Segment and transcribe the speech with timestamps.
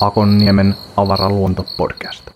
[0.00, 2.30] Akonniemen avaraluonto-podcast.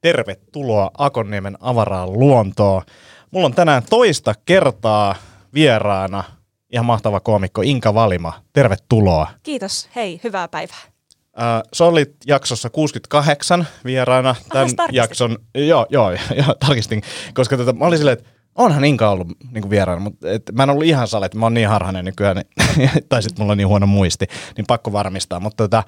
[0.00, 2.82] Tervetuloa Akonniemen avaraan luontoon.
[3.30, 5.14] Mulla on tänään toista kertaa
[5.54, 6.24] vieraana
[6.72, 8.32] ihan mahtava koomikko Inka Valima.
[8.52, 9.28] Tervetuloa.
[9.42, 9.88] Kiitos.
[9.96, 10.93] Hei, hyvää päivää.
[11.40, 14.34] Äh, sä olit jaksossa 68 vieraana.
[14.52, 14.96] Tämän tarkistit?
[14.96, 16.10] jakson, joo, joo,
[16.46, 17.02] joo, tarkistin,
[17.34, 20.70] koska tota, mä olin silleen, että onhan Inka ollut niin vieraana, mutta et, mä en
[20.70, 22.36] ollut ihan sale, että mä oon niin harhainen nykyään,
[22.76, 24.26] niin, tai sitten mulla on niin huono muisti,
[24.56, 25.40] niin pakko varmistaa.
[25.40, 25.82] Mutta tota,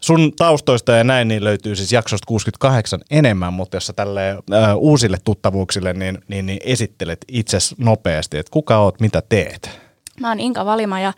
[0.00, 4.76] sun taustoista ja näin niin löytyy siis jaksosta 68 enemmän, mutta jos sä tälle äh,
[4.76, 9.87] uusille tuttavuuksille niin, niin, niin esittelet itses nopeasti, että kuka oot, mitä teet?
[10.20, 11.12] Mä oon Inka Valima ja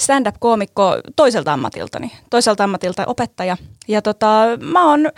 [0.00, 2.12] stand-up-koomikko toiselta ammatiltani.
[2.30, 3.56] Toiselta ammatilta opettaja.
[3.88, 5.10] Ja tota, mä oon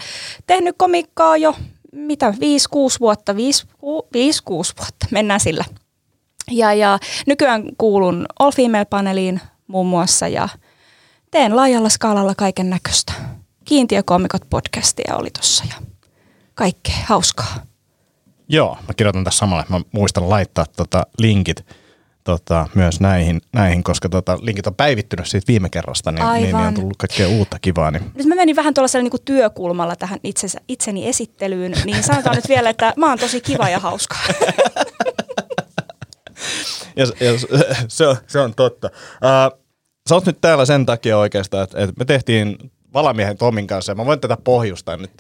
[0.46, 1.54] tehnyt komikkaa jo
[1.92, 2.34] mitä, 5-6
[3.00, 3.36] vuotta, 5-6
[4.52, 5.64] vuotta, mennään sillä.
[6.50, 10.48] Ja, ja nykyään kuulun All Female-paneeliin muun muassa ja
[11.30, 13.12] teen laajalla skaalalla kaiken näköistä.
[13.64, 15.74] Kiintiökoomikot podcastia oli tossa ja
[16.54, 17.54] kaikkea hauskaa.
[18.48, 21.66] Joo, mä kirjoitan tässä samalla, mä muistan laittaa tota linkit
[22.28, 26.56] tota, myös näihin, näihin, koska tota, linkit on päivittynyt siitä viime kerrasta, niin, niin, niin
[26.56, 27.90] on tullut kaikkea uutta kivaa.
[27.90, 28.10] Niin.
[28.14, 32.70] Nyt mä menin vähän tuollaisella niin työkulmalla tähän itsensä, itseni esittelyyn, niin sanotaan nyt vielä,
[32.70, 34.16] että mä oon tosi kiva ja hauska.
[36.96, 37.32] Ja, ja
[37.88, 38.90] se, on, se on totta.
[38.94, 39.60] Uh,
[40.08, 42.58] sä oot nyt täällä sen takia oikeastaan, että, että me tehtiin
[42.94, 45.10] Valamiehen Tomin kanssa, ja mä voin tätä pohjustaa nyt.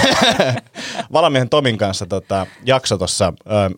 [1.12, 3.32] Valamiehen Tomin kanssa tota, jakso tuossa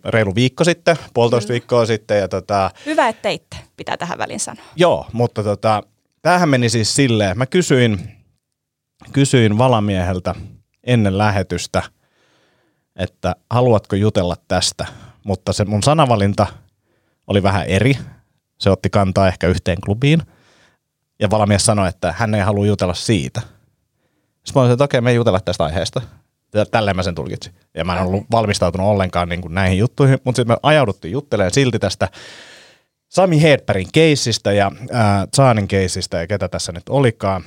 [0.05, 4.65] reilu viikko sitten, puolitoista viikkoa sitten, ja tota, Hyvä, että teitte, pitää tähän väliin sanoa.
[4.77, 5.83] Joo, mutta tota,
[6.23, 8.01] tämähän meni siis silleen, mä kysyin,
[9.13, 10.35] kysyin Valamieheltä
[10.85, 11.83] ennen lähetystä,
[12.97, 14.87] että haluatko jutella tästä,
[15.25, 16.47] mutta se mun sanavalinta
[17.27, 17.99] oli vähän eri.
[18.59, 20.23] Se otti kantaa ehkä yhteen klubiin.
[21.21, 23.41] Ja Valamies sanoi, että hän ei halua jutella siitä.
[23.41, 26.03] Sitten mä olin, että okei, me ei jutella tästä aiheesta.
[26.71, 27.55] Tälleen mä sen tulkitsin.
[27.75, 31.55] Ja mä en ollut valmistautunut ollenkaan niin kuin näihin juttuihin, mutta sitten me ajauduttiin juttelemaan
[31.55, 32.09] silti tästä
[33.09, 37.45] Sami Hedbergin keissistä ja äh, Zaanin keissistä ja ketä tässä nyt olikaan.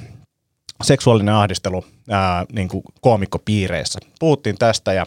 [0.84, 4.00] Seksuaalinen ahdistelu äh, niin kuin koomikkopiireissä.
[4.20, 5.06] Puhuttiin tästä ja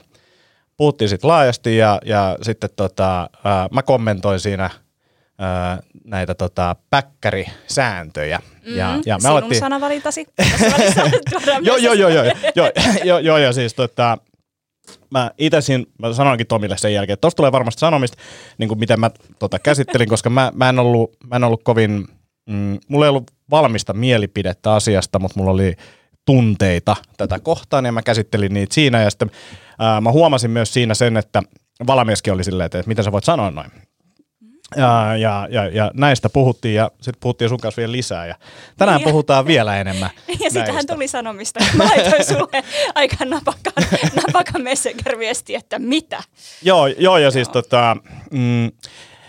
[0.77, 4.71] puhuttiin sitten laajasti ja, ja sitten tota, äh, mä kommentoin siinä
[5.43, 8.41] äh, näitä tota, päkkärisääntöjä.
[8.65, 10.27] Ja, ja me Sinun alettiin, sanavalintasi.
[11.63, 12.25] Joo, joo, joo, joo,
[13.05, 14.19] joo, joo, joo, siis tota,
[15.11, 18.17] mä itse siinä, mä sanoinkin Tomille sen jälkeen, että tosta tulee varmasti sanomista,
[18.59, 22.09] niin kuin miten mä tota käsittelin, koska mä, mä, en ollut, mä en ollut kovin,
[22.47, 25.77] mm, mulla ei ollut valmista mielipidettä asiasta, mutta mulla oli
[26.25, 29.31] tunteita tätä kohtaan ja mä käsittelin niitä siinä ja sitten
[29.79, 31.43] ää, mä huomasin myös siinä sen, että
[31.87, 33.71] valamieskin oli silleen, että, että miten sä voit sanoa noin.
[34.77, 38.35] Ja, ja, ja, ja näistä puhuttiin ja sitten puhuttiin sun kanssa vielä lisää ja
[38.79, 40.11] tänään Niin ja- puhutaan vielä enemmän
[40.45, 41.61] Ja sittenhän tuli sanomista.
[41.75, 43.73] Mä laitoin sulle aika napakan,
[44.27, 46.23] napakan messenger-viesti, että mitä?
[46.63, 47.97] Joo, joo ja siis tota,
[48.31, 48.71] mm,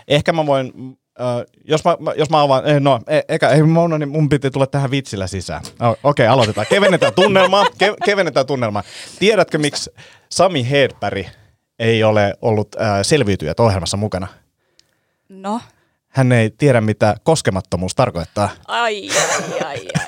[0.08, 0.74] ehkä mä voin,
[1.22, 1.26] äh,
[1.66, 4.68] jos, mä, jos mä avaan, eh, no, e, eka, ei, mun, niin mun piti tulla
[4.68, 5.62] tähän vitsillä sisään.
[5.80, 6.68] Oh, Okei, okay, aloitetaan.
[6.70, 8.84] Kevennetään tunnelmaa, ke, kevennetään tunnelmaa.
[9.20, 9.90] Tiedätkö, miksi
[10.32, 11.28] Sami Hedberg
[11.80, 14.28] ei ole ollut äh, selviytyjät ohjelmassa mukana?
[15.30, 15.62] No,
[16.18, 18.50] Hän ei tiedä, mitä koskemattomuus tarkoittaa.
[18.68, 19.16] ai, ai,
[19.66, 20.08] ai, ai, ai,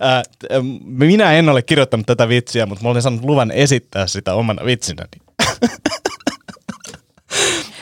[0.00, 0.22] ai.
[0.84, 5.08] Minä en ole kirjoittanut tätä vitsiä, mutta mä olin saanut luvan esittää sitä omana vitsinäni.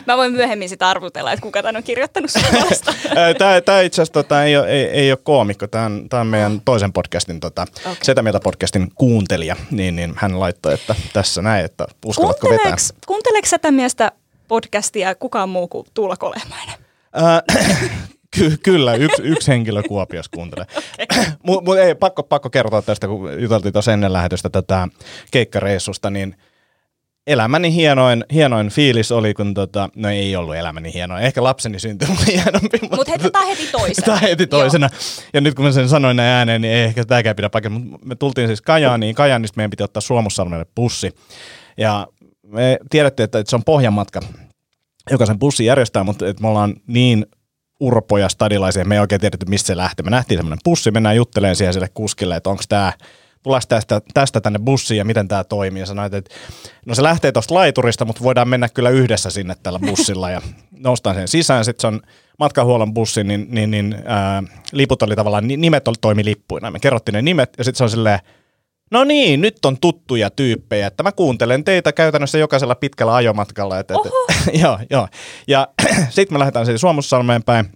[0.07, 2.43] Mä voin myöhemmin sitä arvutella, että kuka tän on kirjoittanut sun.
[3.39, 6.27] Tämä, tämä itse asiassa tota, ei, ole, ei, ei ole koomikko, tämä on, tämä on
[6.27, 7.97] meidän toisen podcastin, tota, okay.
[8.03, 12.77] Setä Mieltä podcastin kuuntelija, niin, niin hän laittoi, että tässä näin, että uskallatko vetää.
[13.07, 14.13] Kuunteleeko tätä miestä
[14.51, 16.75] podcastia kukaan muu kuin Tuula Kolehmainen?
[17.17, 17.69] Äh,
[18.37, 20.67] ky- kyllä, yksi, yksi henkilö Kuopiossa kuuntelee.
[21.47, 24.89] Mutta mut ei, pakko, pakko kertoa tästä, kun juteltiin tuossa ennen lähetystä tätä
[25.31, 26.37] keikkareissusta, niin
[27.27, 32.09] elämäni hienoin, hienoin fiilis oli, kun tota, no ei ollut elämäni hienoin, ehkä lapseni syntyi
[32.11, 32.79] oli hienompi.
[32.83, 34.05] Mutta heitetään heti toisena.
[34.05, 34.89] Tämä heti toisena.
[35.35, 37.73] Ja nyt kun mä sen sanoin näin ääneen, niin ei ehkä tämäkään pidä paikkaa.
[37.73, 39.15] Mutta me tultiin siis Kajaaniin.
[39.15, 41.11] Kajaanista meidän piti ottaa Suomussalmelle bussi.
[41.77, 42.07] Ja
[42.51, 44.21] me tiedettiin, että että se on pohjanmatka,
[45.11, 47.27] joka sen bussi järjestää, mutta että me ollaan niin
[47.81, 50.05] urpoja stadilaisia, me ei oikein tiedetty, mistä se lähtee.
[50.05, 52.93] Me nähtiin semmoinen bussi, mennään juttelemaan siihen sille kuskille, että onko tämä
[53.43, 55.81] tulas tästä, tästä tänne bussiin ja miten tämä toimii.
[55.81, 56.35] Ja sanoit, että
[56.87, 61.17] no se lähtee tuosta laiturista, mutta voidaan mennä kyllä yhdessä sinne tällä bussilla ja noustaan
[61.17, 61.65] sen sisään.
[61.65, 62.01] Sitten se on
[62.39, 64.43] matkahuollon bussi, niin, niin, niin ää,
[64.73, 66.71] liput oli tavallaan, ni- nimet oli, toimi lippuina.
[66.71, 68.19] Me kerrottiin ne nimet ja sitten se on silleen,
[68.91, 73.79] no niin, nyt on tuttuja tyyppejä, että mä kuuntelen teitä käytännössä jokaisella pitkällä ajomatkalla.
[73.79, 73.99] Et, et,
[74.63, 75.09] joo, joo.
[75.49, 75.69] Ja
[76.11, 77.67] sitten me lähdetään siis Suomussalmeen päin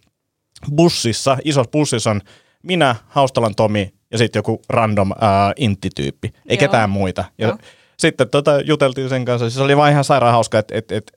[0.76, 2.20] bussissa, isossa bussissa on
[2.62, 5.16] minä, Haustalan Tomi ja sitten joku random uh,
[5.56, 6.58] intti-tyyppi, ei Joo.
[6.58, 7.24] ketään muita.
[7.38, 7.58] Ja
[7.96, 11.12] sitten tota, juteltiin sen kanssa, siis oli vaan ihan sairaan hauska, että et, et,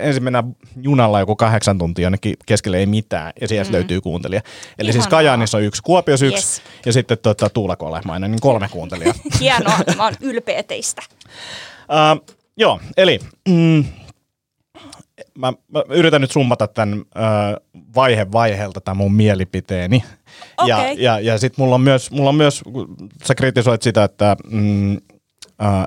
[0.00, 3.74] ensin mennään junalla joku kahdeksan tuntia jonnekin keskelle ei mitään, ja sieltä mm.
[3.74, 4.40] löytyy kuuntelija.
[4.78, 5.18] Eli siis Ihanaa.
[5.18, 6.62] Kajaanissa on yksi, Kuopiossa yksi, Yes.
[6.86, 9.14] ja sitten tota, Tuula Kolehmainen, niin kolme kuuntelijaa.
[9.40, 11.02] Hienoa, mä oon ylpeä teistä.
[11.78, 13.84] Uh, joo, eli mm,
[15.38, 20.04] mä, mä yritän nyt summata tämän uh, vaihe vaiheelta tämän mun mielipiteeni.
[20.66, 21.02] Ja, Okei.
[21.02, 22.62] ja, ja sitten mulla on myös, mulla on myös,
[23.24, 25.00] sä kritisoit sitä, että, mm,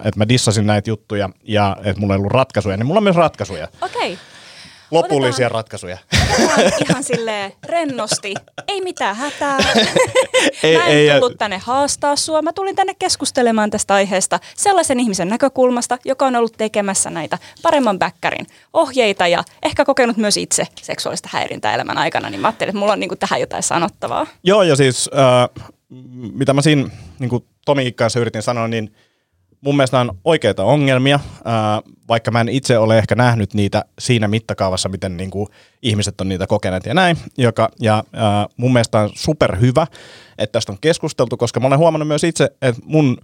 [0.03, 3.15] että mä dissasin näitä juttuja ja että mulla ei ollut ratkaisuja, niin mulla on myös
[3.15, 3.67] ratkaisuja.
[3.81, 4.17] Okei.
[4.91, 5.97] Lopullisia Otetaan- ratkaisuja.
[6.43, 8.33] Otetaan ihan silleen rennosti.
[8.67, 9.57] Ei mitään hätää.
[10.63, 12.41] Ei- mä en ei, tullut tänne haastaa sua.
[12.41, 17.99] Mä tulin tänne keskustelemaan tästä aiheesta sellaisen ihmisen näkökulmasta, joka on ollut tekemässä näitä paremman
[17.99, 22.29] bäkkärin ohjeita ja ehkä kokenut myös itse seksuaalista häirintää elämän aikana.
[22.29, 24.27] Niin mä ajattelin, että mulla on niinku tähän jotain sanottavaa.
[24.43, 25.65] Joo, ja siis äh,
[26.33, 26.89] mitä mä siinä
[27.19, 28.95] niin kuin Tomi kanssa yritin sanoa, niin
[29.61, 31.19] mun mielestä nämä on oikeita ongelmia,
[32.07, 35.47] vaikka mä en itse ole ehkä nähnyt niitä siinä mittakaavassa, miten niin kuin
[35.81, 37.17] ihmiset on niitä kokeneet ja näin.
[37.37, 38.03] Joka, ja
[38.57, 39.87] mun mielestä on superhyvä,
[40.37, 43.17] että tästä on keskusteltu, koska mä olen huomannut myös itse, että mun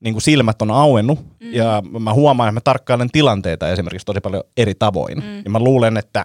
[0.00, 1.54] niin kuin silmät on auennut mm.
[1.54, 5.18] ja mä huomaan, että mä tarkkailen tilanteita esimerkiksi tosi paljon eri tavoin.
[5.18, 5.38] Mm.
[5.44, 6.24] Ja mä luulen, että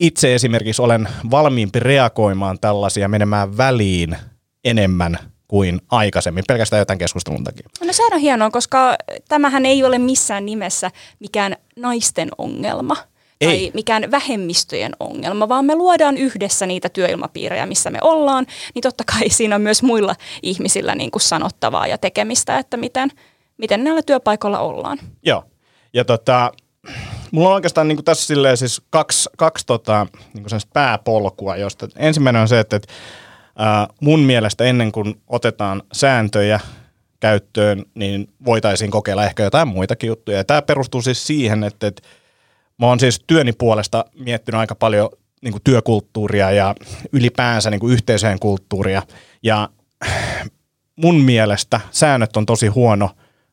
[0.00, 4.16] itse esimerkiksi olen valmiimpi reagoimaan tällaisia menemään väliin
[4.64, 7.68] enemmän kuin aikaisemmin, pelkästään jotain keskustelun takia.
[7.86, 8.96] No sehän on hienoa, koska
[9.28, 10.90] tämähän ei ole missään nimessä
[11.20, 12.96] mikään naisten ongelma.
[13.44, 13.70] Tai Ei.
[13.74, 19.30] mikään vähemmistöjen ongelma, vaan me luodaan yhdessä niitä työilmapiirejä, missä me ollaan, niin totta kai
[19.38, 23.10] siinä on myös muilla ihmisillä niin kuin sanottavaa ja tekemistä, että miten,
[23.56, 24.98] miten näillä työpaikoilla ollaan.
[25.22, 25.44] Joo.
[25.94, 26.52] Ja tota,
[27.30, 32.48] mulla on oikeastaan niin tässä silleen siis kaksi, kaksi tota, niin pääpolkua, josta ensimmäinen on
[32.48, 32.92] se, että, että
[34.00, 36.60] mun mielestä ennen kuin otetaan sääntöjä
[37.20, 40.36] käyttöön, niin voitaisiin kokeilla ehkä jotain muitakin juttuja.
[40.36, 42.02] Ja tämä perustuu siis siihen, että, että
[42.78, 45.08] mä oon siis työni puolesta miettinyt aika paljon
[45.42, 46.74] niin kuin työkulttuuria ja
[47.12, 49.02] ylipäänsä niin kuin yhteisöjen kulttuuria.
[49.42, 49.68] Ja
[50.96, 53.10] mun mielestä säännöt on tosi huono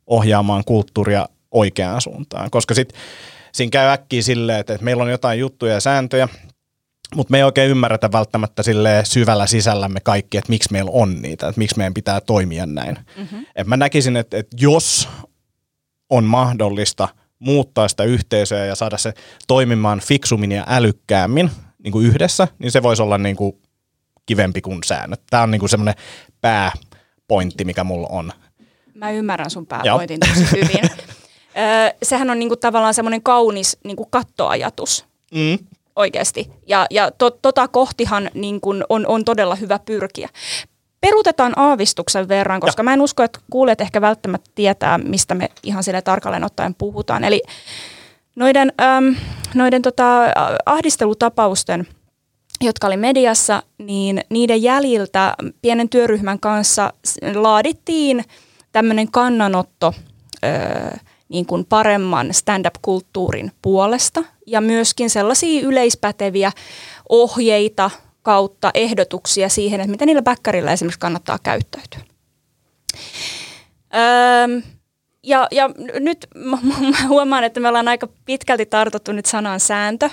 [0.08, 2.94] ohjaamaan kulttuuria oikeaan suuntaan, koska sit
[3.51, 6.30] siinä käy äkkiä silleen, että, että meillä on jotain juttuja ja sääntöjä,
[7.16, 11.48] mutta me ei oikein ymmärretä välttämättä sille syvällä sisällämme kaikki, että miksi meillä on niitä,
[11.48, 12.98] että miksi meidän pitää toimia näin.
[13.18, 13.46] Mm-hmm.
[13.56, 15.10] Et mä näkisin, että, että jos
[16.10, 17.07] on mahdollista
[17.40, 19.13] muuttaa sitä yhteisöä ja saada se
[19.48, 21.52] toimimaan fiksummin ja älykkäämmin
[21.84, 23.58] niin kuin yhdessä, niin se voisi olla niin kuin
[24.25, 25.22] kivempi kuin säännöt.
[25.30, 25.96] Tämä on niin kuin semmoinen
[26.42, 28.31] pääpointti, mikä mulla on.
[28.94, 30.90] Mä ymmärrän sun pääpointin tosi hyvin.
[31.58, 35.58] Öö, sehän on niinku tavallaan semmoinen kaunis niinku kattoajatus Mm.
[35.95, 36.51] Oikeasti.
[36.68, 40.30] Ja, ja to, tota kohtihan niin kun on, on todella hyvä pyrkiä.
[41.01, 45.83] Perutetaan aavistuksen verran, koska mä en usko, että kuulijat ehkä välttämättä tietää, mistä me ihan
[45.83, 47.24] sille tarkalleen ottaen puhutaan.
[47.24, 47.42] Eli
[48.36, 49.15] noiden, äm,
[49.53, 50.21] noiden tota,
[50.65, 51.88] ahdistelutapausten,
[52.62, 56.94] jotka oli mediassa, niin niiden jäljiltä pienen työryhmän kanssa
[57.36, 58.24] laadittiin
[58.72, 59.93] tämmöinen kannanotto
[60.43, 60.98] öö,
[61.36, 66.51] niin kuin paremman stand-up-kulttuurin puolesta ja myöskin sellaisia yleispäteviä
[67.10, 72.00] ohjeita kautta ehdotuksia siihen, että miten niillä bäkkärillä esimerkiksi kannattaa käyttäytyä.
[73.96, 74.62] Öö,
[75.24, 76.58] ja, ja nyt mä,
[77.08, 80.10] huomaan, että me ollaan aika pitkälti tartuttu nyt sanaan sääntö,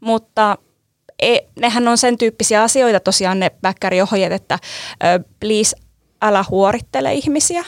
[0.00, 0.58] mutta
[1.22, 4.58] e, nehän on sen tyyppisiä asioita tosiaan ne bäkkäriohjeet, että
[5.04, 5.76] ö, please
[6.22, 7.64] älä huorittele ihmisiä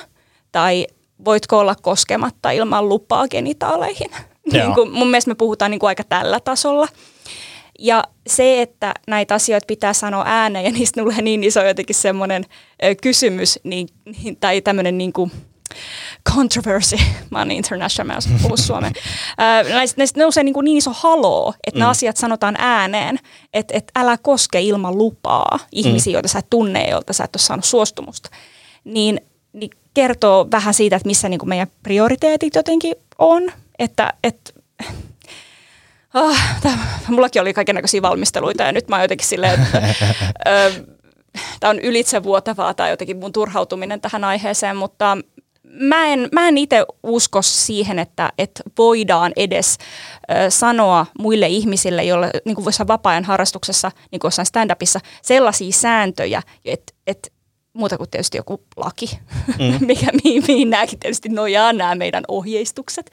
[0.53, 0.87] tai
[1.25, 4.11] voitko olla koskematta ilman lupaa genitaaleihin.
[4.53, 6.89] Niin kuin, mun mielestä me puhutaan niin kuin aika tällä tasolla.
[7.79, 12.45] Ja se, että näitä asioita pitää sanoa ääneen ja niistä tulee niin iso jotenkin semmoinen
[13.03, 15.33] kysymys niin, niin, tai tämmöinen niin kuin
[16.35, 16.97] controversy,
[17.31, 18.93] mä oon international, mä en suomen.
[19.67, 21.81] Ö, näistä, näistä nousee niin, kuin niin iso haloo, että mm.
[21.81, 23.19] nämä asiat sanotaan ääneen,
[23.55, 26.15] että, että älä koske ilman lupaa ihmisiä, mm.
[26.15, 28.31] joita sä et tunne joilta sä et ole saanut suostumusta.
[28.85, 29.21] Niin,
[29.53, 34.53] niin kertoo vähän siitä, että missä niin kuin meidän prioriteetit jotenkin on, että, että
[36.15, 39.83] Ah, tää, mullakin oli kaikenlaisia valmisteluita ja nyt mä oon jotenkin silleen, että
[41.61, 45.19] tämä on ylitsevuotavaa tai jotenkin mun turhautuminen tähän aiheeseen, mutta
[45.65, 49.79] mä en, mä en itse usko siihen, että, että voidaan edes
[50.31, 56.43] ö, sanoa muille ihmisille, joille niin kuin vapaa-ajan harrastuksessa, niin kuin jossain stand-upissa, sellaisia sääntöjä,
[56.65, 57.29] että, että
[57.77, 59.19] muuta kuin tietysti joku laki,
[59.59, 59.79] mm.
[59.87, 63.11] mikä, mihin, mihin nämäkin tietysti nojaa, nämä meidän ohjeistukset,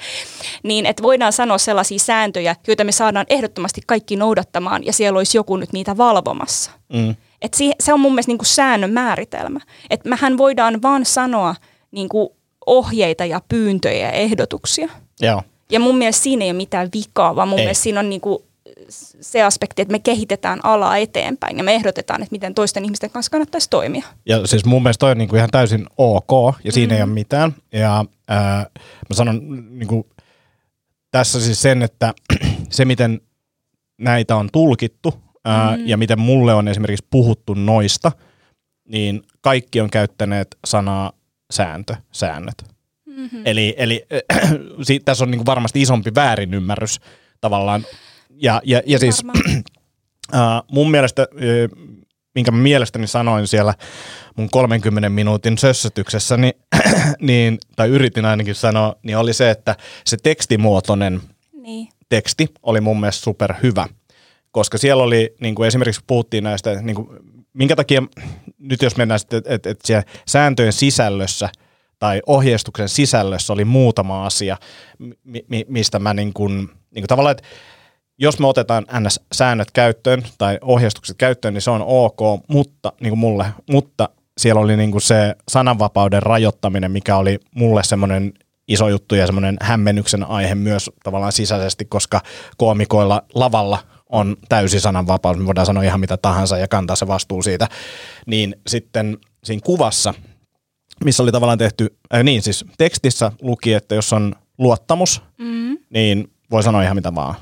[0.64, 5.38] niin että voidaan sanoa sellaisia sääntöjä, joita me saadaan ehdottomasti kaikki noudattamaan, ja siellä olisi
[5.38, 6.72] joku nyt niitä valvomassa.
[6.94, 7.16] Mm.
[7.42, 9.60] Et si- se on mun mielestä niin kuin säännön määritelmä.
[9.90, 11.56] Että mehän voidaan vaan sanoa
[11.92, 12.30] niin kuin
[12.66, 14.90] ohjeita ja pyyntöjä ja ehdotuksia.
[15.22, 15.42] Joo.
[15.72, 17.66] Ja mun mielestä siinä ei ole mitään vikaa, vaan mun ei.
[17.66, 18.44] mielestä siinä on niin kuin
[18.90, 23.30] se aspekti, että me kehitetään alaa eteenpäin ja me ehdotetaan, että miten toisten ihmisten kanssa
[23.30, 24.06] kannattaisi toimia.
[24.26, 26.98] Ja siis mun mielestä toi on niinku ihan täysin ok ja siinä mm-hmm.
[26.98, 27.56] ei ole mitään.
[27.72, 28.66] Ja ää,
[29.10, 29.42] mä sanon
[29.80, 30.08] niinku,
[31.12, 32.14] tässä siis sen, että
[32.70, 33.22] se miten
[33.98, 35.14] näitä on tulkittu
[35.46, 35.88] ää, mm-hmm.
[35.88, 38.12] ja miten mulle on esimerkiksi puhuttu noista,
[38.88, 41.12] niin kaikki on käyttäneet sanaa
[41.52, 42.74] sääntö, säännöt.
[43.06, 43.42] Mm-hmm.
[43.46, 44.52] Eli, eli äh,
[45.06, 47.00] tässä on niinku varmasti isompi väärinymmärrys
[47.42, 47.86] tavallaan
[48.36, 49.24] ja, ja, ja siis
[50.36, 51.94] äh, mun mielestä, äh,
[52.36, 53.74] minkä mä mielestäni sanoin siellä
[54.38, 56.54] mun 30 minuutin sössötyksessä, niin,
[57.20, 59.76] niin, tai yritin ainakin sanoa, niin oli se, että
[60.06, 61.22] se tekstimuotoinen
[61.54, 61.88] niin.
[62.10, 63.88] teksti oli mun mielestä super hyvä.
[64.52, 67.08] Koska siellä oli, niin kuin esimerkiksi puhuttiin näistä, niin kuin,
[67.54, 68.04] minkä takia,
[68.58, 71.50] nyt jos mennään sitten, että et, et siellä sääntöjen sisällössä
[72.00, 74.58] tai ohjeistuksen sisällössä oli muutama asia,
[75.24, 77.48] mi, mi, mistä mä niin kuin, niin kuin tavallaan, että
[78.18, 83.20] jos me otetaan NS-säännöt käyttöön tai ohjeistukset käyttöön, niin se on ok, mutta niin kuin
[83.20, 88.34] mulle, mutta siellä oli niin kuin se sananvapauden rajoittaminen, mikä oli mulle semmoinen
[88.68, 92.22] iso juttu ja semmoinen hämmennyksen aihe myös tavallaan sisäisesti, koska
[92.58, 93.80] koomikoilla lavalla
[94.10, 97.68] on täysi sananvapaus, me voidaan sanoa ihan mitä tahansa ja kantaa se vastuu siitä,
[98.26, 100.14] niin sitten siinä kuvassa,
[101.06, 105.78] missä oli tavallaan tehty, äh, niin siis tekstissä luki, että jos on luottamus, mm.
[105.90, 107.36] niin voi sanoa ihan mitä vaan.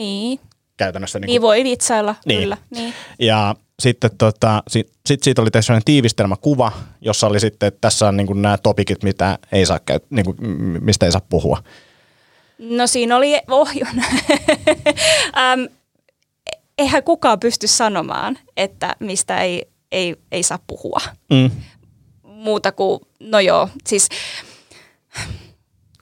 [0.00, 0.40] Niin.
[0.76, 1.18] Käytännössä.
[1.18, 2.40] Niin, kuin, niin voi vitsailla, niin.
[2.40, 2.56] kyllä.
[2.70, 2.94] Niin.
[3.18, 8.08] Ja sitten tota, sit, sit siitä oli tehty sellainen tiivistelmäkuva, jossa oli sitten, että tässä
[8.08, 10.36] on niin kuin nämä topikit, mitä ei saa käy, niin kuin,
[10.80, 11.62] mistä ei saa puhua.
[12.58, 13.88] No siinä oli ohjon.
[15.38, 15.60] ähm,
[16.78, 21.00] eihän kukaan pysty sanomaan, että mistä ei, ei, ei saa puhua.
[21.30, 21.50] Mm.
[22.22, 24.08] Muuta kuin, no joo, siis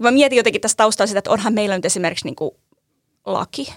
[0.01, 2.51] mä mietin jotenkin tästä taustalla sitä, että onhan meillä nyt esimerkiksi niin kuin
[3.27, 3.73] laki,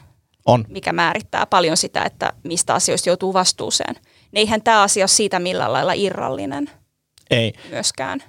[0.46, 0.66] on.
[0.68, 3.96] mikä määrittää paljon sitä, että mistä asioista joutuu vastuuseen.
[4.34, 6.70] Eihän tämä asia ole siitä millään lailla irrallinen
[7.30, 7.54] ei.
[7.70, 8.24] myöskään.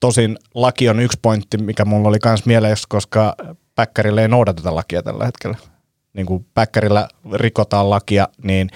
[0.00, 3.34] Tosin laki on yksi pointti, mikä mulla oli myös mielessä, koska
[3.74, 5.56] päkkärillä ei noudateta lakia tällä hetkellä.
[6.12, 8.70] Niin kuin päkkärillä rikotaan lakia, niin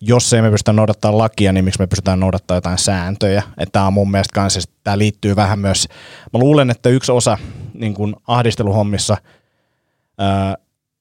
[0.00, 3.42] jos ei me pystytä noudattaa lakia, niin miksi me pystytään noudattaa jotain sääntöjä.
[3.58, 5.88] Että tämä on mun mielestä kanssa, tämä liittyy vähän myös,
[6.32, 7.38] mä luulen, että yksi osa
[7.74, 9.16] niin kuin ahdisteluhommissa,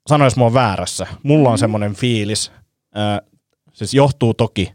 [0.07, 1.07] sanois mua väärässä.
[1.23, 1.59] Mulla on mm.
[1.59, 2.51] semmoinen fiilis,
[2.97, 3.29] äh,
[3.73, 4.73] siis johtuu toki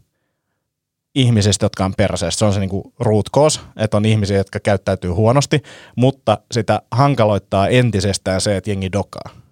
[1.15, 2.39] ihmisistä, jotka on perseessä.
[2.39, 5.63] Se on se niinku root cause, että on ihmisiä, jotka käyttäytyy huonosti,
[5.95, 9.43] mutta sitä hankaloittaa entisestään se, että jengi dokaa.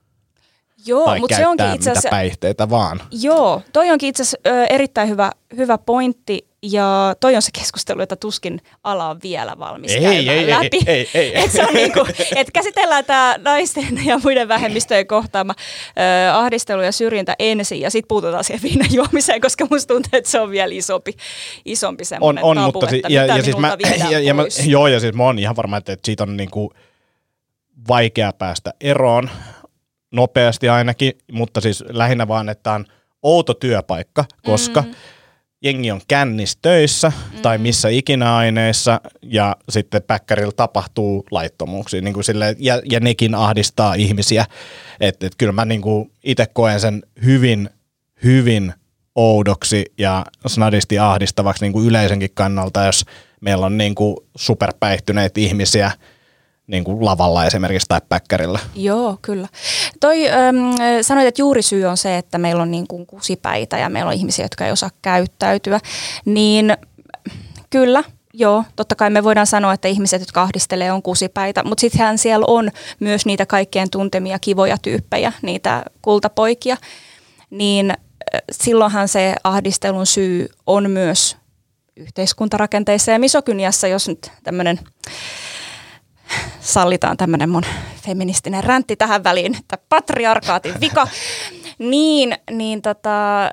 [0.86, 2.10] Joo, mutta se onkin itse asiassa...
[2.10, 3.02] päihteitä vaan.
[3.12, 4.38] Joo, toi onkin itse asiassa
[4.70, 9.92] erittäin hyvä, hyvä pointti ja toi on se keskustelu, jota tuskin ala on vielä valmis
[9.92, 10.80] ei, käymään ei, läpi.
[10.86, 12.00] Ei, ei, ei, et se on niinku,
[12.36, 18.08] et käsitellään tämä naisten ja muiden vähemmistöjen kohtaama äh, ahdistelu ja syrjintä ensin ja sitten
[18.08, 21.14] puututaan siihen viinan juomiseen, koska musta tuntuu, että se on vielä isompi,
[21.66, 23.78] isompi semmoinen on, on, tabu, mutta että ja, mitä ja siis mä,
[24.12, 26.74] ja, ja mä, Joo, ja siis mä oon ihan varma, että, että siitä on niinku
[27.88, 29.30] vaikea päästä eroon
[30.12, 32.86] nopeasti ainakin, mutta siis lähinnä vaan, että on
[33.24, 34.94] outo työpaikka, koska mm.
[35.62, 37.42] Jengi on kännis töissä mm.
[37.42, 43.36] tai missä ikinä aineissa ja sitten päkkärillä tapahtuu laittomuuksia niin kuin sille, ja, ja nekin
[43.36, 44.46] ahdistaa ihmisiä.
[45.00, 45.82] Että et kyllä mä niin
[46.24, 47.70] itse koen sen hyvin,
[48.24, 48.74] hyvin
[49.16, 53.06] oudoksi ja snadisti ahdistavaksi niin kuin yleisenkin kannalta, jos
[53.42, 55.92] meillä on niin kuin superpäihtyneitä ihmisiä–
[56.68, 58.60] niin kuin lavalla esimerkiksi tai päkkärillä.
[58.76, 59.48] Joo, kyllä.
[60.00, 60.58] Toi ähm,
[61.02, 64.46] sanoit, että juurisyy on se, että meillä on niin kuin kusipäitä ja meillä on ihmisiä,
[64.46, 65.80] jotka ei osaa käyttäytyä,
[66.26, 66.78] niin
[67.70, 68.04] kyllä,
[68.34, 72.46] Joo, totta kai me voidaan sanoa, että ihmiset, jotka ahdistelee, on kusipäitä, mutta sittenhän siellä
[72.48, 76.78] on myös niitä kaikkien tuntemia kivoja tyyppejä, niitä kultapoikia,
[77.50, 77.94] niin
[78.52, 81.38] silloinhan se ahdistelun syy on myös
[81.98, 84.80] yhteiskuntarakenteissa ja misokyniassa, jos nyt tämmöinen
[86.60, 87.64] sallitaan tämmöinen mun
[88.06, 91.08] feministinen räntti tähän väliin, että patriarkaatin vika,
[91.80, 93.50] niin, niin tota,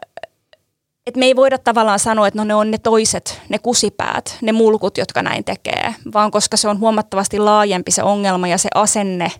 [1.07, 4.53] et me ei voida tavallaan sanoa, että no ne on ne toiset, ne kusipäät, ne
[4.53, 9.33] mulkut, jotka näin tekee, vaan koska se on huomattavasti laajempi se ongelma ja se asenne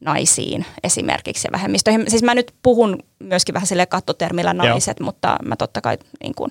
[0.00, 2.04] naisiin esimerkiksi ja vähemmistöihin.
[2.08, 5.04] Siis mä nyt puhun myöskin vähän sille kattotermillä naiset, Joo.
[5.04, 6.50] mutta mä totta kai niin kuin,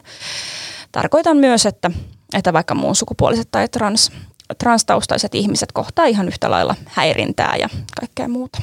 [0.92, 1.92] tarkoitan myös, että,
[2.34, 4.12] että vaikka muun sukupuoliset tai trans,
[4.58, 7.70] transtaustaiset ihmiset kohtaa ihan yhtä lailla häirintää ja
[8.00, 8.62] kaikkea muuta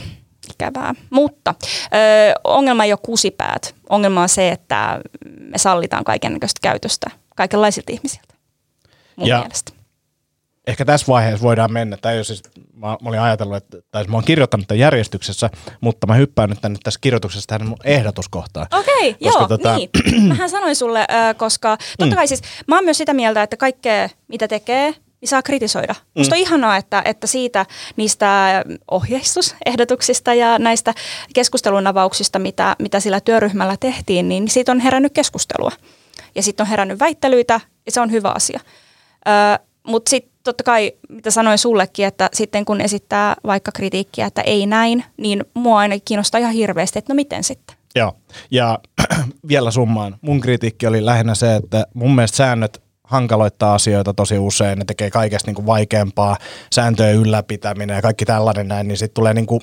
[0.50, 0.94] ikävää.
[1.10, 3.74] Mutta ö, ongelma ei ole kusipäät.
[3.88, 5.00] Ongelma on se, että
[5.38, 8.34] me sallitaan kaikenlaista käytöstä kaikenlaisilta ihmisiltä.
[9.16, 9.72] Mun Ja- mielestä.
[10.66, 11.96] Ehkä tässä vaiheessa voidaan mennä.
[12.10, 12.42] Ei ole siis,
[12.74, 16.60] mä, mä olin ajatellut, että tai mä oon kirjoittanut tämän järjestyksessä, mutta mä hyppään nyt
[16.60, 18.66] tänne tässä kirjoituksessa tähän mun ehdotuskohtaan.
[18.72, 20.22] Okei, Koska joo, tota- niin.
[20.28, 24.08] Mähän sanoin sulle, äh, koska totta kai siis mä oon myös sitä mieltä, että kaikkea
[24.28, 25.94] mitä tekee, niin saa kritisoida.
[26.16, 30.94] Musta on ihanaa, että, että siitä niistä ohjeistusehdotuksista ja näistä
[31.34, 35.72] keskustelun avauksista, mitä, mitä sillä työryhmällä tehtiin, niin siitä on herännyt keskustelua.
[36.34, 38.60] Ja sitten on herännyt väittelyitä ja se on hyvä asia.
[39.28, 44.42] Ö, Mutta sitten totta kai, mitä sanoin sullekin, että sitten kun esittää vaikka kritiikkiä, että
[44.42, 47.76] ei näin, niin mua aina kiinnostaa ihan hirveästi, että no miten sitten?
[47.94, 48.12] Joo,
[48.50, 48.78] ja
[49.48, 50.16] vielä summaan.
[50.20, 55.10] Mun kritiikki oli lähinnä se, että mun mielestä säännöt hankaloittaa asioita tosi usein, ne tekee
[55.10, 56.36] kaikesta niin kuin vaikeampaa,
[56.74, 59.60] sääntöjen ylläpitäminen ja kaikki tällainen näin, niin sitten tulee niin kuin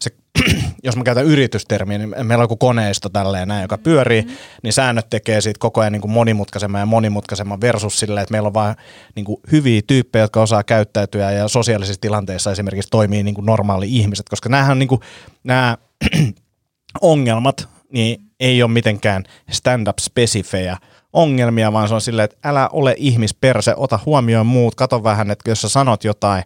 [0.00, 0.10] se,
[0.84, 4.36] jos mä käytän yritystermiä, niin meillä on joku koneisto tälleen näin, joka pyörii, mm-hmm.
[4.62, 8.46] niin säännöt tekee siitä koko ajan niin kuin monimutkaisemman ja monimutkaisemman versus silleen, että meillä
[8.46, 8.76] on vaan
[9.14, 13.96] niin kuin hyviä tyyppejä, jotka osaa käyttäytyä ja sosiaalisissa tilanteissa esimerkiksi toimii niin kuin normaali
[13.96, 15.00] ihmiset, koska näähän on niin kuin,
[15.44, 15.76] nämä
[17.00, 20.76] ongelmat, niin ei ole mitenkään stand-up-spesifejä
[21.12, 25.50] ongelmia, vaan se on silleen, että älä ole ihmisperse, ota huomioon muut, kato vähän, että
[25.50, 26.42] jos sä sanot jotain,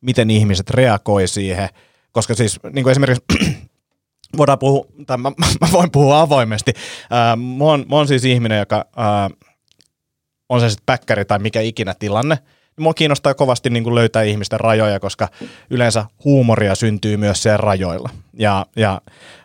[0.00, 1.68] miten ihmiset reagoi siihen,
[2.12, 3.24] koska siis niin kuin esimerkiksi
[4.38, 8.58] voidaan puhua, tai mä, mä voin puhua avoimesti, äh, mä, oon, mä oon siis ihminen,
[8.58, 9.48] joka äh,
[10.48, 12.38] on se sitten päkkäri tai mikä ikinä tilanne,
[12.80, 15.28] mua kiinnostaa kovasti niin kuin löytää ihmisten rajoja, koska
[15.70, 18.10] yleensä huumoria syntyy myös siellä rajoilla.
[18.32, 19.00] Ja, ja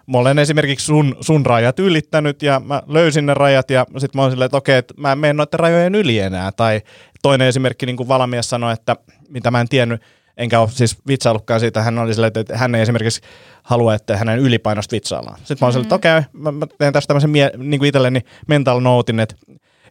[0.07, 4.21] mä olen esimerkiksi sun, sun rajat ylittänyt ja mä löysin ne rajat ja sitten mä
[4.21, 6.51] oon silleen, että okei, että mä en mene noiden rajojen yli enää.
[6.51, 6.81] Tai
[7.21, 8.95] toinen esimerkki, niin kuin valamies sanoi, että
[9.29, 10.01] mitä mä en tiennyt,
[10.37, 13.21] enkä ole siis vitsaillutkaan siitä, hän oli silleen, että hän ei esimerkiksi
[13.63, 15.37] halua, että hänen ylipainosta vitsaillaan.
[15.37, 18.21] Sitten mä oon silleen, että okei, mä, mä teen tästä tämmöisen mie- niin kuin itselleni
[18.47, 19.35] mental notein, että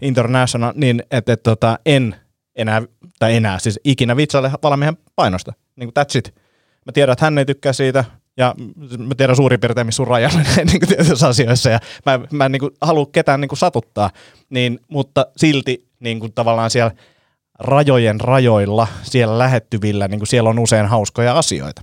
[0.01, 2.17] international, niin että, että tota, en
[2.57, 2.83] enää,
[3.19, 5.53] tai enää, siis ikinä vitsaile valmiihan painosta.
[5.77, 6.35] Niin kuin that's it.
[6.87, 8.05] Mä tiedän, että hän ei tykkää siitä,
[8.37, 8.55] ja
[8.99, 12.53] mä tiedän suurin piirtein, missä sun raja menee niin tietyissä asioissa, ja mä, mä en
[12.53, 14.11] niin kuin, halua ketään niin kuin satuttaa,
[14.51, 16.91] niin, mutta silti niin kuin, tavallaan siellä
[17.59, 21.83] rajojen rajoilla, siellä lähettyvillä, niin kuin siellä on usein hauskoja asioita.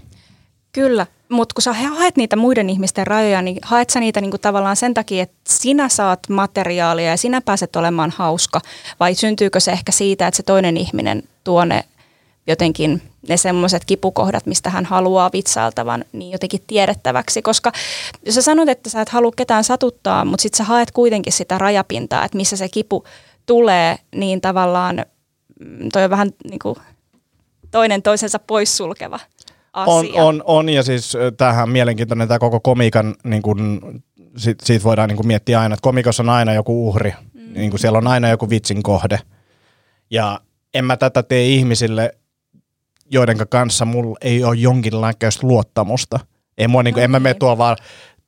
[0.73, 4.75] Kyllä, mutta kun sä haet niitä muiden ihmisten rajoja, niin haet sä niitä niinku tavallaan
[4.75, 8.62] sen takia, että sinä saat materiaalia ja sinä pääset olemaan hauska,
[8.99, 11.83] vai syntyykö se ehkä siitä, että se toinen ihminen tuo ne
[12.47, 17.41] jotenkin ne semmoiset kipukohdat, mistä hän haluaa vitsailtavan, niin jotenkin tiedettäväksi.
[17.41, 17.71] Koska
[18.25, 21.57] jos sä sanot, että sä et halua ketään satuttaa, mutta sitten sä haet kuitenkin sitä
[21.57, 23.03] rajapintaa, että missä se kipu
[23.45, 25.05] tulee, niin tavallaan
[25.59, 26.75] mm, toi on vähän niin kuin
[27.71, 29.19] toinen toisensa poissulkeva
[29.73, 30.23] asia.
[30.23, 33.81] On, on, on, ja siis tämähän on mielenkiintoinen tämä koko komikan, niin kun,
[34.38, 37.53] sit, siitä voidaan niin kun miettiä aina, että komikossa on aina joku uhri, mm.
[37.53, 39.19] niin kun siellä on aina joku vitsin kohde.
[40.09, 40.39] Ja
[40.73, 42.15] en mä tätä tee ihmisille,
[43.09, 46.19] joiden kanssa mulla ei ole jonkinlaista luottamusta.
[46.57, 47.39] Ei mua, niin kun, No en mä mene niin.
[47.39, 47.77] tuolla vaan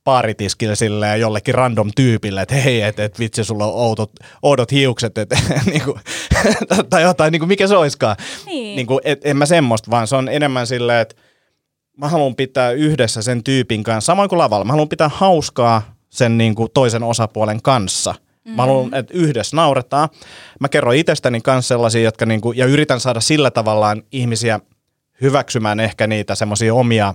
[0.03, 5.17] baaritiskille silleen jollekin random tyypille, että hei, että et, vitsi, sulla on outot, oudot hiukset,
[5.17, 5.29] et,
[5.71, 5.99] niin kuin,
[6.89, 8.15] tai jotain, niin kuin, mikä se oiskaan.
[8.45, 8.75] Niin.
[8.75, 11.15] Niin kuin, et, en mä semmoista, vaan se on enemmän silleen, että
[11.97, 16.37] mä haluan pitää yhdessä sen tyypin kanssa, samoin kuin lavalla, mä haluan pitää hauskaa sen
[16.37, 18.15] niin kuin toisen osapuolen kanssa.
[18.55, 20.09] Mä haluan, että yhdessä nauretaan.
[20.59, 24.59] Mä kerron itsestäni kanssa sellaisia, jotka niin kuin, ja yritän saada sillä tavallaan ihmisiä
[25.21, 27.13] hyväksymään ehkä niitä semmoisia omia,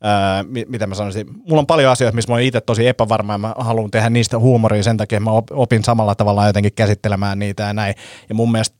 [0.00, 3.32] ää, mi- mitä mä sanoisin, mulla on paljon asioita, missä mä oon itse tosi epävarma
[3.32, 6.72] ja mä haluan tehdä niistä huumoria sen takia, että mä op- opin samalla tavalla jotenkin
[6.72, 7.94] käsittelemään niitä ja näin.
[8.28, 8.76] Ja mun mielestä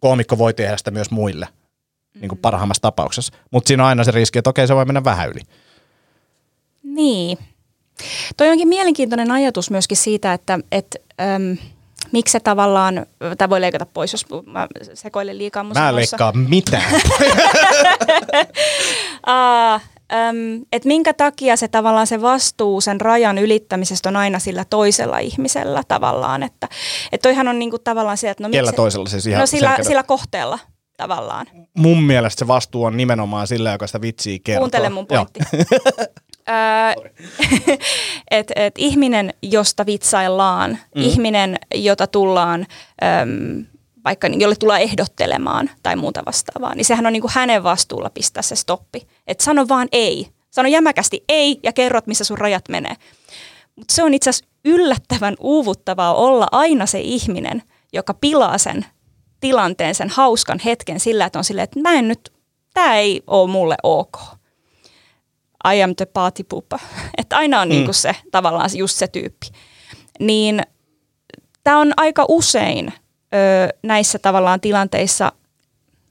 [0.00, 1.48] koomikko voi tehdä sitä myös muille,
[2.20, 3.32] niin kuin parhaimmassa tapauksessa.
[3.50, 5.40] Mutta siinä on aina se riski, että okei, se voi mennä vähän yli.
[6.82, 7.38] Niin.
[8.36, 11.56] Toi onkin mielenkiintoinen ajatus myöskin siitä, että et, äm,
[12.12, 13.06] miksi se tavallaan,
[13.38, 16.16] tämä voi leikata pois, jos mä sekoilen liikaa mun Mä en sanoissa.
[16.16, 16.84] leikkaa mitään.
[20.12, 25.18] Äm, et minkä takia se tavallaan se vastuu sen rajan ylittämisestä on aina sillä toisella
[25.18, 26.68] ihmisellä tavallaan, että
[27.12, 29.68] et toihan on niinku tavallaan se, että no, Kellä miksi- toisella siis ihan no sillä,
[29.68, 30.58] selkeä- sillä kohteella
[30.96, 31.46] tavallaan.
[31.76, 34.60] Mun mielestä se vastuu on nimenomaan sillä, joka sitä vitsiä kertoo.
[34.60, 35.40] Kuuntele mun pointti.
[38.30, 41.02] Et, et ihminen, josta vitsaillaan, mm.
[41.02, 42.66] ihminen, jota tullaan,
[43.22, 43.64] äm,
[44.04, 48.10] vaikka niin- jolle tullaan ehdottelemaan tai muuta vastaavaa, niin sehän on niin kuin hänen vastuulla
[48.10, 49.06] pistää se stoppi.
[49.26, 50.28] Et sano vaan ei.
[50.50, 52.94] Sano jämäkästi ei ja kerrot, missä sun rajat menee.
[53.76, 58.86] Mutta se on itse asiassa yllättävän uuvuttavaa olla aina se ihminen, joka pilaa sen
[59.40, 62.32] tilanteen, sen hauskan hetken sillä, että on silleen, että mä en nyt,
[62.74, 64.18] tämä ei ole mulle ok.
[65.74, 66.78] I am the party pooper.
[67.18, 67.72] Että aina on mm.
[67.72, 69.46] niinku se tavallaan just se tyyppi.
[70.20, 70.62] Niin
[71.64, 72.92] tämä on aika usein
[73.34, 75.32] ö, näissä tavallaan tilanteissa,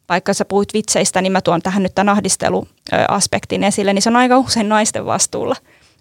[0.10, 4.16] vaikka sä puhuit vitseistä, niin mä tuon tähän nyt tämän ahdisteluaspektin esille, niin se on
[4.16, 5.56] aika usein naisten vastuulla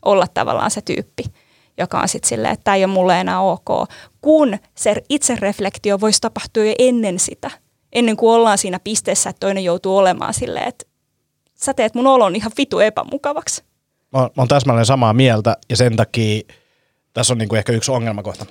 [0.04, 1.24] olla tavallaan se tyyppi,
[1.78, 3.88] joka on sitten silleen, että tämä ei ole mulle enää ok,
[4.20, 7.50] kun se itsereflektio voisi tapahtua jo ennen sitä,
[7.92, 10.84] ennen kuin ollaan siinä pisteessä, että toinen joutuu olemaan silleen, että
[11.54, 13.64] sä teet mun olon ihan vitu epämukavaksi.
[14.12, 16.42] Mä, mä oon täsmälleen samaa mieltä ja sen takia
[17.12, 18.46] tässä on niinku ehkä yksi ongelmakohta.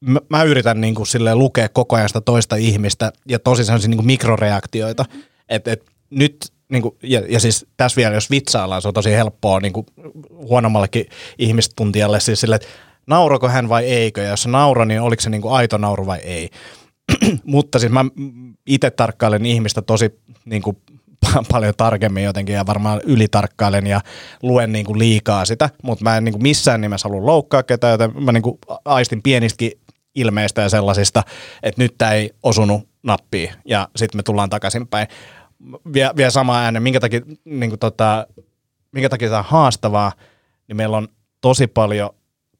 [0.00, 4.04] Mä, mä yritän niinku silleen lukea koko ajan sitä toista ihmistä ja tosi sellaisia niinku
[4.04, 5.04] mikroreaktioita.
[5.08, 5.22] Mm-hmm.
[5.48, 9.60] Että et nyt niinku, ja, ja siis tässä vielä, jos vitsaillaan, se on tosi helppoa
[9.60, 9.86] niinku
[10.32, 11.06] huonommallekin
[11.38, 12.68] ihmistuntijalle siis silleen, että
[13.06, 16.50] naurako hän vai eikö, ja jos nauro, niin oliko se niinku aito nauru vai ei.
[17.44, 18.04] Mutta siis mä
[18.66, 20.76] itse tarkkailen ihmistä tosi niinku
[21.52, 24.00] paljon tarkemmin jotenkin ja varmaan ylitarkkailen ja
[24.42, 27.92] luen niin kuin liikaa sitä, mutta mä en niin kuin missään nimessä halua loukkaa ketään,
[27.92, 29.72] joten mä niin kuin aistin pienistäkin
[30.14, 31.22] ilmeistä ja sellaisista,
[31.62, 35.06] että nyt tämä ei osunut nappiin ja sitten me tullaan takaisinpäin.
[35.92, 38.26] Vie, vielä sama äänen, minkä takia, niin kuin tota,
[38.92, 40.12] minkä takia tämä on haastavaa,
[40.68, 41.08] niin meillä on
[41.40, 42.10] tosi paljon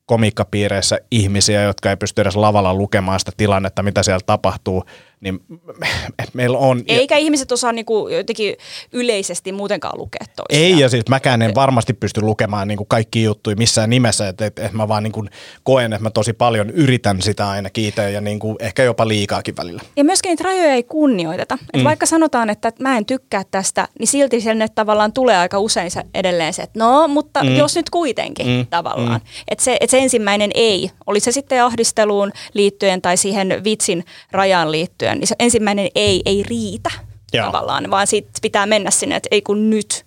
[0.07, 4.85] komikkapiireissä ihmisiä, jotka ei pysty edes lavalla lukemaan sitä tilannetta, mitä siellä tapahtuu,
[5.21, 5.41] niin
[5.79, 5.89] me,
[6.33, 6.83] meillä on...
[6.89, 8.57] Eikä ja, ihmiset osaa niinku jotenkin
[8.93, 10.65] yleisesti muutenkaan lukea toisiaan.
[10.65, 14.59] Ei, ja siis mäkään en varmasti pysty lukemaan niinku kaikki juttuja missään nimessä, että et,
[14.59, 15.25] et mä vaan niinku
[15.63, 19.83] koen, että mä tosi paljon yritän sitä aina kiitä ja niinku ehkä jopa liikaakin välillä.
[19.97, 21.59] Ja myöskin niitä rajoja ei kunnioiteta.
[21.75, 21.85] Et mm.
[21.85, 26.03] Vaikka sanotaan, että mä en tykkää tästä, niin silti sen tavallaan tulee aika usein se
[26.15, 27.57] edelleen se, että no, mutta mm.
[27.57, 28.67] jos nyt kuitenkin mm.
[28.71, 29.21] tavallaan.
[29.21, 29.27] Mm.
[29.49, 34.73] Että se, et se ensimmäinen ei, oli se sitten ahdisteluun liittyen tai siihen vitsin rajaan
[34.73, 36.91] liittyen, liittyen, niin se ensimmäinen ei ei riitä
[37.33, 37.47] Joo.
[37.47, 40.07] tavallaan, vaan sit pitää mennä sinne, että ei kun nyt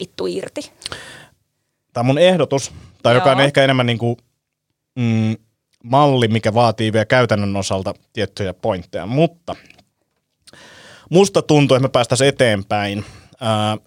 [0.00, 0.70] vittu irti.
[1.92, 3.20] Tämä on mun ehdotus, tai Joo.
[3.20, 4.16] joka on ehkä enemmän niin kuin,
[4.98, 5.36] mm,
[5.84, 9.56] malli, mikä vaatii vielä käytännön osalta tiettyjä pointteja, mutta
[11.10, 13.04] musta tuntuu, että me päästäisiin eteenpäin,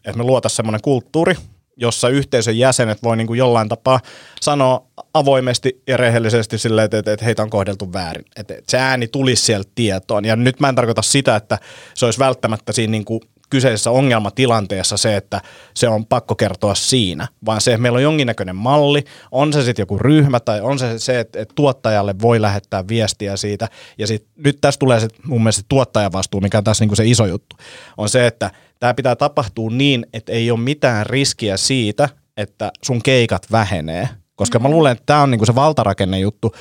[0.06, 1.36] että me luotaisiin semmoinen kulttuuri,
[1.80, 4.00] jossa yhteisön jäsenet voi niin kuin jollain tapaa
[4.42, 8.26] sanoa avoimesti ja rehellisesti silleen, että, että, heitä on kohdeltu väärin.
[8.36, 10.26] Että, että se ääni tulisi sieltä tietoon.
[10.26, 11.60] Ja nyt mä en tarkoita sitä, että
[11.94, 15.42] se olisi välttämättä siinä niin kuin kyseisessä ongelmatilanteessa se, että
[15.74, 19.84] se on pakko kertoa siinä, vaan se, että meillä on jonkinnäköinen malli, on se sitten
[19.84, 23.68] joku ryhmä tai on se se, että, että tuottajalle voi lähettää viestiä siitä.
[23.98, 27.06] Ja sit, nyt tässä tulee se, mun mielestä tuottajavastuu, mikä on tässä niin kuin se
[27.06, 27.56] iso juttu,
[27.98, 33.04] on se, että tämä pitää tapahtua niin, että ei ole mitään riskiä siitä, että sun
[33.04, 34.10] keikat vähenee.
[34.36, 34.70] Koska mm-hmm.
[34.70, 36.56] mä luulen, että tämä on niinku se valtarakenne juttu,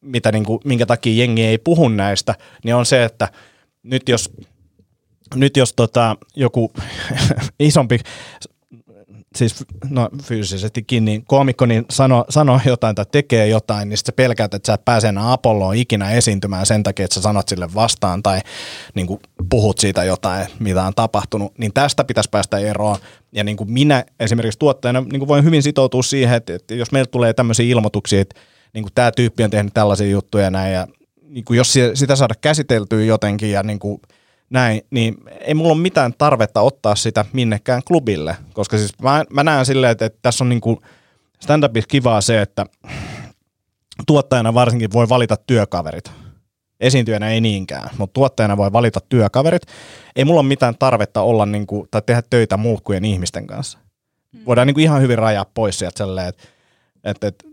[0.00, 2.34] mitä niinku, minkä takia jengi ei puhu näistä,
[2.64, 3.28] niin on se, että
[3.82, 4.32] nyt jos,
[5.34, 6.72] nyt jos tota, joku
[7.60, 7.98] isompi
[9.36, 14.54] siis no fyysisestikin, niin koomikko niin sano, sano jotain tai tekee jotain, niin sä pelkäät,
[14.54, 18.22] että sä et pääse enää Apolloon ikinä esiintymään sen takia, että sä sanot sille vastaan
[18.22, 18.40] tai
[18.94, 19.20] niin kuin
[19.50, 22.96] puhut siitä jotain, mitä on tapahtunut, niin tästä pitäisi päästä eroon.
[23.32, 26.92] Ja niin kuin minä esimerkiksi tuottajana niin kuin voin hyvin sitoutua siihen, että, että jos
[26.92, 28.40] meillä tulee tämmöisiä ilmoituksia, että
[28.72, 30.86] niin kuin tämä tyyppi on tehnyt tällaisia juttuja näin, ja
[31.22, 34.00] niin kuin jos sitä saada käsiteltyä jotenkin ja niin kuin–
[34.50, 39.44] näin, niin ei mulla ole mitään tarvetta ottaa sitä minnekään klubille, koska siis mä, mä
[39.44, 40.82] näen silleen, että, että tässä on niinku
[41.40, 42.66] stand-upissa kivaa se, että
[44.06, 46.10] tuottajana varsinkin voi valita työkaverit.
[46.80, 49.62] Esiintyjänä ei niinkään, mutta tuottajana voi valita työkaverit.
[50.16, 53.78] Ei mulla ole mitään tarvetta olla niinku, tai tehdä töitä mulkkujen ihmisten kanssa.
[54.32, 54.40] Mm.
[54.46, 56.44] Voidaan niinku ihan hyvin rajaa pois sieltä sellainen, että,
[57.04, 57.44] että, että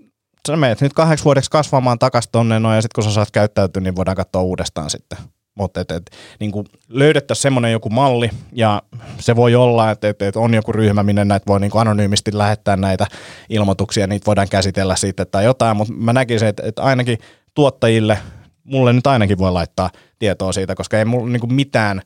[0.48, 3.82] sä menet nyt kahdeksi vuodeksi kasvamaan takaisin tonne no, ja sitten kun sä saat käyttäytyä,
[3.82, 5.18] niin voidaan katsoa uudestaan sitten.
[5.56, 6.52] Mutta et, et, niin
[6.90, 8.82] löydettäisiin semmoinen joku malli, ja
[9.20, 12.76] se voi olla, että et, et on joku ryhmä, minne näitä voi niin anonyymisti lähettää
[12.76, 13.08] näitä
[13.50, 17.18] ilmoituksia, niitä voidaan käsitellä sitten tai jotain, mutta mä näkisin, että et ainakin
[17.54, 18.18] tuottajille,
[18.64, 22.02] mulle nyt ainakin voi laittaa tietoa siitä, koska ei mulla niin mitään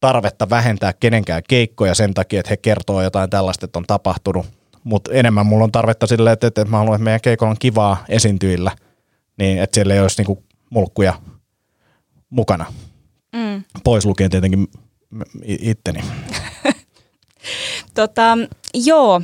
[0.00, 4.46] tarvetta vähentää kenenkään keikkoja sen takia, että he kertoo jotain tällaista, että on tapahtunut,
[4.84, 8.04] mutta enemmän mulla on tarvetta silleen, että, että mä haluan, että meidän keikolla on kivaa
[8.08, 8.70] esiintyillä,
[9.38, 11.14] niin että siellä ei olisi niin mulkkuja
[12.30, 12.66] mukana.
[13.32, 13.64] Mm.
[13.84, 14.68] Pois lukien tietenkin
[15.44, 16.00] itteni.
[17.94, 18.38] tota,
[18.74, 19.22] joo,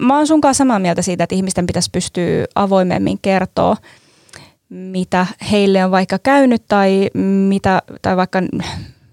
[0.00, 3.76] mä oon sunkaan samaa mieltä siitä, että ihmisten pitäisi pystyä avoimemmin kertoa,
[4.68, 7.10] mitä heille on vaikka käynyt tai,
[7.48, 8.38] mitä, tai vaikka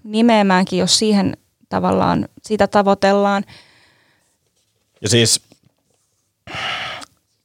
[0.04, 1.36] nimeämäänkin, jos siihen
[1.68, 3.44] tavallaan sitä tavoitellaan.
[5.00, 5.40] Ja siis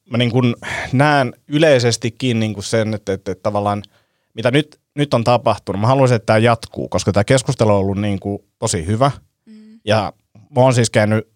[0.10, 0.56] mä niin kuin
[0.94, 3.84] näen yleisestikin niin sen, että, että, että tavallaan–
[4.38, 7.98] mitä nyt, nyt on tapahtunut, mä haluaisin, että tämä jatkuu, koska tämä keskustelu on ollut
[7.98, 9.12] niin kuin tosi hyvä.
[9.46, 9.80] Mm.
[9.86, 10.14] Ja
[10.56, 11.28] mä oon siis käynyt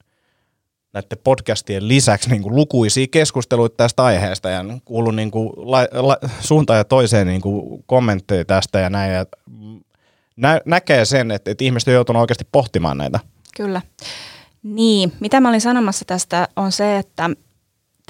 [0.93, 6.17] näiden podcastien lisäksi niin kuin lukuisia keskusteluita tästä aiheesta ja kuullut niin kuin la, la,
[6.39, 9.13] suuntaan ja toiseen niin kuin kommentteja tästä ja näin.
[9.13, 9.25] Ja
[10.35, 13.19] nä, näkee sen, että, että ihmiset on joutunut oikeasti pohtimaan näitä.
[13.57, 13.81] Kyllä.
[14.63, 17.29] Niin, mitä mä olin sanomassa tästä on se, että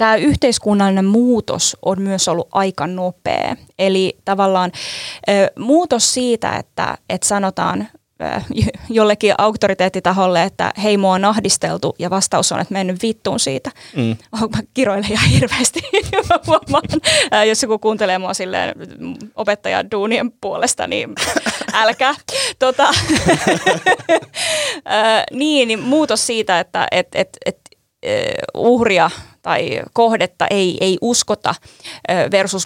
[0.02, 3.56] tämä yhteiskunnallinen muutos on myös ollut aika nopea.
[3.78, 4.72] Eli tavallaan
[5.28, 7.88] ö, muutos siitä, että, että sanotaan
[8.88, 13.70] jollekin auktoriteettitaholle, että hei mua on ahdisteltu ja vastaus on, että mennyt vittuun siitä.
[13.96, 14.16] Mm.
[14.56, 15.80] Mä kiroilen ihan hirveästi,
[17.32, 18.74] mä Jos joku kuuntelee mua silleen
[19.34, 21.14] opettajan duunien puolesta, niin
[21.72, 22.14] älkää.
[22.58, 22.90] tota,
[25.32, 27.58] niin, niin muutos siitä, että et, et, et,
[28.54, 29.10] uhria
[29.42, 31.54] tai kohdetta ei, ei uskota
[32.30, 32.64] versus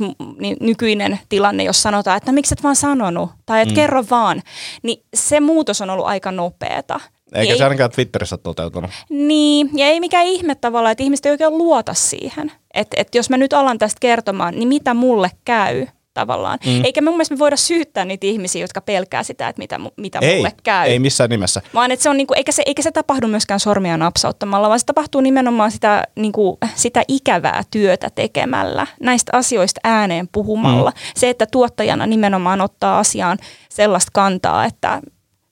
[0.60, 3.76] nykyinen tilanne, jos sanotaan, että no, miksi et vaan sanonut tai että mm.
[3.76, 4.42] kerro vaan,
[4.82, 7.00] niin se muutos on ollut aika nopeata.
[7.34, 8.90] Eikä ei, se ainakaan Twitterissä toteutunut.
[9.08, 12.52] Niin, ja ei mikään ihme tavallaan, että ihmiset ei oikein luota siihen.
[12.74, 15.86] Että et jos mä nyt alan tästä kertomaan, niin mitä mulle käy?
[16.16, 16.58] Tavallaan.
[16.66, 16.84] Mm.
[16.84, 20.36] Eikä mun mielestä me voida syyttää niitä ihmisiä, jotka pelkää sitä, että mitä, mitä ei,
[20.36, 20.88] mulle käy.
[20.88, 21.62] Ei missään nimessä.
[21.74, 24.86] Vaan että se on, niinku, eikä, se, eikä se tapahdu myöskään sormia napsauttamalla, vaan se
[24.86, 30.90] tapahtuu nimenomaan sitä, niinku, sitä ikävää työtä tekemällä, näistä asioista ääneen puhumalla.
[30.90, 30.96] Mm.
[31.16, 35.02] Se, että tuottajana nimenomaan ottaa asiaan sellaista kantaa, että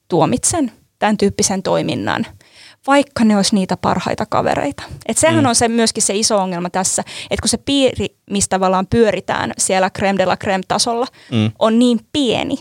[0.09, 2.27] tuomitsen tämän tyyppisen toiminnan–
[2.87, 4.83] vaikka ne olisi niitä parhaita kavereita.
[5.07, 5.49] Et sehän mm.
[5.49, 9.91] on se myöskin se iso ongelma tässä, että kun se piiri, mistä tavallaan pyöritään siellä
[9.91, 11.53] creme de la creme tasolla, mm.
[11.59, 12.57] on niin pieni,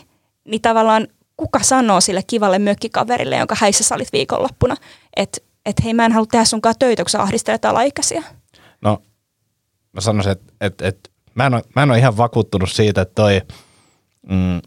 [0.45, 1.07] niin tavallaan
[1.37, 4.75] kuka sanoo sille kivalle mökkikaverille, jonka häissä sä olit viikonloppuna,
[5.15, 8.23] että et hei mä en halua tehdä sunkaan töitä, kun sä ahdistelet alaikäisiä.
[8.81, 9.01] No
[9.93, 13.15] mä sanoisin, että et, et, mä, en ole, mä en ole ihan vakuuttunut siitä, että
[13.15, 13.41] toi
[14.29, 14.61] mm,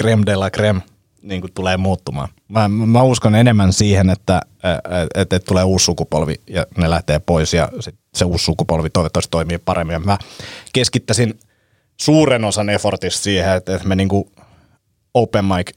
[0.00, 0.82] creme de la creme–
[1.28, 2.28] niin kuin tulee muuttumaan.
[2.48, 4.42] Mä, mä uskon enemmän siihen, että
[5.14, 9.30] et, et tulee uusi sukupolvi ja ne lähtee pois ja sit se uusi sukupolvi toivottavasti
[9.30, 9.92] toimii paremmin.
[9.92, 10.18] Ja mä
[10.72, 11.40] keskittäisin
[12.00, 14.24] suuren osan effortista siihen, että, että me niin kuin
[15.14, 15.70] open mic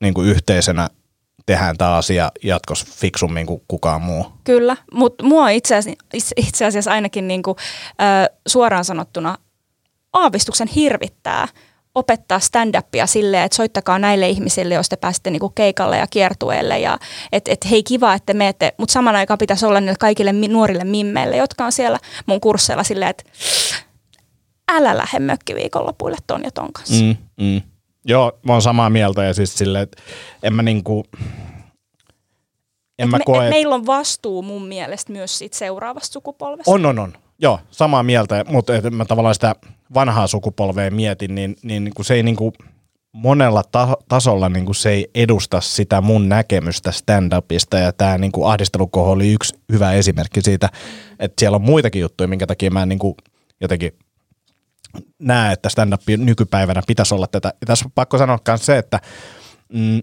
[0.00, 0.90] niin kuin yhteisönä
[1.46, 4.32] tehdään tämä asia jatkossa fiksummin kuin kukaan muu.
[4.44, 7.56] Kyllä, mutta mua itse asiassa, itse asiassa ainakin niin kuin,
[8.00, 9.38] äh, suoraan sanottuna
[10.12, 11.48] aavistuksen hirvittää–
[11.94, 16.98] opettaa stand-upia silleen, että soittakaa näille ihmisille, jos te pääsette niinku keikalle ja kiertueelle ja
[17.32, 21.36] että et, hei kiva, että meette, mutta saman aikaan pitäisi olla niille kaikille nuorille mimmeille,
[21.36, 23.24] jotka on siellä mun kursseilla silleen, että
[24.72, 27.04] älä lähde mökkiviikonlopuille ton ja ton kanssa.
[27.04, 27.62] Mm, mm.
[28.04, 30.02] Joo, mä oon samaa mieltä ja siis silleen, että
[30.42, 31.04] en mä niinku,
[32.98, 33.50] en mä me, koe...
[33.50, 36.70] meillä on vastuu mun mielestä myös siitä seuraavasta sukupolvesta.
[36.70, 37.12] On, on, on.
[37.42, 39.54] Joo, samaa mieltä, mutta mä tavallaan sitä
[39.94, 42.52] vanhaa sukupolvea mietin, niin, niin, niin kuin se ei niin kuin
[43.12, 48.32] monella ta- tasolla niin kuin se ei edusta sitä mun näkemystä stand-upista ja tämä niin
[48.32, 50.68] kuin ahdistelukoho oli yksi hyvä esimerkki siitä,
[51.18, 53.14] että siellä on muitakin juttuja, minkä takia mä niin kuin
[53.60, 53.92] jotenkin
[55.18, 57.54] näe, että stand-up nykypäivänä pitäisi olla tätä.
[57.60, 59.00] Ja tässä on pakko sanoa myös se, että
[59.72, 60.02] mm,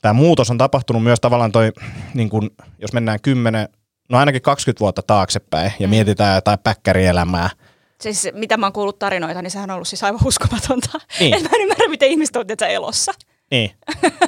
[0.00, 1.72] tämä muutos on tapahtunut myös tavallaan toi,
[2.14, 3.68] niin kuin, jos mennään 10,
[4.12, 5.90] no ainakin 20 vuotta taaksepäin ja mm.
[5.90, 7.50] mietitään jotain päkkärielämää–
[8.02, 11.00] Siis mitä mä oon kuullut tarinoita, niin sehän on ollut siis aivan uskomatonta.
[11.20, 11.34] Niin.
[11.34, 13.12] En mä ymmärrä, miten ihmiset on tietysti elossa.
[13.50, 13.70] Niin.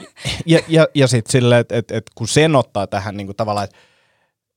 [0.47, 3.65] ja ja, ja sitten silleen, että et, et, kun sen ottaa tähän niin kuin tavallaan,
[3.65, 3.77] että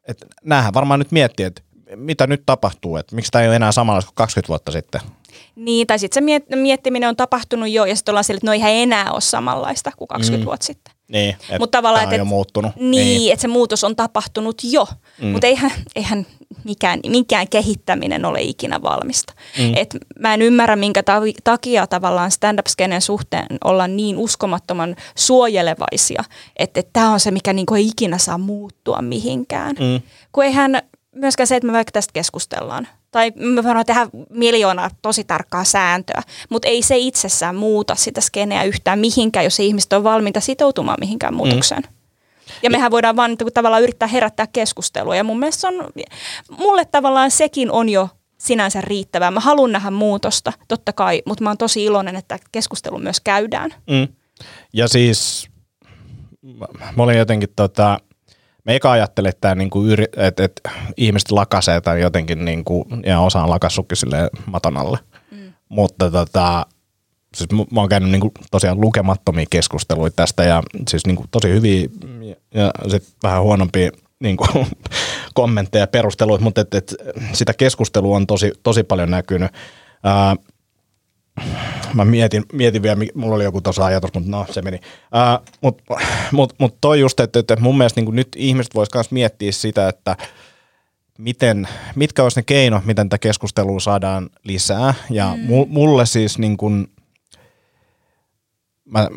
[0.08, 1.62] et, näähän varmaan nyt miettii, että
[1.96, 5.02] mitä nyt tapahtuu, että miksi tämä ei ole enää samanlaista kuin 20 vuotta sitten.
[5.56, 8.72] Niin, tai sitten se miettiminen on tapahtunut jo, ja sitten ollaan sille, että no eihän
[8.72, 10.46] enää ole samanlaista kuin 20 mm.
[10.46, 10.94] vuotta sitten.
[11.12, 12.76] Niin, Mut tavallaan, on et, jo muuttunut.
[12.76, 13.34] Niin, niin.
[13.34, 14.88] että se muutos on tapahtunut jo,
[15.22, 15.28] mm.
[15.28, 16.26] mutta eihän, eihän
[16.64, 19.34] mikään, mikään kehittäminen ole ikinä valmista.
[19.60, 19.74] Mm.
[19.76, 21.04] Et mä en ymmärrä, minkä
[21.44, 26.24] takia tavallaan stand-up-skenen suhteen ollaan niin uskomattoman suojelevaisia,
[26.56, 29.76] että tämä on se, mikä niinku ei ikinä saa muuttua mihinkään.
[29.80, 30.02] Mm.
[30.32, 30.82] Kun eihän
[31.16, 36.22] myöskään se, että me vaikka tästä keskustellaan, tai me voidaan tehdä miljoona tosi tarkkaa sääntöä,
[36.50, 41.34] mutta ei se itsessään muuta sitä skeneä yhtään mihinkään, jos ihmiset on valmiita sitoutumaan mihinkään
[41.34, 41.38] mm.
[41.38, 41.84] muutokseen.
[41.84, 41.98] Mm.
[42.64, 45.16] Ja mehän voidaan vaan niin tavallaan yrittää herättää keskustelua.
[45.16, 45.76] Ja mun mielestä on,
[46.50, 49.32] mulle tavallaan sekin on jo sinänsä riittävää.
[49.32, 53.74] Mä haluan nähdä muutosta, totta kai, mutta mä oon tosi iloinen, että keskustelu myös käydään.
[53.90, 54.08] Mm.
[54.74, 55.50] Ja siis
[56.96, 58.00] mä olin jotenkin tota,
[58.68, 59.84] me eka ajattelin, että, niinku
[60.18, 65.00] että, että ihmiset lakasee tai jotenkin, niinku, ja osa on lakassutkin sille maton alle.
[65.32, 65.54] Mm.
[65.70, 66.66] Mutta tota,
[67.36, 71.88] siis mä oon käynyt niinku tosiaan lukemattomia keskusteluja tästä ja siis niinku tosi hyviä
[72.54, 74.46] ja sit vähän huonompia niinku,
[75.34, 76.96] kommentteja ja perusteluita, mutta et, et,
[77.34, 79.52] sitä keskustelua on tosi, tosi paljon näkynyt.
[80.04, 80.36] Ää,
[81.94, 84.80] mä mietin, mietin vielä, mulla oli joku tuossa ajatus, mutta no se meni.
[85.62, 85.84] Mutta
[86.32, 89.90] mut, mut toi just, että, että mun mielestä niin nyt ihmiset vois myös miettiä sitä,
[89.90, 90.16] että
[91.18, 94.94] miten, mitkä olisi ne keinot, miten tätä keskustelua saadaan lisää.
[95.10, 95.66] Ja mm.
[95.68, 96.88] mulle siis niin kuin,
[98.86, 99.08] mä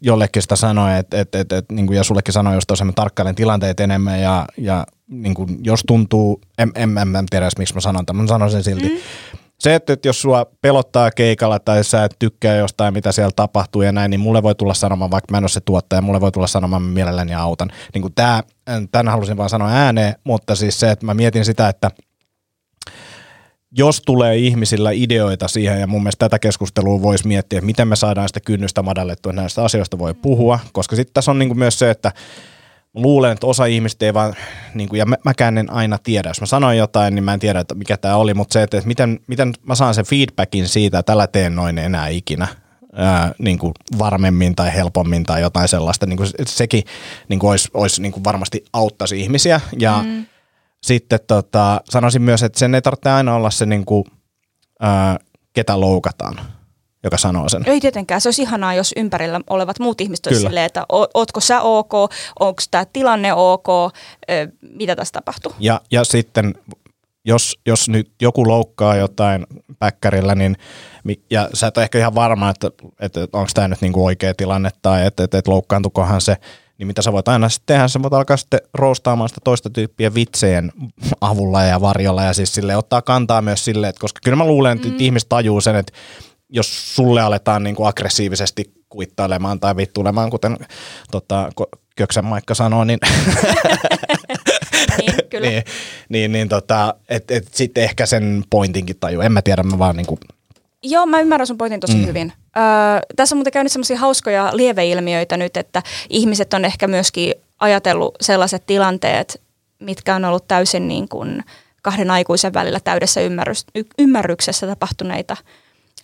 [0.00, 2.92] jollekin sitä sanoin, että, että, että, että niin kuin, ja sullekin sanoin jos tosiaan mä
[2.92, 7.74] tarkkailen tilanteet enemmän ja, ja niin kuin, jos tuntuu, en, en, en, en tiedä miksi
[7.74, 8.88] mä sanon tämän, mä sanon sen silti.
[8.88, 9.38] Mm.
[9.60, 13.92] Se, että, jos sua pelottaa keikalla tai sä et tykkää jostain, mitä siellä tapahtuu ja
[13.92, 16.46] näin, niin mulle voi tulla sanomaan, vaikka mä en ole se tuottaja, mulle voi tulla
[16.46, 17.70] sanomaan, mä mielelläni autan.
[17.94, 18.42] Niin kuin tää,
[18.92, 21.90] tämän halusin vaan sanoa ääneen, mutta siis se, että mä mietin sitä, että
[23.72, 27.96] jos tulee ihmisillä ideoita siihen, ja mun mielestä tätä keskustelua voisi miettiä, että miten me
[27.96, 31.78] saadaan sitä kynnystä madallettua, näistä asioista voi puhua, koska sitten tässä on niin kuin myös
[31.78, 32.12] se, että
[32.94, 34.34] luulen, että osa ihmistä ei vaan,
[34.74, 37.40] niin kuin, ja mä, mäkään en aina tiedä, jos mä sanoin jotain, niin mä en
[37.40, 40.68] tiedä, että mikä tämä oli, mutta se, että, että miten, miten mä saan sen feedbackin
[40.68, 42.48] siitä, että tällä teen noin enää ikinä,
[42.92, 46.84] ää, niin kuin varmemmin tai helpommin tai jotain sellaista, niin kuin sekin
[47.28, 50.26] niin kuin olisi, olisi niin kuin varmasti auttaisi ihmisiä, ja mm.
[50.82, 54.04] sitten tota, sanoisin myös, että sen ei tarvitse aina olla se, niin kuin,
[54.80, 55.18] ää,
[55.52, 56.40] ketä loukataan,
[57.04, 57.62] joka sanoo sen.
[57.66, 58.20] Ei tietenkään.
[58.20, 60.84] Se olisi ihanaa, jos ympärillä olevat muut ihmiset olisivat silleen, että
[61.14, 61.92] ootko sä ok,
[62.40, 63.66] onko tämä tilanne ok,
[64.76, 65.52] mitä tässä tapahtuu.
[65.58, 66.54] Ja, ja sitten
[67.24, 69.46] jos, jos nyt joku loukkaa jotain
[69.78, 70.56] päkkärillä, niin
[71.30, 74.70] ja sä et ole ehkä ihan varma, että, että onko tämä nyt niinku oikea tilanne
[74.82, 76.36] tai että, että, että loukkaantukohan se,
[76.78, 80.14] niin mitä sä voit aina sitten tehdä, sä voit alkaa sitten roostaamaan sitä toista tyyppiä
[80.14, 80.72] vitseen
[81.20, 84.76] avulla ja varjolla ja siis sille ottaa kantaa myös silleen, että koska kyllä mä luulen,
[84.76, 84.96] että mm.
[84.98, 85.92] ihmiset tajuu sen, että
[86.50, 90.56] jos sulle aletaan niin kuin aggressiivisesti kuittailemaan tai vittuilemaan, kuten
[91.10, 91.50] tota,
[91.96, 92.98] Köksän Maikka sanoo, niin,
[94.98, 95.48] niin, kyllä.
[95.48, 95.62] niin,
[96.08, 99.20] niin, niin tota, et, et sitten ehkä sen pointinkin taju.
[99.20, 100.20] En mä tiedä, mä vaan niin kuin...
[100.82, 102.06] Joo, mä ymmärrän sun pointin tosi mm.
[102.06, 102.32] hyvin.
[102.56, 102.62] Öö,
[103.16, 108.62] tässä on muuten käynyt semmoisia hauskoja lieveilmiöitä nyt, että ihmiset on ehkä myöskin ajatellut sellaiset
[108.66, 109.42] tilanteet,
[109.78, 111.44] mitkä on ollut täysin niin kuin
[111.82, 113.20] kahden aikuisen välillä täydessä
[113.98, 115.36] ymmärryksessä tapahtuneita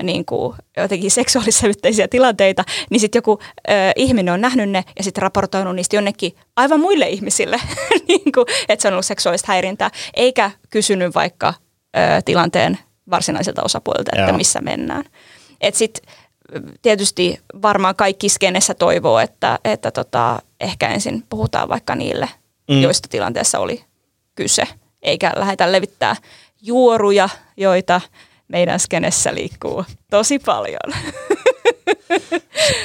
[0.02, 5.22] niin kuin jotenkin seksuaalissävytteisiä tilanteita, niin sitten joku ö, ihminen on nähnyt ne ja sitten
[5.22, 7.60] raportoinut niistä jonnekin aivan muille ihmisille,
[8.08, 11.54] niin kuin, että se on ollut seksuaalista häirintää, eikä kysynyt vaikka
[11.96, 12.78] ö, tilanteen
[13.10, 14.36] varsinaiselta osapuolelta, että Joo.
[14.36, 15.04] missä mennään.
[15.60, 16.12] Että sitten
[16.82, 22.28] tietysti varmaan kaikki skenessä toivoo, että, että tota, ehkä ensin puhutaan vaikka niille,
[22.70, 22.82] mm.
[22.82, 23.84] joista tilanteessa oli
[24.34, 24.64] kyse,
[25.02, 26.16] eikä lähdetä levittää
[26.62, 28.00] juoruja, joita
[28.48, 30.94] meidän skenessä liikkuu tosi paljon.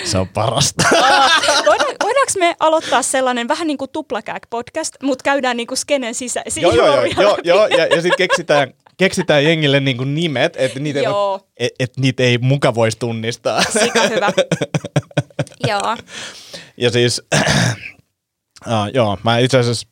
[0.04, 0.84] Se on parasta.
[2.04, 6.62] voidaanko me aloittaa sellainen vähän niin kuin tuplakääk podcast, mutta käydään niin kuin skenen sisäisiä
[6.62, 10.80] joo, joo, joo, joo, joo, ja, ja sitten keksitään, keksitään jengille niin kuin nimet, että
[10.80, 11.00] niitä,
[11.58, 13.62] et, et niitä ei muka voisi tunnistaa.
[13.64, 14.32] Sika hyvä.
[15.70, 15.98] joo.
[16.78, 17.22] Ja siis,
[18.68, 19.88] uh, joo, mä itse asiassa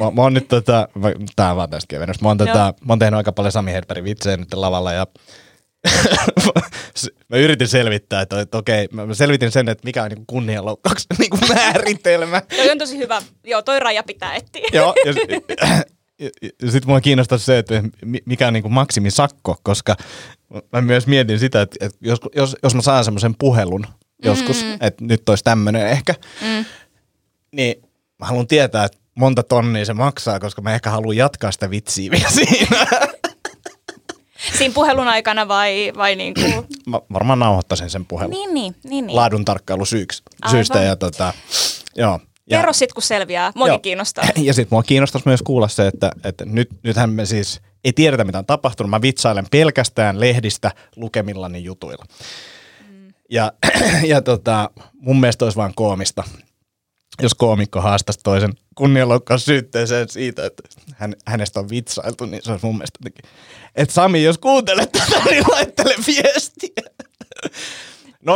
[0.00, 0.88] mä, mä oon nyt tota,
[1.36, 2.24] tää on vaan tästä kevennystä.
[2.24, 5.06] Mä oon, tota, mä oon tehnyt aika paljon Sami Herberin vitsejä nyt lavalla ja
[7.28, 11.54] mä yritin selvittää, että, että okei, mä selvitin sen, että mikä on niin kunnianloukkauksen niin
[11.54, 12.40] määritelmä.
[12.40, 13.22] Toi on tosi hyvä.
[13.44, 14.68] Joo, toi raja pitää etsiä.
[14.72, 15.12] Joo, ja,
[16.20, 17.82] ja, ja sitten mua kiinnostaa se, että
[18.26, 19.96] mikä on niin kuin maksimisakko, koska
[20.72, 23.86] mä myös mietin sitä, että, että jos, jos, jos mä saan semmoisen puhelun
[24.24, 24.76] joskus, mm.
[24.80, 26.64] että nyt olisi tämmöinen ehkä, mm.
[27.52, 27.82] niin
[28.18, 32.10] mä haluan tietää, että monta tonnia se maksaa, koska mä ehkä haluan jatkaa sitä vitsiä
[32.10, 32.86] vielä siinä.
[34.58, 36.66] Siinä puhelun aikana vai, vai niin kuin?
[36.86, 38.30] Mä varmaan nauhoittaisin sen puhelun.
[38.30, 39.16] Niin, niin, niin, niin.
[39.16, 40.82] Laadun tarkkailu syyks, syystä.
[40.82, 41.32] Ja tota,
[41.96, 42.20] joo.
[42.46, 43.52] Ja, Kerro sit, kun selviää.
[43.54, 44.24] Mua kiinnostaa.
[44.36, 48.24] Ja sitten mua kiinnostaisi myös kuulla se, että, että nyt, nythän me siis ei tiedetä,
[48.24, 48.90] mitä on tapahtunut.
[48.90, 52.04] Mä vitsailen pelkästään lehdistä lukemillani jutuilla.
[52.88, 53.08] Mm.
[53.30, 53.52] Ja,
[54.12, 56.24] ja tota, mun mielestä olisi vaan koomista,
[57.22, 60.62] jos koomikko haastaisi toisen kunnianloukkaus syytteeseen siitä, että
[60.94, 63.30] hän, hänestä on vitsailtu, niin se olisi mun mielestä jotenkin,
[63.74, 66.82] että Sami, jos kuuntelet tätä, niin laittele viestiä.
[68.26, 68.28] 0405051909,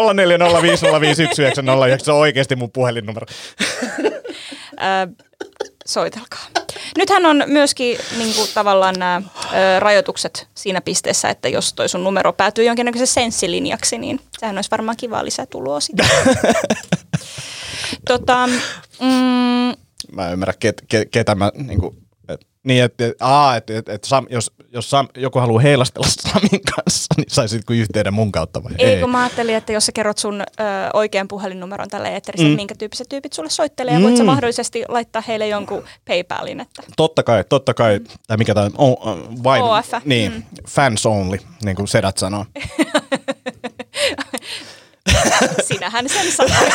[2.04, 3.26] se on oikeasti mun puhelinnumero.
[5.86, 6.46] soitelkaa.
[6.96, 9.22] Nythän on myöskin niin kuin, tavallaan nämä
[9.52, 14.70] ö, rajoitukset siinä pisteessä, että jos toi sun numero päätyy jonkinnäköisen senssilinjaksi, niin sehän olisi
[14.70, 16.04] varmaan kiva lisätuloa sitä.
[18.08, 18.46] tota,
[19.00, 19.76] mm,
[20.12, 22.05] mä en ymmärrä, ket, ket, ketä mä, niin kuin,
[22.66, 23.06] Niin, että
[23.56, 28.14] et, et, et, Sam, jos, jos Sam, joku haluaa heilastella Samin kanssa, niin saisitko yhteyden
[28.14, 28.86] mun kautta vai ei?
[28.86, 30.64] Ei, kun mä ajattelin, että jos sä kerrot sun ö,
[30.94, 32.56] oikean puhelinnumeron tälle eetterissä, mm.
[32.56, 34.18] minkä tyyppiset tyypit sulle soittelee, ja voit mm.
[34.18, 36.60] sä mahdollisesti laittaa heille jonkun PayPalin.
[36.60, 36.82] Että.
[36.96, 38.00] Totta kai, totta kai.
[38.26, 38.96] Tai mikä tämä on?
[39.44, 39.92] Vain, OF.
[40.04, 40.42] Niin, mm.
[40.68, 42.44] fans only, niin kuin Sedat sanoo.
[45.68, 46.74] Sinähän sen sanoit.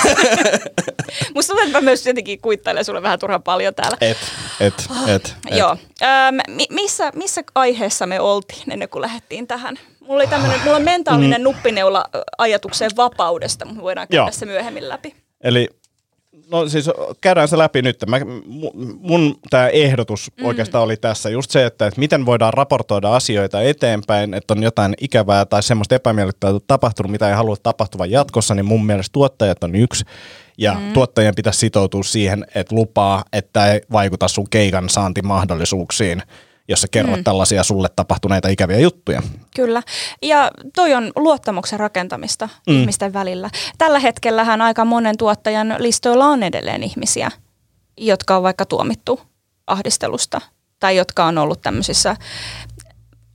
[1.36, 3.98] Musta tuntuu, että mä myös jotenkin kuittailen sulle vähän turhan paljon täällä.
[4.02, 4.18] Et,
[4.60, 4.74] et,
[5.08, 5.36] et.
[5.48, 5.58] et.
[5.58, 5.78] Joo.
[6.02, 9.80] Öm, missä, missä aiheessa me oltiin ennen kuin lähdettiin tähän?
[10.00, 11.44] Mulla oli tämmönen, mulla on mentaalinen mm.
[11.44, 12.06] nuppineula
[12.38, 14.32] ajatukseen vapaudesta, mutta voidaan käydä Joo.
[14.32, 15.16] se myöhemmin läpi.
[15.44, 15.70] Eli
[16.52, 16.90] No siis
[17.22, 17.98] käydään se läpi nyt.
[18.08, 18.20] Mä,
[19.00, 20.46] mun tämä ehdotus mm.
[20.46, 24.94] oikeastaan oli tässä just se, että, että miten voidaan raportoida asioita eteenpäin, että on jotain
[25.02, 29.76] ikävää tai semmoista epämiellyttävää tapahtunut, mitä ei halua tapahtuvan jatkossa, niin mun mielestä tuottajat on
[29.76, 30.06] yksi.
[30.58, 30.94] Ja mm.
[30.94, 36.22] tuottajien pitäisi sitoutua siihen, että lupaa, että ei vaikuta sun keikan saantimahdollisuuksiin
[36.72, 37.24] jos sä kerrot mm.
[37.24, 39.22] tällaisia sulle tapahtuneita ikäviä juttuja.
[39.55, 39.84] Kyllä.
[40.22, 42.74] Ja toi on luottamuksen rakentamista mm.
[42.74, 43.49] ihmisten välillä.
[43.78, 47.32] Tällä hetkellähän aika monen tuottajan listoilla on edelleen ihmisiä,
[47.97, 49.22] jotka on vaikka tuomittu
[49.67, 50.41] ahdistelusta
[50.80, 52.15] tai jotka on ollut tämmöisissä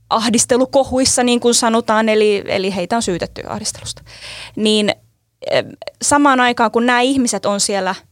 [0.09, 4.03] ahdistelukohuissa, niin kuin sanotaan, eli, eli heitä on syytetty ahdistelusta.
[4.55, 4.95] Niin
[5.51, 5.65] eh,
[6.01, 7.95] samaan aikaan, kun nämä ihmiset on siellä–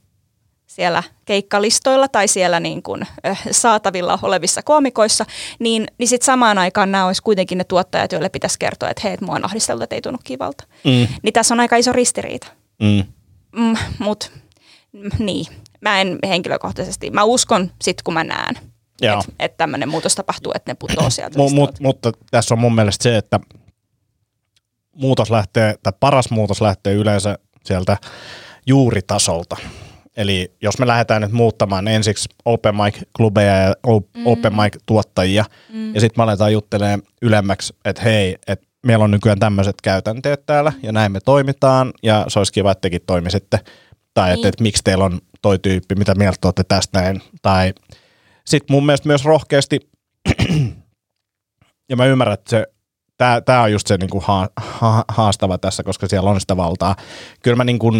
[0.75, 3.07] siellä keikkalistoilla tai siellä niin kuin,
[3.51, 5.25] saatavilla olevissa koomikoissa,
[5.59, 9.17] niin, niin sitten samaan aikaan nämä olisi kuitenkin ne tuottajat, joille pitäisi kertoa, että hei,
[9.21, 10.63] mua on ahdistellut, että ei tunnu kivalta.
[10.83, 11.07] Mm.
[11.23, 12.47] Niin tässä on aika iso ristiriita.
[12.81, 13.03] Mm.
[13.55, 14.27] Mm, Mutta
[15.19, 15.45] niin,
[15.81, 18.55] mä en henkilökohtaisesti, mä uskon sit kun mä näen,
[19.01, 21.39] että et tämmöinen muutos tapahtuu, että ne putoaa sieltä.
[21.39, 23.39] M- mut, mutta tässä on mun mielestä se, että
[24.95, 27.97] muutos lähtee, tai paras muutos lähtee yleensä sieltä
[28.65, 29.57] juuritasolta.
[30.17, 33.73] Eli jos me lähdetään nyt muuttamaan ensiksi open mic-klubeja ja
[34.17, 34.27] mm.
[34.27, 35.95] open mic-tuottajia, mm.
[35.95, 40.73] ja sitten me aletaan juttelemaan ylemmäksi, että hei, että meillä on nykyään tämmöiset käytänteet täällä,
[40.83, 43.59] ja näin me toimitaan, ja se olisi kiva, että tekin toimisitte.
[44.13, 44.47] Tai että, niin.
[44.47, 47.21] että miksi teillä on toi tyyppi, mitä mieltä olette tästä näin.
[47.41, 47.73] Tai
[48.45, 49.79] sitten mun mielestä myös rohkeasti,
[51.89, 52.65] ja mä ymmärrän, että se
[53.17, 56.95] tämä on just se niinku ha, ha, haastava tässä, koska siellä on sitä valtaa.
[57.43, 57.91] Kyllä mä niinku,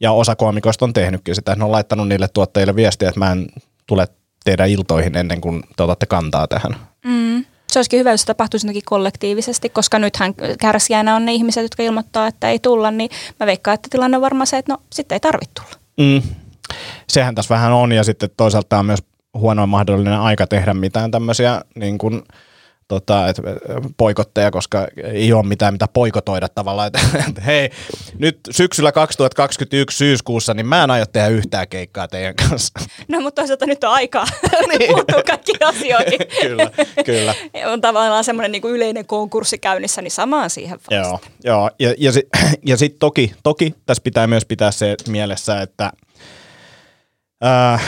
[0.00, 1.54] ja osa koomikoista on tehnytkin sitä.
[1.54, 3.46] Ne on laittanut niille tuottajille viestiä, että mä en
[3.86, 4.08] tule
[4.44, 6.76] teidän iltoihin ennen kuin te otatte kantaa tähän.
[7.04, 7.44] Mm.
[7.72, 12.26] Se olisikin hyvä, jos se tapahtuisi kollektiivisesti, koska nythän kärsijänä on ne ihmiset, jotka ilmoittaa,
[12.26, 15.20] että ei tulla, niin mä veikkaan, että tilanne on varmaan se, että no sitten ei
[15.20, 15.74] tarvitse tulla.
[15.98, 16.22] Mm.
[17.08, 19.02] Sehän tässä vähän on ja sitten toisaalta on myös
[19.34, 22.22] huono mahdollinen aika tehdä mitään tämmöisiä niin kuin,
[22.88, 23.36] tota, et,
[23.96, 27.70] poikotteja, koska ei ole mitään mitä poikotoida tavallaan, että et, hei,
[28.18, 32.80] nyt syksyllä 2021 syyskuussa, niin mä en aio tehdä yhtään keikkaa teidän kanssa.
[33.08, 34.24] No mutta toisaalta nyt on aikaa
[34.68, 34.94] niin.
[34.94, 36.18] puuttua kaikki asioihin.
[36.42, 36.70] kyllä,
[37.04, 37.34] kyllä.
[37.66, 40.94] on tavallaan semmoinen niin yleinen konkurssi käynnissä, niin samaan siihen vasta.
[40.94, 41.70] Joo, joo.
[41.78, 42.28] ja, ja, si,
[42.66, 45.92] ja sitten toki, toki tässä pitää myös pitää se mielessä, että
[47.44, 47.84] äh,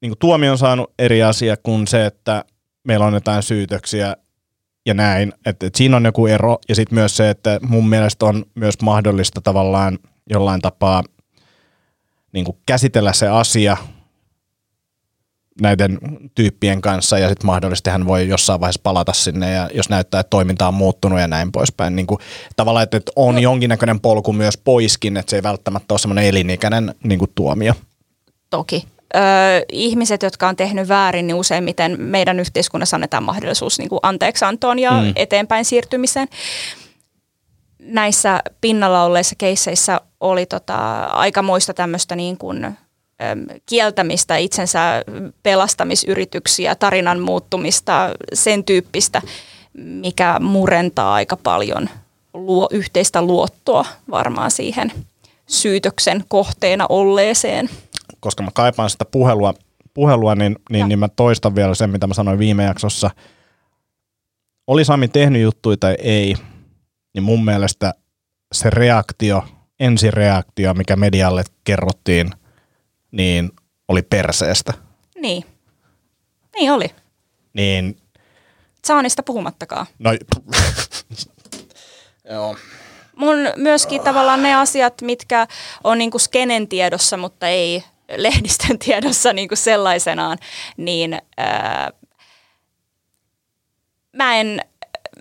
[0.00, 2.44] niin tuomio on saanut eri asia kuin se, että
[2.86, 4.16] meillä on jotain syytöksiä
[4.86, 5.32] ja näin.
[5.46, 6.58] Että, että siinä on joku ero.
[6.68, 9.98] Ja sitten myös se, että mun mielestä on myös mahdollista tavallaan
[10.30, 11.02] jollain tapaa
[12.32, 13.76] niin kuin käsitellä se asia
[15.60, 15.98] näiden
[16.34, 20.30] tyyppien kanssa ja sitten mahdollisesti hän voi jossain vaiheessa palata sinne ja jos näyttää, että
[20.30, 21.96] toiminta on muuttunut ja näin poispäin.
[21.96, 22.20] Niin kuin,
[22.56, 23.40] tavallaan, että, että on no.
[23.40, 27.74] jonkinnäköinen polku myös poiskin, että se ei välttämättä ole semmoinen elinikäinen niin kuin tuomio.
[28.50, 28.84] Toki
[29.14, 29.18] ö,
[29.72, 34.90] ihmiset, jotka on tehnyt väärin, niin useimmiten meidän yhteiskunnassa annetaan mahdollisuus niin kuin anteeksiantoon ja
[34.90, 35.12] mm.
[35.16, 36.28] eteenpäin siirtymiseen.
[37.78, 42.76] Näissä pinnalla olleissa keisseissä oli tota, aikamoista tämmöistä niin kuin,
[43.66, 45.04] kieltämistä, itsensä
[45.42, 49.22] pelastamisyrityksiä, tarinan muuttumista, sen tyyppistä,
[49.72, 51.88] mikä murentaa aika paljon
[52.34, 54.92] luo, yhteistä luottoa varmaan siihen
[55.46, 57.70] syytöksen kohteena olleeseen
[58.26, 59.54] koska mä kaipaan sitä puhelua,
[59.94, 63.10] puhelua niin, niin, niin mä toistan vielä sen, mitä mä sanoin viime jaksossa.
[64.66, 66.34] Oli Sami tehnyt juttuja tai ei,
[67.14, 67.94] niin mun mielestä
[68.52, 69.44] se reaktio,
[69.80, 72.30] ensireaktio, mikä medialle kerrottiin,
[73.10, 73.50] niin
[73.88, 74.72] oli perseestä.
[75.20, 75.44] Niin.
[76.56, 76.94] Niin oli.
[77.52, 77.96] Niin.
[78.84, 79.86] Saanista puhumattakaan.
[79.98, 80.10] No,
[82.32, 82.56] joo.
[83.16, 85.46] Mun myöskin tavallaan ne asiat, mitkä
[85.84, 87.84] on niinku skenen tiedossa, mutta ei
[88.16, 90.38] lehdistön tiedossa niin kuin sellaisenaan,
[90.76, 91.90] niin ää,
[94.12, 94.60] mä, en,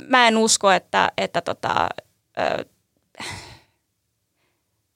[0.07, 1.89] mä en usko, että, että tota,
[2.37, 2.63] ää,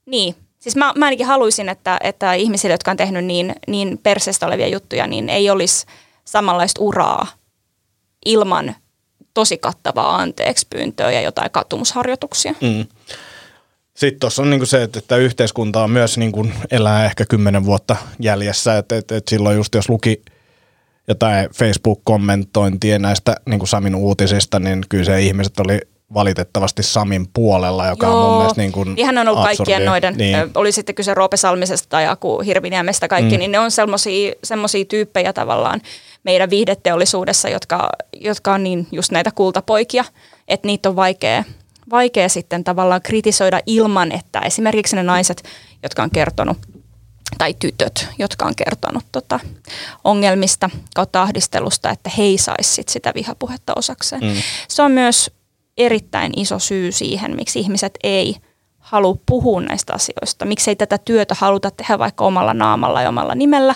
[0.06, 4.46] niin, siis mä, mä ainakin haluaisin, että, että ihmisille, jotka on tehnyt niin, niin perseestä
[4.46, 5.86] olevia juttuja, niin ei olisi
[6.26, 7.28] samanlaista uraa
[8.26, 8.76] ilman
[9.34, 12.54] tosi kattavaa anteeksi pyyntöä ja jotain katumusharjoituksia.
[12.62, 12.86] Mm.
[14.00, 17.96] Sitten tuossa on niinku se, että, että yhteiskunta on myös niinku elää ehkä kymmenen vuotta
[18.20, 20.22] jäljessä, että, että, että silloin just jos luki
[21.08, 25.80] jotain Facebook-kommentointia näistä niin kuin Samin uutisista, niin kyllä se ihmiset oli
[26.14, 28.24] valitettavasti Samin puolella, joka Joo.
[28.24, 30.38] on mun mielestä niin kuin Ihan on ollut kaikkien noiden, niin.
[30.56, 33.40] oli sitten kyse Roope Salmisesta tai Aku Hirviniemestä kaikki, mm.
[33.40, 33.72] niin ne on
[34.44, 35.82] semmoisia tyyppejä tavallaan
[36.24, 40.06] meidän viihdeteollisuudessa, jotka, jotka on niin just näitä kultapoikia,
[40.48, 41.44] että niitä on vaikea,
[41.92, 45.44] vaikea sitten tavallaan kritisoida ilman, että esimerkiksi ne naiset,
[45.84, 46.58] jotka on kertonut
[47.38, 49.40] tai tytöt, jotka on kertonut tota,
[50.04, 54.24] ongelmista kautta ahdistelusta, että he ei saisi sit sitä vihapuhetta osakseen.
[54.24, 54.34] Mm.
[54.68, 55.32] Se on myös
[55.78, 58.36] erittäin iso syy siihen, miksi ihmiset ei
[58.80, 60.46] halua puhua näistä asioista.
[60.46, 63.76] Miksi ei tätä työtä haluta tehdä vaikka omalla naamalla ja omalla nimellä.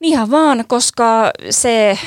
[0.00, 1.98] Ihan vaan, koska se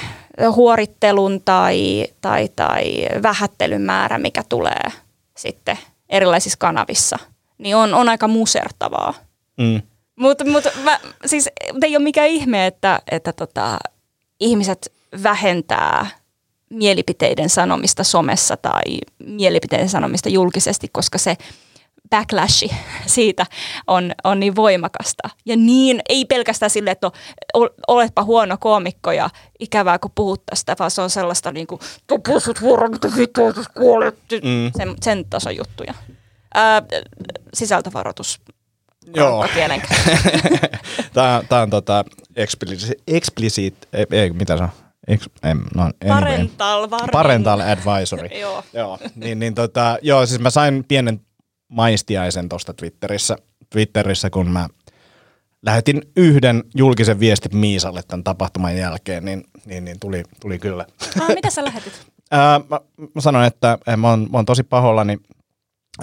[0.56, 2.84] huorittelun tai, tai, tai
[3.24, 4.84] vähättelyn määrä, mikä tulee
[5.38, 5.78] sitten
[6.10, 7.20] erilaisissa kanavissa,
[7.58, 9.14] niin on, on aika musertavaa.
[9.58, 9.82] Mm.
[10.16, 11.50] Mutta mut, mä- siis
[11.84, 13.80] ei ole mikään ihme, että, että tota,
[14.40, 16.08] ihmiset vähentää
[16.70, 18.82] mielipiteiden sanomista somessa tai
[19.26, 21.38] mielipiteiden sanomista julkisesti, koska se
[22.10, 22.72] backlashi
[23.06, 23.46] siitä
[23.88, 25.30] on, on niin voimakasta.
[25.46, 27.12] Ja niin, ei pelkästään sille, että no,
[27.54, 29.30] ol- oletpa huono koomikko ja
[29.60, 31.82] ikävää, kun puhut tästä, vaan se on sellaista niin kuin,
[32.28, 32.92] pusut vuoron,
[33.78, 34.20] kuolet.
[34.32, 34.72] Mm.
[34.78, 35.94] Sen, sen tason juttuja.
[37.54, 38.42] Sisältövaroitus.
[39.16, 39.46] Joo.
[41.14, 44.70] Tämä, tämä on tota explicit, explicit ei, ei, mitä se on?
[45.08, 46.22] Ex, em, no, anyway.
[46.22, 47.12] Parental warning.
[47.12, 48.28] Parental advisory.
[48.40, 48.64] Joo.
[48.74, 51.22] joo, niin, niin tota, joo, siis mä sain pienen
[51.72, 53.38] maistiaisen tuosta Twitterissä,
[53.70, 54.68] Twitterissä, kun mä
[55.62, 60.86] lähetin yhden julkisen viestin Miisalle tämän tapahtuman jälkeen, niin, niin, niin tuli, tuli kyllä.
[61.22, 61.94] Ah, mitä sä lähetit?
[62.32, 62.80] Ää, mä,
[63.16, 65.14] mä sanoin, että mä oon, mä oon tosi pahoillani,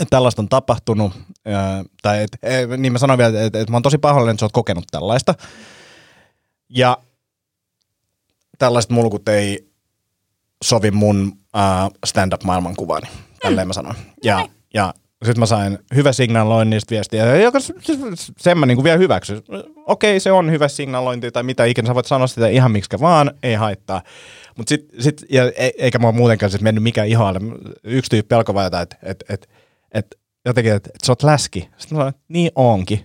[0.01, 1.13] että tällaista on tapahtunut.
[1.47, 4.41] Ää, tai et, eh, niin mä sanoin vielä, että, että mä oon tosi pahoillani, että
[4.41, 5.35] sä oot kokenut tällaista.
[6.69, 6.99] Ja
[8.59, 9.71] tällaiset mulkut ei
[10.65, 13.09] sovi mun ää, stand-up-maailmankuvaani.
[13.43, 13.97] Tälleen mä sanoin.
[14.25, 14.95] Ja, ja
[15.25, 17.59] sitten mä sain hyvä signaloin niistä viestiä, joka
[18.39, 19.43] sen mä niinku vielä hyväksyn.
[19.87, 23.31] Okei, se on hyvä signalointi tai mitä ikinä, sä voit sanoa sitä ihan miksi vaan,
[23.43, 24.03] ei haittaa.
[24.57, 27.41] Mutta sit, sit, ja e- eikä mua muutenkaan sit mennyt mikään ihoalle.
[27.85, 29.49] Yksi tyyppi alkoi vaan jotain, että et, et,
[29.93, 31.61] et, jotenkin, että et sä oot läski.
[31.61, 33.05] Sitten mä sanoin, niin onkin.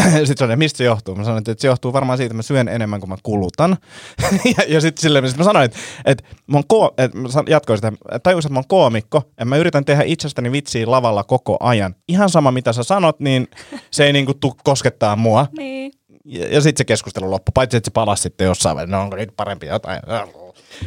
[0.26, 1.14] sitten se oli, mistä se johtuu?
[1.14, 3.76] Mä sanoin, että se johtuu varmaan siitä, että mä syön enemmän kuin mä kulutan.
[4.56, 7.76] ja ja sitten silleen, sit mä sanoin, että, että mä, oon ko- että mä jatkoin
[7.76, 11.56] sitä, että tajusin, että mä oon koomikko, ja mä yritän tehdä itsestäni vitsiä lavalla koko
[11.60, 11.94] ajan.
[12.08, 13.48] Ihan sama, mitä sä sanot, niin
[13.90, 15.46] se ei niinku tuu koskettaa mua.
[15.58, 15.92] Niin.
[16.24, 19.16] Ja, ja sitten se keskustelu loppui, paitsi että se palasi sitten jossain vaiheessa, no onko
[19.16, 20.00] nyt parempi jotain.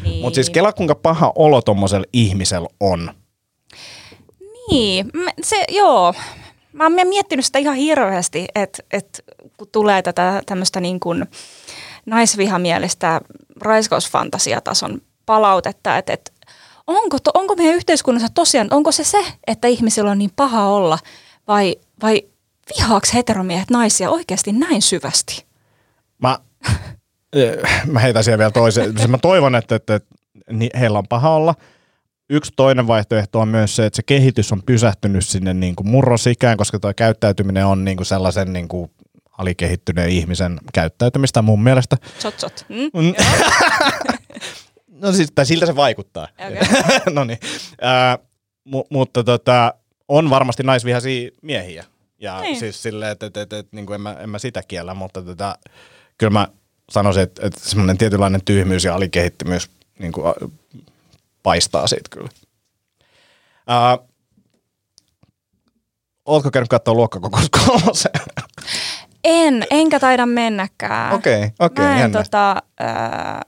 [0.04, 0.22] Niin.
[0.22, 3.12] Mutta siis kela kuinka paha olo tommosella ihmisellä on.
[4.72, 5.12] Niin,
[5.44, 6.14] se, joo.
[6.76, 9.20] Mä oon miettinyt sitä ihan hirveästi, että, että
[9.58, 11.26] kun tulee tätä tämmöistä niin kuin
[12.06, 13.22] naisvihamielistä
[13.62, 16.32] raiskausfantasiatason palautetta, että, että
[16.88, 21.00] onko, to, onko meidän yhteiskunnassa tosiaan, onko se se, että ihmisillä on niin paha olla
[21.48, 22.22] vai, vai
[22.78, 25.46] vihaaks heteromiehet naisia oikeasti näin syvästi?
[26.18, 26.40] Mä,
[27.34, 28.98] eh, mä heitän siellä vielä toisen.
[28.98, 30.16] Siis mä toivon, että, että, että
[30.80, 31.56] heillä on paha olla.
[32.30, 36.58] Yksi toinen vaihtoehto on myös se, että se kehitys on pysähtynyt sinne niin kuin murrosikään,
[36.58, 38.92] koska tuo käyttäytyminen on niin kuin sellaisen niin kuin
[39.38, 41.98] alikehittyneen ihmisen käyttäytymistä mun mielestä.
[42.20, 42.66] Sot, sot.
[42.70, 42.92] Mm?
[44.98, 45.02] Mm.
[45.02, 46.28] no siis, tai siltä se vaikuttaa.
[46.48, 46.90] Okay.
[47.14, 47.40] no niin.
[47.82, 48.18] Ää,
[48.70, 49.74] mu- mutta tota,
[50.08, 51.86] on varmasti naisvihaisia miehiä.
[52.20, 52.60] Ja Niin.
[52.60, 55.58] siis silleen, että et, et, et, niin en, mä, en mä sitä kiellä, mutta tota,
[56.18, 56.48] kyllä mä
[56.90, 59.70] sanoisin, että, että semmoinen tietynlainen tyhmyys ja alikehittymys
[60.00, 60.26] niin kuin,
[61.46, 62.30] paistaa siitä kyllä.
[63.68, 63.98] Ää,
[66.26, 68.12] ootko käynyt katsoa luokkakokous kolmosen?
[69.24, 71.14] En, enkä taida mennäkään.
[71.14, 72.24] Okei, okei, Mä en, jännä.
[72.24, 73.40] tota, äh,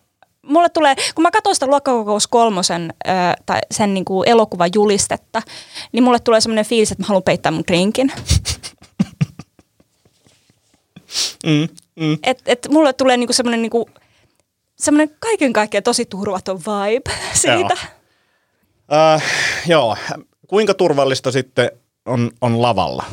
[0.41, 5.41] mulle tulee, kun mä katson sitä luokkakokous kolmosen äh, tai sen niin kuin elokuvan julistetta,
[5.91, 8.11] niin mulle tulee semmoinen fiilis, että mä haluan peittää mun drinkin.
[11.45, 11.67] Mm,
[12.05, 12.17] mm.
[12.23, 13.89] Et, et mulle tulee niinku semmoinen niinku,
[14.77, 17.77] semmoinen kaiken kaikkiaan tosi turvaton vibe siitä.
[18.93, 19.23] Äh,
[19.67, 19.97] joo,
[20.47, 21.71] kuinka turvallista sitten
[22.05, 23.05] on, on lavalla?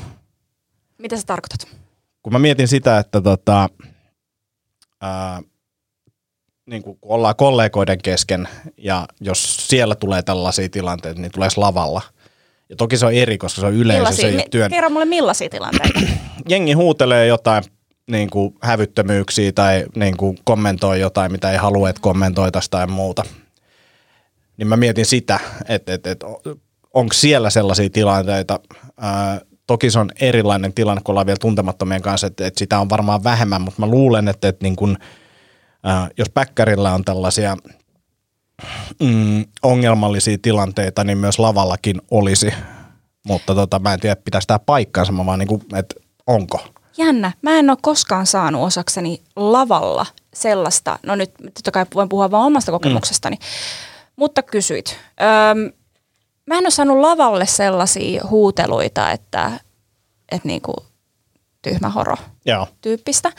[0.98, 1.84] Mitä sä tarkoitat?
[2.24, 3.68] kun mä mietin sitä, että tota,
[5.00, 5.42] ää,
[6.66, 8.48] niin kun ollaan kollegoiden kesken
[8.78, 12.02] ja jos siellä tulee tällaisia tilanteita, niin tulee lavalla.
[12.68, 14.70] Ja toki se on eri, koska se on yleisö, se ei ole työn.
[14.70, 16.00] Kerro mulle millaisia tilanteita.
[16.48, 17.64] Jengi huutelee jotain
[18.10, 23.24] niin kuin hävyttömyyksiä tai niin kuin kommentoi jotain, mitä ei halua, että kommentoitaisiin tai muuta.
[24.56, 26.26] Niin mä mietin sitä, että, että, että
[26.94, 28.60] onko siellä sellaisia tilanteita,
[28.96, 32.90] ää, toki se on erilainen tilanne, kun ollaan vielä tuntemattomien kanssa, että, että sitä on
[32.90, 34.98] varmaan vähemmän, mutta mä luulen, että, että niin kun,
[35.82, 37.56] ää, jos päkkärillä on tällaisia
[39.02, 42.54] mm, ongelmallisia tilanteita, niin myös lavallakin olisi.
[43.26, 45.94] Mutta tota, mä en tiedä, pitäisi tämä paikkaansa, mä vaan niin kuin, että
[46.26, 46.73] onko.
[46.96, 47.32] Jännä.
[47.42, 52.44] Mä en ole koskaan saanut osakseni lavalla sellaista, no nyt totta kai voin puhua vain
[52.44, 53.42] omasta kokemuksestani, mm.
[54.16, 54.96] mutta kysyit.
[55.50, 55.72] Öm,
[56.46, 59.50] mä en ole saanut lavalle sellaisia huuteluita, että,
[60.32, 60.74] että niinku
[61.62, 62.16] tyhmä horo
[62.46, 62.68] Joo.
[62.80, 63.32] tyyppistä.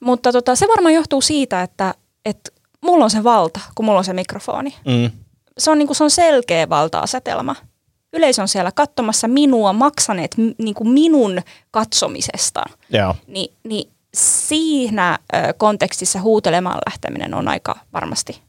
[0.00, 1.94] Mutta tota, se varmaan johtuu siitä, että,
[2.24, 4.74] että mulla on se valta, kun mulla on se mikrofoni.
[4.86, 5.10] Mm.
[5.58, 7.56] Se on, niinku, se on selkeä valta-asetelma.
[8.12, 12.62] Yleisö on siellä katsomassa minua, maksaneet m- niinku minun katsomisesta.
[12.90, 13.14] Joo.
[13.26, 18.40] Ni, niin siinä ö, kontekstissa huutelemaan lähteminen on aika varmasti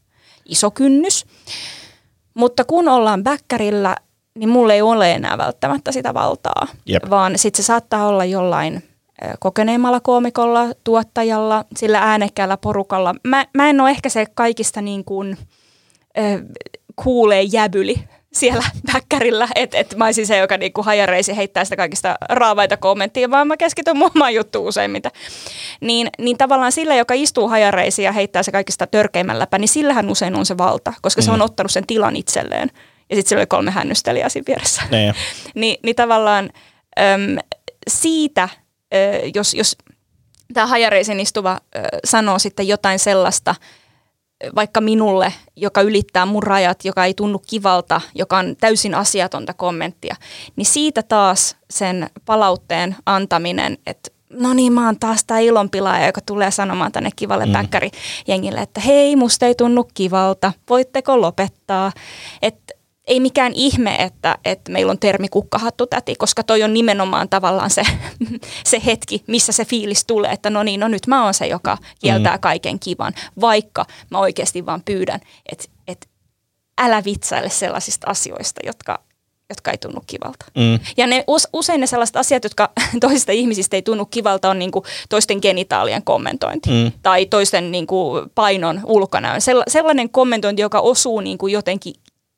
[0.45, 1.25] iso kynnys.
[2.33, 3.95] Mutta kun ollaan bäkkärillä,
[4.35, 7.09] niin mulla ei ole enää välttämättä sitä valtaa, Jep.
[7.09, 8.83] vaan sitten se saattaa olla jollain
[9.39, 13.15] kokeneemmalla koomikolla, tuottajalla, sillä äänekkäällä porukalla.
[13.23, 15.37] Mä, mä en ole ehkä se kaikista niin kuin,
[16.17, 16.21] ö,
[16.95, 18.03] kuulee jäbyli
[18.33, 18.63] siellä
[18.93, 23.47] bäkkärillä, että et mä olisin se, joka niinku hajareisi heittää sitä kaikista raavaita kommenttia, vaan
[23.47, 25.11] mä keskityn mun omaan juttuun useimmiten.
[25.81, 30.09] Niin, niin tavallaan sillä, joka istuu hajareisiin ja heittää se kaikista törkeimmän läpä, niin sillähän
[30.09, 31.25] usein on se valta, koska mm.
[31.25, 32.71] se on ottanut sen tilan itselleen.
[33.09, 34.81] Ja sitten sillä oli kolme hännystelijää siinä vieressä.
[34.91, 35.13] Niin.
[35.55, 36.49] Ni, niin tavallaan
[36.99, 37.37] äm,
[37.89, 38.49] siitä, ä,
[39.35, 39.77] jos, jos
[40.53, 41.57] tämä hajareisin istuva ä,
[42.05, 43.55] sanoo sitten jotain sellaista,
[44.55, 50.15] vaikka minulle, joka ylittää mun rajat, joka ei tunnu kivalta, joka on täysin asiatonta kommenttia,
[50.55, 56.21] niin siitä taas sen palautteen antaminen, että no niin, mä oon taas tämä ilonpilaaja, joka
[56.25, 57.51] tulee sanomaan tänne kivalle mm.
[58.27, 61.91] jengille, että hei, musta ei tunnu kivalta, voitteko lopettaa,
[62.41, 62.73] että
[63.07, 67.69] ei mikään ihme, että, että meillä on termi kukkahattu täti, koska toi on nimenomaan tavallaan
[67.69, 67.83] se,
[68.71, 71.77] se hetki, missä se fiilis tulee, että no niin, no nyt mä oon se, joka
[71.99, 72.41] kieltää mm.
[72.41, 75.19] kaiken kivan, vaikka mä oikeasti vaan pyydän,
[75.51, 76.07] että, että
[76.81, 78.99] älä vitsaile sellaisista asioista, jotka,
[79.49, 80.45] jotka ei tunnu kivalta.
[80.55, 80.79] Mm.
[80.97, 81.23] Ja ne,
[81.53, 82.71] usein ne sellaiset asiat, jotka
[83.01, 86.91] toisista ihmisistä ei tunnu kivalta, on niinku toisten genitaalien kommentointi Mm.
[87.01, 89.41] tai toisten niinku painon ulkonäön.
[89.41, 91.93] Sella, sellainen kommentointi, joka osuu niinku jotenkin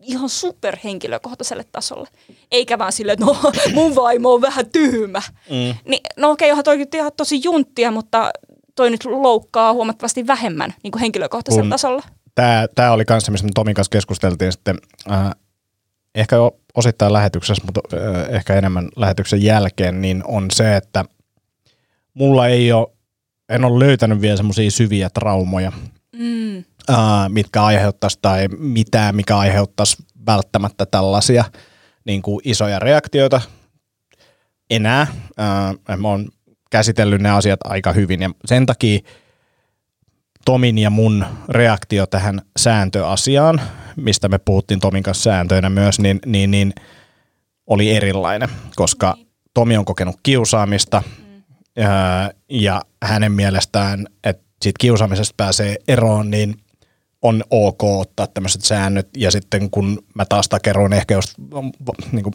[0.06, 2.08] ihan superhenkilökohtaiselle tasolle.
[2.52, 3.38] Eikä vaan sille, että no
[3.74, 5.22] mun vaimo on vähän tyhmä.
[5.50, 5.76] Mm.
[5.86, 8.32] Niin, no okei, onhan toi ihan tosi junttia, mutta
[8.76, 12.04] toi nyt loukkaa huomattavasti vähemmän niin kuin henkilökohtaisella Kun- tasolla.
[12.36, 14.78] Tämä, tämä oli kanssa, mistä me Tomin kanssa keskusteltiin sitten,
[15.12, 15.32] äh,
[16.16, 21.06] ehkä jo osittain lähetyksessä, mutta äh, ehkä enemmän lähetyksen jälkeen, niin on se, että
[22.14, 22.88] mulla ei ole,
[23.50, 25.72] en ole löytänyt vielä semmoisia syviä traumoja,
[26.16, 26.64] Mm.
[26.90, 26.98] Äh,
[27.30, 31.46] mitkä aiheuttaisi tai mitään, mikä aiheuttaisi välttämättä tällaisia
[32.06, 33.42] niin kuin isoja reaktioita
[34.70, 35.02] enää.
[35.02, 36.30] Äh, mä oon
[36.70, 39.00] käsitellyt ne asiat aika hyvin ja sen takia
[40.46, 43.62] Tomin ja mun reaktio tähän sääntöasiaan,
[43.96, 46.74] mistä me puhuttiin Tomin kanssa sääntöinä myös, niin, niin, niin
[47.68, 49.18] oli erilainen, koska
[49.54, 51.04] Tomi on kokenut kiusaamista
[51.78, 56.56] ää, ja hänen mielestään, että siitä kiusaamisesta pääsee eroon, niin
[57.24, 61.34] on ok ottaa tämmöiset säännöt ja sitten kun mä taas takeroin ehkä just
[62.12, 62.34] niin kuin,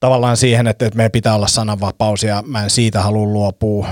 [0.00, 3.86] tavallaan siihen, että, että meidän pitää olla sananvapaus ja mä en siitä halua luopua.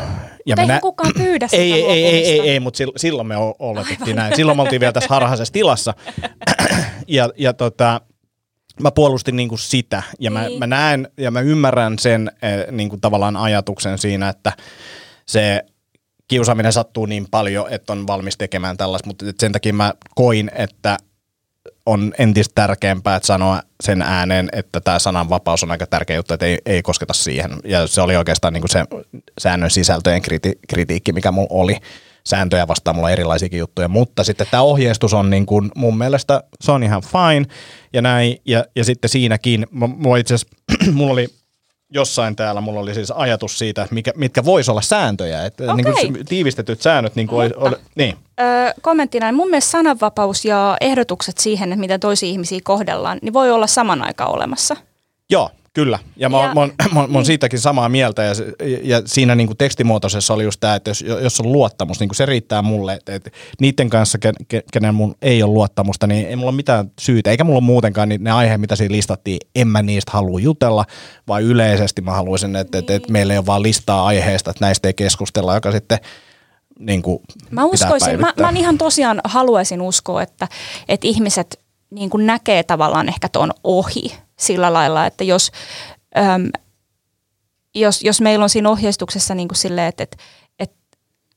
[0.47, 3.27] Ja Mutta eihän nä- kukaan pyydä sitä ei, ei, ei, ei, ei, ei, mutta silloin,
[3.29, 4.37] me oletettiin näin.
[4.37, 5.95] Silloin me oltiin vielä tässä harhaisessa tilassa.
[7.09, 8.01] ja, ja tota,
[8.81, 10.59] mä puolustin niinku sitä ja mä, Niin.
[10.59, 12.31] mä näen ja mä ymmärrän sen
[12.71, 14.53] niinku tavallaan ajatuksen siinä, että
[15.27, 15.65] se
[16.29, 20.97] kiusaaminen sattuu niin paljon, että on valmis tekemään tällaista, mutta sen takia mä koin, että
[21.87, 26.47] on entistä tärkeämpää että sanoa sen ääneen, että tämä sananvapaus on aika tärkeä juttu, että
[26.47, 27.51] ei, ei kosketa siihen.
[27.65, 28.85] Ja se oli oikeastaan niin kuin se
[29.41, 31.77] säännön sisältöjen kriti- kritiikki, mikä mulla oli.
[32.27, 36.73] Sääntöjä vastaan mulla erilaisiakin juttuja, mutta sitten tämä ohjeistus on niin kuin, mun mielestä se
[36.73, 37.47] on ihan fine
[37.93, 38.37] ja näin.
[38.45, 40.35] Ja, ja sitten siinäkin, mu- mulla itse
[40.93, 41.29] mulla oli
[41.95, 45.45] jossain täällä, mulla oli siis ajatus siitä, että mikä, mitkä vois olla sääntöjä.
[45.45, 46.11] Että niin Okei.
[46.11, 48.17] kuin tiivistetyt säännöt, niin kuin oli, oli, niin.
[48.41, 53.33] Öö, kommenttina, niin mun mielestä sananvapaus ja ehdotukset siihen, että miten toisia ihmisiä kohdellaan, niin
[53.33, 54.77] voi olla saman aikaan olemassa.
[55.31, 57.25] Joo, Kyllä, ja mä, Ja- mä, mä, oon- mä oon niin.
[57.25, 58.33] siitäkin samaa mieltä, ja,
[58.83, 62.17] ja siinä niin kuin tekstimuotoisessa oli just tämä, että jos, jos on luottamus, niin kuin
[62.17, 66.27] se riittää mulle, että, että niiden kanssa, ken, ken- kenen mun ei ole luottamusta, niin
[66.29, 69.39] ei mulla ole mitään syytä, eikä mulla ole muutenkaan niin ne aiheet, mitä siinä listattiin,
[69.55, 70.85] en mä niistä halua jutella,
[71.29, 74.89] vaan yleisesti mä haluaisin, että, että, että meillä ei ole vaan listaa aiheesta, että näistä
[74.89, 75.99] ei keskustella, joka sitten
[76.79, 77.19] niin kuin
[77.51, 80.49] Mä uskoisin, mä, mä ihan tosiaan haluaisin uskoa, että,
[80.89, 81.64] että ihmiset
[81.95, 85.53] niin kuin näkee tavallaan ehkä tuon ohi sillä lailla, että jos,
[86.19, 86.49] äm,
[87.75, 90.17] jos, jos meillä on siinä ohjeistuksessa niin kuin silleen, että, että,
[90.59, 90.77] että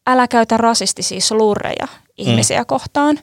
[0.07, 1.87] älä käytä rasistisia slurreja
[2.17, 2.65] ihmisiä mm.
[2.65, 3.19] kohtaan,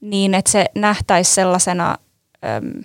[0.00, 1.98] niin että se nähtäisi sellaisena
[2.44, 2.84] äm,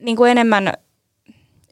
[0.00, 0.72] niin kuin enemmän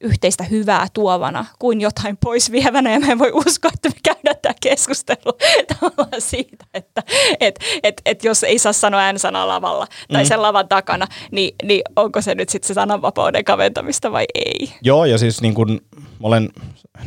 [0.01, 2.93] yhteistä hyvää tuovana kuin jotain pois vievänä.
[2.93, 5.33] Ja mä en voi uskoa, että me käydään tämä keskustelu
[5.81, 7.03] tavallaan siitä, että
[7.41, 10.29] et, et, et jos ei saa sanoa ään-sanaa lavalla tai Mm.
[10.29, 14.73] sen lavan takana, niin, niin onko se nyt sitten se sananvapauden kaventamista vai ei?
[14.83, 16.49] Joo, ja siis niin kuin, mä olen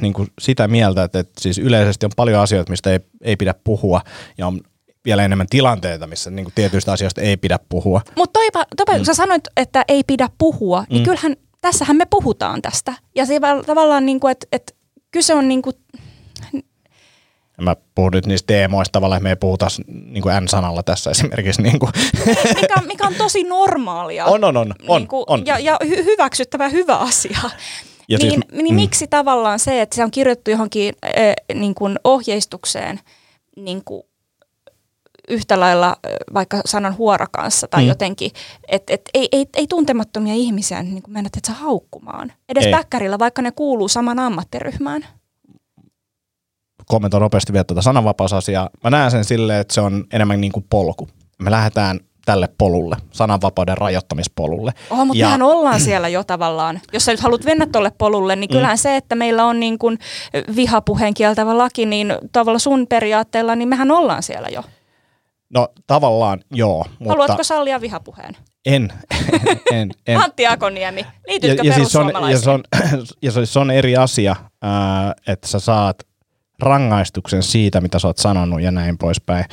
[0.02, 3.54] niin kuin sitä mieltä, että, että siis yleisesti on paljon asioita, mistä ei, ei pidä
[3.64, 4.02] puhua,
[4.38, 4.60] ja on
[5.06, 8.02] vielä enemmän tilanteita, missä niin kuin tietyistä asioista ei pidä puhua.
[8.16, 8.98] Mutta toipa, toipa mm.
[8.98, 11.06] kun sä sanoit, että ei pidä puhua, niin Mm.
[11.06, 12.94] kyllähän tässähän me puhutaan tästä.
[13.16, 14.74] Ja se val- tavallaan niin kuin, että, että
[15.12, 15.76] kyse on niin kuin,
[17.62, 21.62] mä puhun nyt niistä teemoista tavallaan, että me ei puhuta niin kuin N-sanalla tässä esimerkiksi.
[21.62, 21.92] Niin kuin.
[22.62, 24.26] mikä, mikä on tosi normaalia.
[24.26, 25.46] on, on, on, on, niin kuin, on.
[25.46, 27.40] Ja, ja hy- hyväksyttävä hyvä asia.
[28.08, 28.76] Ja niin, siis- niin mm.
[28.76, 33.00] miksi tavallaan se, että se on kirjoittu johonkin äh, niin kuin ohjeistukseen
[33.56, 34.04] niin kuin
[35.32, 35.96] yhtä lailla
[36.34, 37.86] vaikka sanan huora kanssa tai Mm.
[37.86, 37.90] mm.
[37.90, 38.32] jotenkin,
[38.68, 42.34] että et, ei, ei, ei tuntemattomia ihmisiä niin kuin mennä et sä haukkumaan.
[42.50, 42.72] Edes Ei.
[42.72, 45.06] päkkärillä, vaikka ne kuuluu saman ammattiryhmään.
[46.88, 48.70] kommentoin nopeasti vielä tuota sananvapausasiaa.
[48.84, 51.08] Mä näen sen silleen, että se on enemmän niin kuin polku.
[51.40, 54.72] Me lähdetään tälle polulle, sananvapauden rajoittamispolulle.
[54.90, 56.82] Oho, mutta Ja- mehän ollaan siellä jo tavallaan.
[56.94, 58.82] Jos sä nyt haluat mennä tuolle polulle, niin kyllähän mm.
[58.82, 60.00] se, että meillä on niin kuin
[60.56, 64.64] vihapuheen kieltävä laki, niin tavalla sun periaatteella, niin mehän ollaan siellä jo.
[65.54, 68.38] No tavallaan joo, mutta Haluatko sallia vihapuheen?
[68.66, 68.94] en,
[69.72, 70.18] en, en.
[70.24, 72.64] Antti Akoniemi, liitytkö ja, siis on, ja, se on,
[73.22, 76.04] ja se on eri asia, ää, että sä saat
[76.60, 79.46] rangaistuksen siitä, mitä sä oot sanonut ja näin poispäin.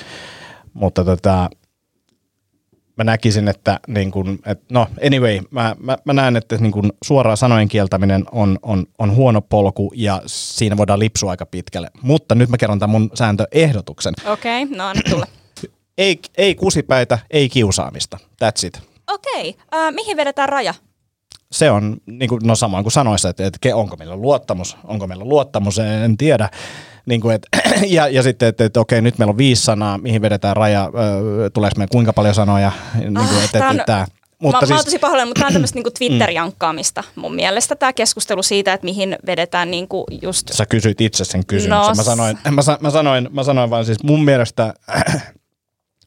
[0.72, 1.51] Mutta tota,
[2.96, 6.92] mä näkisin, että, niin kun, et, no anyway, mä, mä, mä näen, että niin kun
[7.05, 11.90] suoraan sanojen kieltäminen on, on, on huono polku ja siinä voidaan lipsua aika pitkälle.
[12.03, 14.14] Mutta nyt mä kerron tämän mun sääntöehdotuksen.
[14.26, 15.26] Okei, okay, no anna tulla.
[15.99, 18.18] Ei, ei kusipäitä, ei kiusaamista.
[18.44, 18.80] That's it.
[19.11, 20.74] Okei, okay, äh, mihin vedetään raja?
[21.53, 25.24] se on niin kuin, no samoin kuin sanoissa, että, että onko meillä luottamus, onko meillä
[25.24, 26.49] luottamus, en, en tiedä.
[27.07, 27.49] Niin kuin, että,
[27.86, 30.90] ja, ja sitten, että, että okei, nyt meillä on viisi sanaa, mihin vedetään raja,
[31.53, 34.07] tuleeko meillä kuinka paljon sanoja, niin kuin, Ah, että, että.
[34.42, 37.76] Mutta mä, mä oon siis, tosi pahoillani, mutta tämä on tämmöistä niinku Twitter-jankkaamista mun mielestä.
[37.76, 40.49] Tämä keskustelu siitä, että mihin vedetään niinku just...
[40.53, 41.88] sä kysyit itse sen kysymyksen.
[41.88, 44.74] No, mä, sanoin, mä, mä, sanoin, mä sanoin vaan siis mun mielestä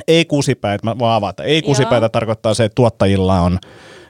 [0.07, 2.09] ei kusipäitä, mä voin avata, ei kusipäitä Joo.
[2.09, 3.59] tarkoittaa se, että tuottajilla on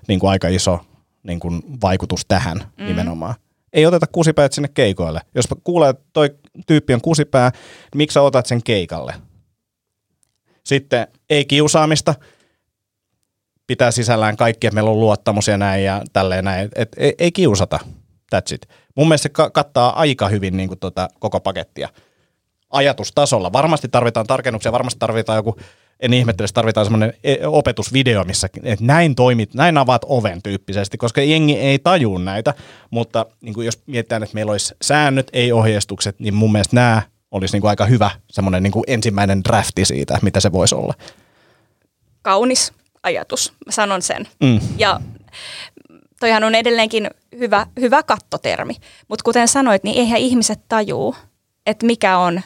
[0.08, 0.80] niin kuin aika iso
[1.24, 2.86] niin kuin vaikutus tähän mm.
[2.86, 3.36] nimenomaan.
[3.74, 5.22] Ei oteta kusipäät sinne keikoille.
[5.36, 6.36] Jos kuulee, että toi
[6.68, 9.14] tyyppi on kusipää, niin miksi sä otat sen keikalle?
[10.64, 12.16] Sitten ei kiusaamista,
[13.68, 16.70] pitää sisällään kaikki, että meillä on luottamus ja näin ja tälleen näin.
[16.76, 17.80] Et ei, ei kiusata,
[18.36, 18.70] that's it.
[18.96, 21.90] Mun mielestä se ka- kattaa aika hyvin niin kuin tota koko pakettia
[22.70, 23.54] ajatustasolla.
[23.54, 25.56] Varmasti tarvitaan tarkennuksia, varmasti tarvitaan joku,
[26.02, 30.98] en ihmettele, jos tarvitaan semmoinen e- opetusvideo, missä että näin toimit, näin avaat oven tyyppisesti,
[30.98, 32.54] koska jengi ei tajuu näitä,
[32.90, 37.02] mutta niin kuin jos mietitään, että meillä olisi säännöt, ei ohjeistukset, niin mun mielestä nämä
[37.32, 40.94] olisi niin kuin aika hyvä semmoinen niin kuin ensimmäinen drafti siitä, mitä se voisi olla.
[42.22, 42.74] Kaunis
[43.04, 44.28] ajatus, mä sanon sen.
[44.44, 44.60] Mm.
[44.78, 45.00] Ja
[46.20, 48.74] toihan on edelleenkin hyvä, hyvä kattotermi.
[49.08, 51.16] Mutta kuten sanoit, niin eihän ihmiset tajuu,
[51.66, 52.42] että mikä on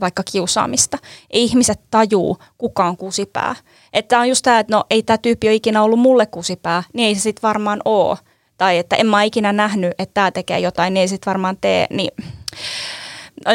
[0.00, 0.98] vaikka kiusaamista.
[1.30, 3.54] Ei ihmiset tajuu, kuka on kusipää.
[3.92, 7.06] Että on just tämä, että no ei tämä tyyppi ole ikinä ollut mulle kusipää, niin
[7.06, 8.16] ei se sitten varmaan oo.
[8.56, 11.86] Tai että en mä ikinä nähnyt, että tämä tekee jotain, niin ei sit varmaan tee.
[11.90, 12.10] Niin...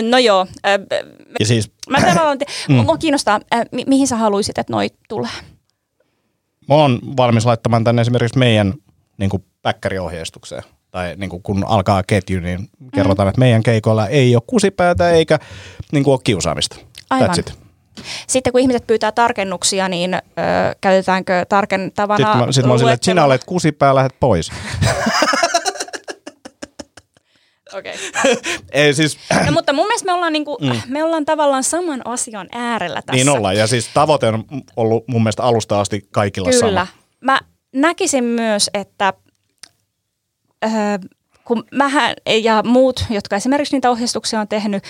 [0.10, 0.72] No joo, äh,
[1.40, 2.38] Ja siis mä tavallaan,
[2.70, 2.76] Mm.
[2.76, 5.30] mua kiinnostaa, äh, mi- mihin sä haluaisit, että noi tulee?
[6.70, 8.74] mä oon valmis laittamaan tänne esimerkiksi meidän
[9.18, 9.30] niin
[9.62, 10.64] päkkäriohjeistukseen.
[10.94, 15.40] Tai niin kuin kun alkaa ketju, niin kerrotaan, että meidän keikoilla ei ole kusipäätä eikä
[15.92, 16.76] niin kuin ole kiusaamista.
[17.10, 17.30] Aivan.
[17.30, 17.54] That's it.
[18.28, 20.20] Sitten kun ihmiset pyytää tarkennuksia, niin ö,
[20.82, 24.52] käytetäänkö tarkentavana Sitten mä, sit mä oon silleen, että sinä olet kusipää, lähdet pois.
[27.78, 27.94] Okei.
[28.72, 30.82] ei siis, No, mutta mun mielestä me ollaan, niinku, Mm.
[30.88, 33.16] me ollaan tavallaan saman asian äärellä tässä.
[33.16, 33.58] niin ollaan.
[33.58, 34.44] Ja siis tavoite on
[34.76, 36.86] ollut mun mielestä alusta asti kaikilla Kyllä.
[36.86, 36.88] sama.
[37.22, 37.40] Mä
[37.76, 39.14] näkisin myös, että
[41.46, 44.84] kun mähän ja muut, jotka esimerkiksi niitä ohjeistuksia on tehnyt,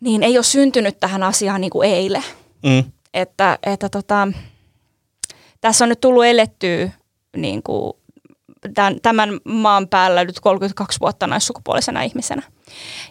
[0.00, 2.24] niin ei ole syntynyt tähän asiaan niin kuin eilen.
[2.62, 2.84] Mm.
[3.14, 4.28] Että, että tota,
[5.60, 6.90] tässä on nyt tullut elettyä
[7.36, 7.92] niin kuin
[8.74, 12.42] tämän, tämän maan päällä nyt 32 vuotta naissukupuolisena ihmisenä.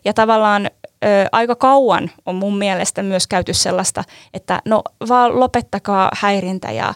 [0.06, 0.66] Ja tavallaan
[1.06, 6.94] ö, aika kauan on mun mielestä myös käyty sellaista, että no vaan lopettakaa häirintä ja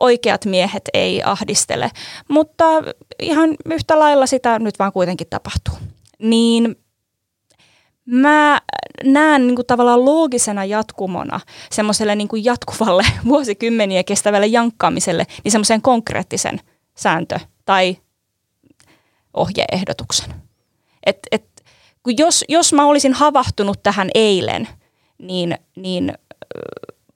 [0.00, 1.90] oikeat miehet ei ahdistele.
[2.28, 2.64] Mutta
[3.18, 5.74] ihan yhtä lailla sitä nyt vaan kuitenkin tapahtuu.
[6.18, 6.76] Niin
[8.04, 8.60] mä
[9.04, 11.40] näen niin kuin tavallaan loogisena jatkumona
[11.70, 16.60] semmoiselle niin kuin jatkuvalle vuosikymmeniä kestävälle jankkaamiselle, niin semmoisen konkreettisen
[16.94, 17.96] sääntö- tai
[19.34, 20.34] ohjeehdotuksen.
[21.06, 21.44] Et, et,
[22.02, 24.68] kun jos, jos mä olisin havahtunut tähän eilen,
[25.18, 26.12] niin, niin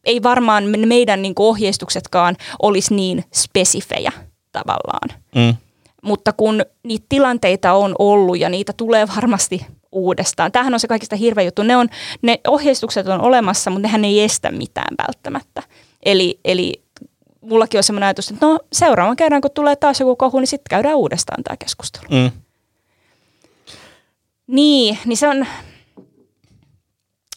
[0.04, 4.12] ei varmaan meidän niin ohjeistuksetkaan olisi niin spesifejä
[4.52, 5.20] tavallaan.
[5.34, 5.54] Mm.
[6.02, 10.52] Mutta kun niitä tilanteita on ollut ja niitä tulee varmasti uudestaan.
[10.52, 11.62] Tämähän on se kaikista hirveä juttu.
[11.62, 11.88] Ne, on,
[12.22, 15.62] ne ohjeistukset on olemassa, mutta nehän ei estä mitään välttämättä.
[16.02, 16.82] Eli, eli
[17.40, 20.70] mullakin on semmoinen ajatus, että no seuraavan kerran kun tulee taas joku kohu, niin sitten
[20.70, 22.06] käydään uudestaan tämä keskustelu.
[22.10, 22.30] Mm.
[24.46, 25.46] Niin, niin se on,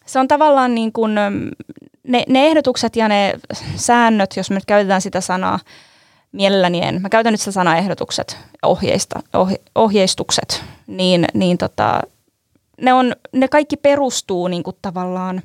[0.05, 1.11] se on tavallaan niin kuin,
[2.08, 3.34] ne, ne ehdotukset ja ne
[3.76, 5.60] säännöt, jos me nyt käytetään sitä sanaa
[6.32, 12.01] mielelläni en, mä käytän nyt sitä sanaa ehdotukset, ohjeista, ohje, ohjeistukset, niin, niin tota,
[12.82, 15.41] ne, on, ne kaikki perustuu niin kuin tavallaan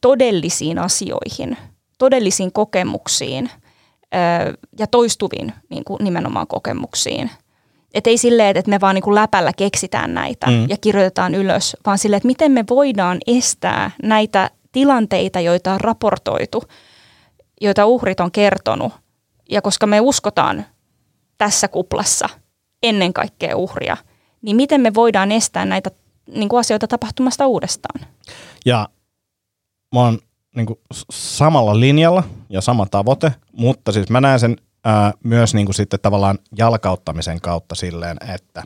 [0.00, 1.56] todellisiin asioihin,
[1.98, 3.50] todellisiin kokemuksiin
[4.14, 7.30] ö, ja toistuviin niin kuin nimenomaan kokemuksiin.
[7.94, 10.68] Et ei silleen, että me vaan niin kuin läpällä keksitään näitä mm.
[10.68, 16.62] ja kirjoitetaan ylös, vaan silleen, että miten me voidaan estää näitä tilanteita, joita on raportoitu,
[17.60, 18.92] joita uhrit on kertonut.
[19.50, 20.66] Ja koska me uskotaan
[21.38, 22.28] tässä kuplassa
[22.82, 23.96] ennen kaikkea uhria,
[24.42, 25.90] niin miten me voidaan estää näitä
[26.34, 28.00] niin kuin asioita tapahtumasta uudestaan?
[28.66, 28.88] Ja
[29.94, 30.18] mä oon
[30.56, 30.78] niin kuin
[31.10, 36.00] samalla linjalla ja sama tavoite, mutta siis mä näen sen ää, myös niin kuin sitten
[36.00, 38.62] tavallaan jalkauttamisen kautta silleen, että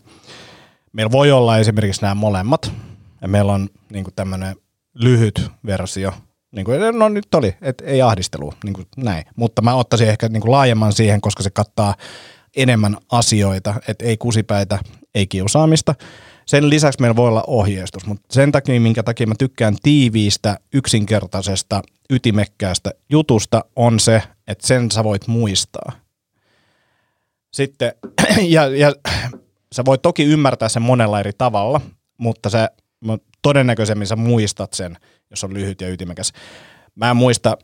[0.93, 2.73] meillä voi olla esimerkiksi nämä molemmat,
[3.21, 4.57] ja meillä on niin kuin tämmöinen
[4.95, 6.13] lyhyt versio,
[6.53, 9.25] niin kuin, no nyt oli, että ei ahdistelu, niin kuin näin.
[9.37, 11.95] Mutta mä ottaisin ehkä niin kuin laajemman siihen, koska se kattaa
[12.57, 14.79] enemmän asioita, että ei kusipäitä,
[15.15, 15.95] ei kiusaamista.
[16.47, 21.83] Sen lisäksi meillä voi olla ohjeistus, mutta sen takia, minkä takia mä tykkään tiiviistä, yksinkertaisesta,
[22.11, 25.93] ytimekkäästä jutusta, on se, että sen sä voit muistaa.
[27.53, 27.93] Sitten,
[28.55, 28.93] ja, ja
[29.73, 31.81] sä voit toki ymmärtää sen monella eri tavalla,
[32.19, 32.69] mutta se
[33.43, 34.97] todennäköisemmin sä muistat sen,
[35.31, 36.33] jos on lyhyt ja ytimekäs.
[36.95, 37.57] Mä en muista,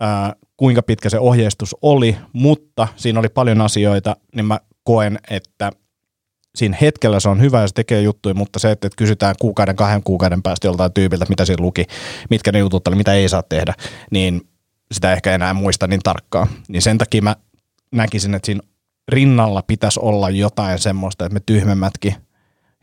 [0.00, 5.72] ää, kuinka pitkä se ohjeistus oli, mutta siinä oli paljon asioita, niin mä koen, että
[6.56, 10.02] siinä hetkellä se on hyvä ja se tekee juttuja, mutta se, että kysytään kuukauden, kahden
[10.02, 11.84] kuukauden päästä joltain tyypiltä, mitä siinä luki,
[12.30, 13.74] mitkä ne jutut oli, mitä ei saa tehdä,
[14.10, 14.48] niin
[14.92, 16.48] sitä ehkä enää muista niin tarkkaan.
[16.68, 17.36] Niin sen takia mä
[17.92, 18.60] näkisin, että siinä
[19.08, 22.14] rinnalla pitäisi olla jotain semmoista, että me tyhmemmätkin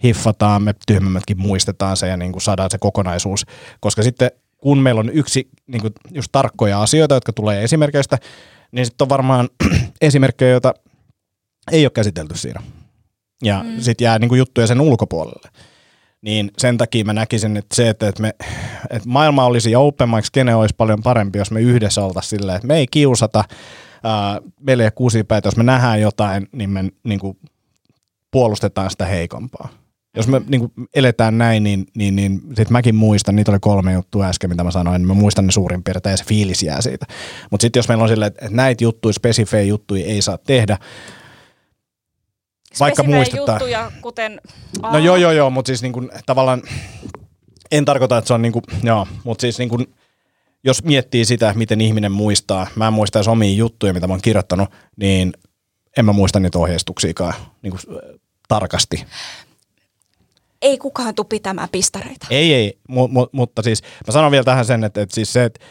[0.04, 3.45] hiffataan, me tyhmemmätkin muistetaan se ja niin kuin saadaan se kokonaisuus.
[3.80, 8.18] Koska sitten kun meillä on yksi niin kuin just tarkkoja asioita, jotka tulee esimerkkeistä,
[8.72, 9.49] niin sitten on varmaan
[10.01, 10.74] esimerkkejä, joita
[11.72, 12.62] ei ole käsitelty siinä.
[13.43, 13.80] Ja mm.
[13.80, 15.49] sitten jää niin kuin juttuja sen ulkopuolelle.
[16.22, 18.34] Niin sen takia mä näkisin, että se, että, me,
[18.89, 22.56] että maailma olisi ja open mic skene olisi paljon parempi, jos me yhdessä oltaisiin silleen,
[22.56, 23.43] että me ei kiusata,
[24.04, 27.38] ää, meillä ei kusipäitä, jos me nähdään jotain, niin me niin kuin
[28.32, 29.83] puolustetaan sitä heikompaa
[30.18, 33.93] jos me niin kuin eletään näin, niin, niin, niin sit mäkin muistan, niitä oli kolme
[33.93, 36.82] juttua äsken, mitä mä sanoin, niin mä muistan ne suurin piirtein ja se fiilis jää
[36.82, 37.05] siitä.
[37.51, 40.78] Mutta sitten jos meillä on silleen, että näitä juttuja, spesifejä juttuja ei saa tehdä,
[42.80, 43.55] vaikka muistetaan.
[43.55, 44.41] juttuja, kuten...
[44.82, 46.61] No joo, joo, joo, mutta siis niin kuin, tavallaan,
[47.72, 49.93] en tarkoita, että se on niin kuin, joo, mutta siis niin kuin,
[50.64, 54.70] jos miettii sitä, miten ihminen muistaa, mä en muista omia juttuja, mitä mä oon kirjoittanut,
[54.95, 55.34] niin
[55.97, 57.82] en mä muista niitä ohjeistuksiakaan niin kuin,
[58.47, 59.05] tarkasti
[60.64, 62.28] ei kukaan tule pitämään pistareita.
[62.30, 65.43] Ei, ei, mu, mu, mutta siis mä sanon vielä tähän sen, että, että siis se,
[65.43, 65.66] että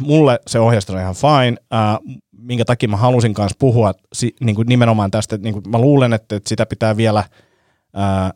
[0.00, 1.98] mulle se ohjeistus on ihan fine, äh,
[2.32, 5.78] minkä takia mä halusin kanssa puhua si, niin kuin nimenomaan tästä, että niin kuin mä
[5.78, 8.32] luulen, että, että sitä pitää vielä äh,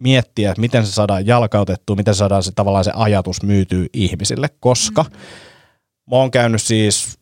[0.00, 4.48] miettiä, että miten se saadaan jalkautettua, miten se saadaan se tavallaan se ajatus myytyä ihmisille,
[4.60, 5.10] koska mm.
[6.10, 7.18] mä oon käynyt siis,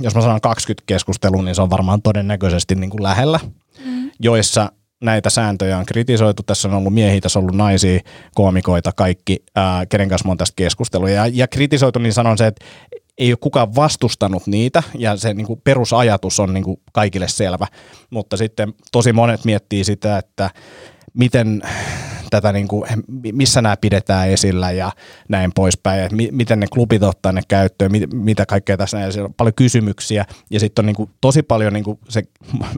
[0.00, 3.40] jos mä sanon 20 keskustelua, niin se on varmaan todennäköisesti niin kuin lähellä,
[3.84, 4.10] mm.
[4.20, 4.70] joissa–
[5.02, 6.42] näitä sääntöjä on kritisoitu.
[6.42, 8.00] Tässä on ollut miehiä, tässä on ollut naisia,
[8.34, 11.10] koomikoita, kaikki, ää, kenen kanssa on tästä keskustelua.
[11.10, 12.64] Ja, ja kritisoitu, niin sanon se, että
[13.18, 17.66] ei ole kukaan vastustanut niitä ja se niin kuin perusajatus on niin kuin kaikille selvä,
[18.10, 20.50] mutta sitten tosi monet miettii sitä, että
[21.14, 21.62] miten
[22.30, 22.84] tätä, niin kuin,
[23.32, 24.92] missä nämä pidetään esillä ja
[25.28, 29.12] näin poispäin, että mi- miten ne klubit ottaa ne käyttöön, mit, mitä kaikkea tässä näin,
[29.12, 32.22] siellä on paljon kysymyksiä ja sitten on niin kuin, tosi paljon niin kuin se,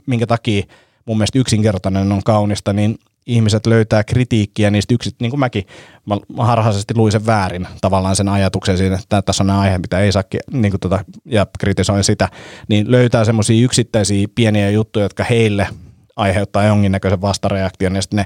[0.07, 0.63] minkä takia
[1.07, 5.67] mun mielestä yksinkertainen on kaunista, niin ihmiset löytää kritiikkiä niistä yksit, niin kuin mäkin,
[6.07, 10.13] mä harhaisesti luin sen väärin tavallaan sen ajatuksen siinä, että tässä on aihe, mitä ei
[10.13, 12.29] saa, niin kuin tota, ja kritisoin sitä,
[12.69, 15.69] niin löytää semmoisia yksittäisiä pieniä juttuja, jotka heille
[16.17, 18.25] aiheuttaa jonkinnäköisen vastareaktion, ja sitten ne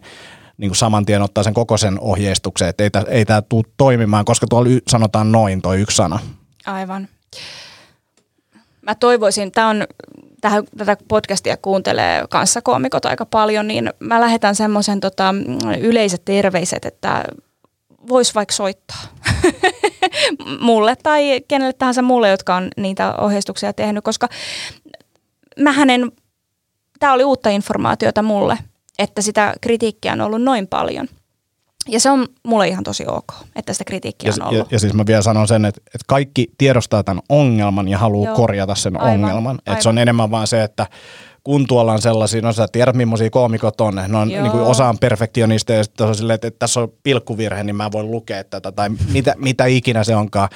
[0.57, 4.24] niin kuin saman tien ottaa sen koko sen ohjeistuksen, että ei, ei tämä tule toimimaan,
[4.24, 6.18] koska tuolla sanotaan noin toi yksi sana.
[6.66, 7.09] Aivan.
[8.91, 9.86] Mä toivoisin, tämä on
[10.41, 15.34] tähän, tätä podcastia kuuntelee kanssa koomikot aika paljon, niin mä lähetän semmoisen tota,
[15.80, 17.24] yleiset terveiset, että
[18.09, 19.03] vois vaikka soittaa.
[20.61, 24.28] Mulle tai kenelle tahansa mulle, jotka on niitä ohjeistuksia tehnyt, koska
[25.59, 26.12] mä hänen,
[26.99, 28.59] tämä oli uutta informaatiota mulle,
[28.99, 31.09] että sitä kritiikkiä on ollut noin paljon–
[31.89, 34.70] ja se on mulle ihan tosi ok, että sitä kritiikkiä ja, on ollut.
[34.70, 38.26] Ja, ja siis mä vielä sanon sen, että, että kaikki tiedostaa tämän ongelman ja haluaa
[38.26, 38.37] Joo.
[38.37, 39.59] korjata sen aivan, ongelman.
[39.66, 40.87] Että se on enemmän vaan se, että
[41.45, 44.88] kun tuolla on sellaisia, no sä tiedät millaisia koomikot on, ne on niin kuin osa
[44.88, 48.45] on perfektionista ja sitten on silleen, että, että tässä on pilkkuvirhe, niin mä voin lukea
[48.45, 48.72] tätä.
[48.72, 50.49] Tai mitä, mitä ikinä se onkaan.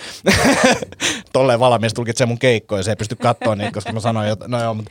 [1.32, 4.62] Tolleen valmis tulkitsee mun keikkoja, se ei pysty katsoa niitä, koska mä sanoin, että no
[4.62, 4.90] joo, mutta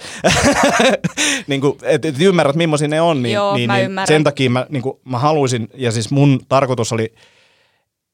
[1.47, 4.65] niin kuin, et, et ymmärrät millaisia ne on, niin, joo, niin, niin sen takia mä,
[4.69, 7.13] niin kuin, mä haluaisin, ja siis mun tarkoitus oli,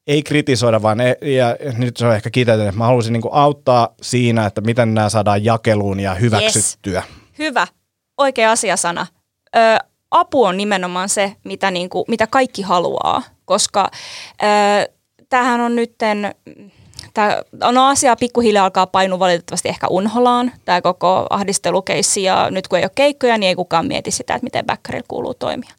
[0.07, 3.89] ei kritisoida, vaan e- ja nyt se on ehkä kiteytynyt, että mä haluaisin niin auttaa
[4.01, 7.03] siinä, että miten nämä saadaan jakeluun ja hyväksyttyä.
[7.09, 7.67] Yes hyvä,
[8.17, 9.07] oikea asiasana.
[9.55, 9.59] Ö,
[10.11, 13.89] apu on nimenomaan se, mitä, niin mitä kaikki haluaa, koska
[14.43, 14.93] ö,
[15.29, 16.35] tämähän on nytten,
[17.13, 22.79] tämä on asia pikkuhiljaa alkaa painua valitettavasti ehkä unholaan, tämä koko ahdistelukeissi, ja nyt kun
[22.79, 25.73] ei ole keikkoja, niin ei kukaan mieti sitä, että miten backerilla kuuluu toimia.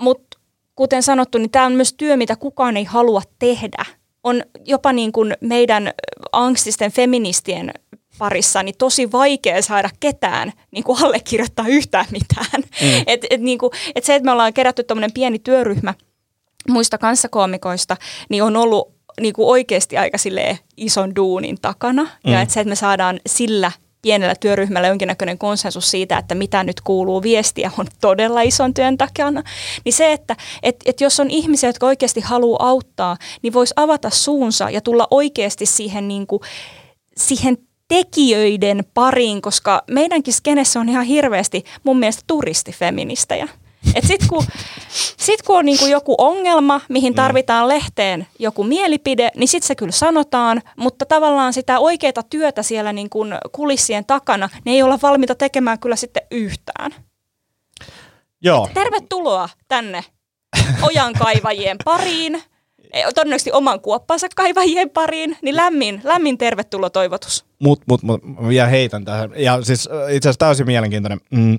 [0.00, 0.38] Mutta
[0.74, 3.84] kuten sanottu, niin tämä on myös työ, mitä kukaan ei halua tehdä.
[4.24, 5.92] On jopa niin kuin meidän
[6.32, 7.70] angstisten feministien
[8.18, 12.62] parissa niin tosi vaikea saada ketään niin kuin allekirjoittaa yhtään mitään.
[12.82, 13.02] Mm.
[13.06, 15.94] Et, et, niin kuin, et se, että me ollaan kerätty tämmöinen pieni työryhmä
[16.68, 17.96] muista kanssakoomikoista,
[18.28, 20.18] niin on ollut niin kuin oikeasti aika
[20.76, 22.02] ison duunin takana.
[22.02, 22.32] Mm.
[22.32, 26.80] Ja että se, että me saadaan sillä pienellä työryhmällä jonkinnäköinen konsensus siitä, että mitä nyt
[26.80, 29.42] kuuluu viestiä, on todella ison työn takana.
[29.84, 34.10] Niin se, että et, et jos on ihmisiä, jotka oikeasti haluaa auttaa, niin voisi avata
[34.10, 36.40] suunsa ja tulla oikeasti siihen, niin kuin,
[37.16, 37.58] siihen
[37.88, 43.48] tekijöiden pariin, koska meidänkin skenessä on ihan hirveästi mun mielestä turistifeministejä.
[43.94, 44.44] Et sit kun,
[45.26, 47.16] sit kun on niinku joku ongelma, mihin mm.
[47.16, 52.92] tarvitaan lehteen joku mielipide, niin sitten se kyllä sanotaan, mutta tavallaan sitä oikeaa työtä siellä
[52.92, 56.94] niinku kulissien takana, ne ei olla valmiita tekemään kyllä sitten yhtään.
[58.42, 58.68] Joo.
[58.74, 60.04] Tervetuloa tänne
[60.88, 62.42] ojankaivajien pariin
[63.14, 67.44] todennäköisesti oman kuoppansa kaivajien pariin, niin lämmin, lämmin tervetuloa toivotus.
[67.58, 69.30] Mut, mut, mut mä vielä heitän tähän.
[69.36, 71.20] Ja siis itse asiassa täysin mielenkiintoinen.
[71.30, 71.58] Mm,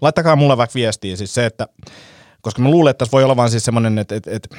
[0.00, 1.66] laittakaa mulle vaikka viestiä siis se, että
[2.40, 4.56] koska mä luulen, että tässä voi olla vaan siis semmoinen, että, että, että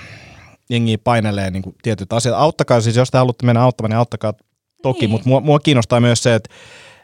[0.70, 2.36] jengi painelee niin tietyt asiat.
[2.38, 4.34] Auttakaa siis, jos te haluatte mennä auttamaan, niin auttakaa
[4.82, 5.10] toki, niin.
[5.10, 6.50] mutta mua, mua kiinnostaa myös se, että,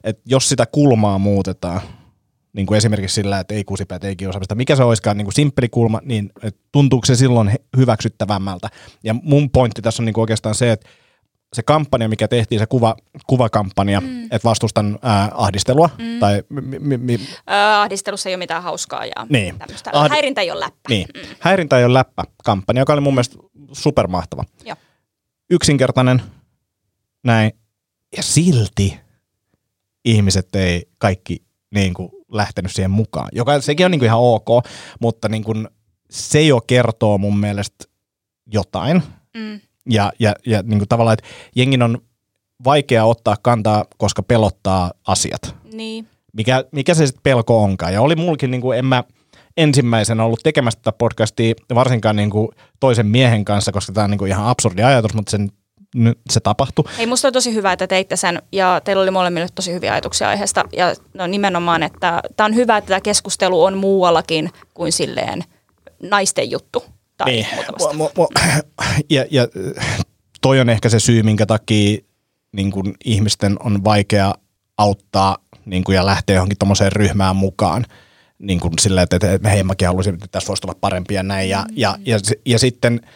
[0.04, 1.82] että jos sitä kulmaa muutetaan,
[2.54, 5.70] niin kuin esimerkiksi sillä, että ei kusipäät, ei kiusaamista, mikä se olisikaan niin kuin simppeli
[5.70, 6.32] kulma, niin
[6.72, 8.70] tuntuuko se silloin hyväksyttävämmältä.
[9.04, 10.90] Ja mun pointti tässä on niin kuin oikeastaan se, että
[11.54, 12.96] se kampanja, mikä tehtiin, se kuva,
[13.28, 14.24] kuvakampanja, mm.
[14.24, 15.90] että vastustan ää, ahdistelua.
[15.98, 16.20] Mm.
[16.20, 17.20] Tai, mi, mi, mi,
[17.52, 19.60] äh, ahdistelussa ei ole mitään hauskaa ja niin.
[19.60, 19.92] tämmöistä.
[19.94, 20.10] Ahd...
[20.10, 20.90] Häirintä ei ole läppä.
[20.90, 21.08] Niin.
[21.16, 21.22] Mm.
[21.40, 23.36] Häirintä ei ole läppä kampanja, joka oli mun mielestä
[23.72, 24.44] supermahtava.
[24.66, 24.76] Joo.
[25.50, 26.22] Yksinkertainen,
[27.24, 27.52] näin.
[28.18, 29.00] Ja silti
[30.06, 31.44] ihmiset ei kaikki
[31.76, 34.48] niin kuin lähtenyt siihen mukaan, joka sekin on niin kuin ihan ok,
[35.00, 35.68] mutta niin kuin,
[36.10, 37.86] se jo kertoo mun mielestä
[38.54, 39.04] jotain.
[39.38, 39.60] Mm.
[39.90, 41.98] Ja, ja, ja niin kuin tavallaan, että jengin on
[42.64, 45.56] vaikea ottaa kantaa, koska pelottaa asiat.
[45.74, 46.08] Niin.
[46.34, 47.94] Mikä, mikä se sitten pelko onkaan.
[47.94, 49.04] Ja oli mulkin, niin kuin en mä
[49.58, 52.48] ensimmäisenä ollut tekemässä tätä podcastia varsinkaan niin kuin
[52.80, 55.50] toisen miehen kanssa, koska tämä on niin kuin ihan absurdi ajatus, mutta sen
[55.94, 56.86] nyt se tapahtui.
[56.98, 60.30] Ei, musta on tosi hyvä, että teitte sen ja teillä oli molemmille tosi hyviä ajatuksia
[60.30, 60.66] aiheesta.
[60.76, 65.44] Ja no nimenomaan, että tämä on hyvä, että tämä keskustelu on muuallakin kuin silleen
[66.02, 66.84] naisten juttu.
[67.18, 67.48] Tai niin.
[67.94, 68.28] Mu, mu,
[69.10, 69.48] ja, ja
[70.42, 71.98] toi on ehkä se syy, minkä takia
[72.52, 74.34] niin kun ihmisten on vaikea
[74.78, 77.86] auttaa niin kun, ja lähteä johonkin tuommoiseen ryhmään mukaan.
[78.40, 81.50] Niin kuin silleen, että, että hei mäkin haluaisin, että tässä voisi olla parempia näin.
[81.50, 83.02] Ja, ja, ja, ja, ja sitten–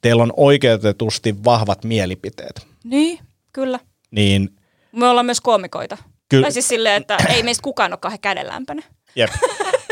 [0.00, 2.66] teillä on oikeutetusti vahvat mielipiteet.
[2.84, 3.18] Niin.
[3.52, 3.78] kyllä.
[4.10, 4.48] Niin
[4.92, 5.98] Me ollaan myös koomikoita.
[6.28, 6.42] Kyllä.
[6.44, 8.82] Tai siis silleen, että ei meistä kukaan ole kahden kädenlämpänä.
[9.16, 9.30] Jep.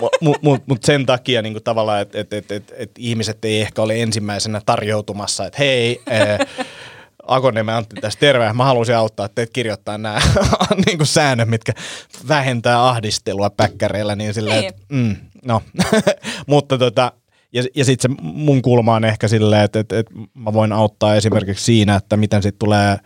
[0.00, 3.82] Mutta mut, mut, sen takia niin tavallaan, että et, et, et, et ihmiset ei ehkä
[3.82, 6.64] ole ensimmäisenä tarjoutumassa, että hei, äh,
[7.26, 10.20] Akoniemen Antti tässä terve, mä haluaisin auttaa teitä kirjoittaa nämä
[10.86, 11.72] niin säännöt, mitkä
[12.28, 14.68] vähentää ahdistelua päkkäreillä, niin silleen, Niin.
[14.68, 15.62] että mm, no.
[16.46, 17.12] mutta tota,
[17.52, 21.14] ja, ja sitten se mun kulma on ehkä silleen, että, että, että mä voin auttaa
[21.14, 22.96] esimerkiksi siinä, että miten sitten tulee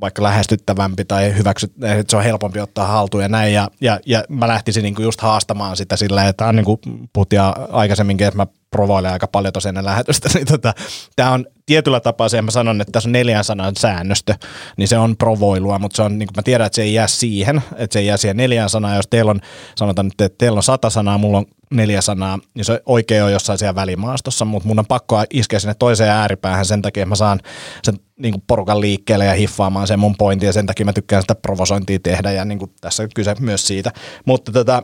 [0.00, 3.54] vaikka lähestyttävämpi tai hyväksyt, että se on helpompi ottaa haltuun ja näin.
[3.54, 6.78] Ja, ja, ja mä lähtisin niinku just haastamaan sitä silleen, että on niin kuin
[7.12, 8.46] puhuttiin aikaisemminkin, että mä
[8.76, 10.74] provoilen aika paljon tosiaan ennen lähetystä, niin tota,
[11.16, 14.34] tämä on tietyllä tapaa se, mä sanon, että tässä on neljän sanan säännöstö,
[14.76, 17.06] niin se on provoilua, mutta se on, niin kuin mä tiedän, että se ei jää
[17.06, 19.40] siihen, että se ei jää siihen neljään sanaan, jos teillä on,
[19.76, 23.32] sanotaan nyt, että teillä on sata sanaa, mulla on neljä sanaa, niin se oikein on
[23.32, 27.16] jossain siellä välimaastossa, mutta mun on pakko iskeä sinne toiseen ääripäähän sen takia, että mä
[27.16, 27.40] saan
[27.82, 31.22] sen niin kuin porukan liikkeelle ja hiffaamaan sen mun pointin, ja sen takia mä tykkään
[31.22, 33.92] sitä provosointia tehdä, ja niin kuin tässä on kyse myös siitä.
[34.24, 34.82] Mutta tota,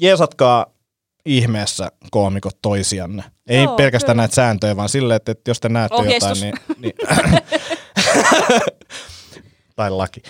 [0.00, 0.66] jeesatkaa
[1.36, 3.24] ihmeessä koomikot toisianne.
[3.46, 4.22] Ei Joo, pelkästään kyllä.
[4.22, 6.42] näitä sääntöjä, vaan silleen, että, että jos te näette Ohjeistus.
[6.42, 6.94] jotain, niin...
[7.06, 7.08] niin
[9.76, 10.22] tai laki.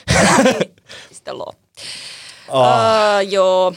[1.13, 1.53] Sitten loo.
[2.49, 2.65] Oh.
[2.67, 3.75] Uh, joo.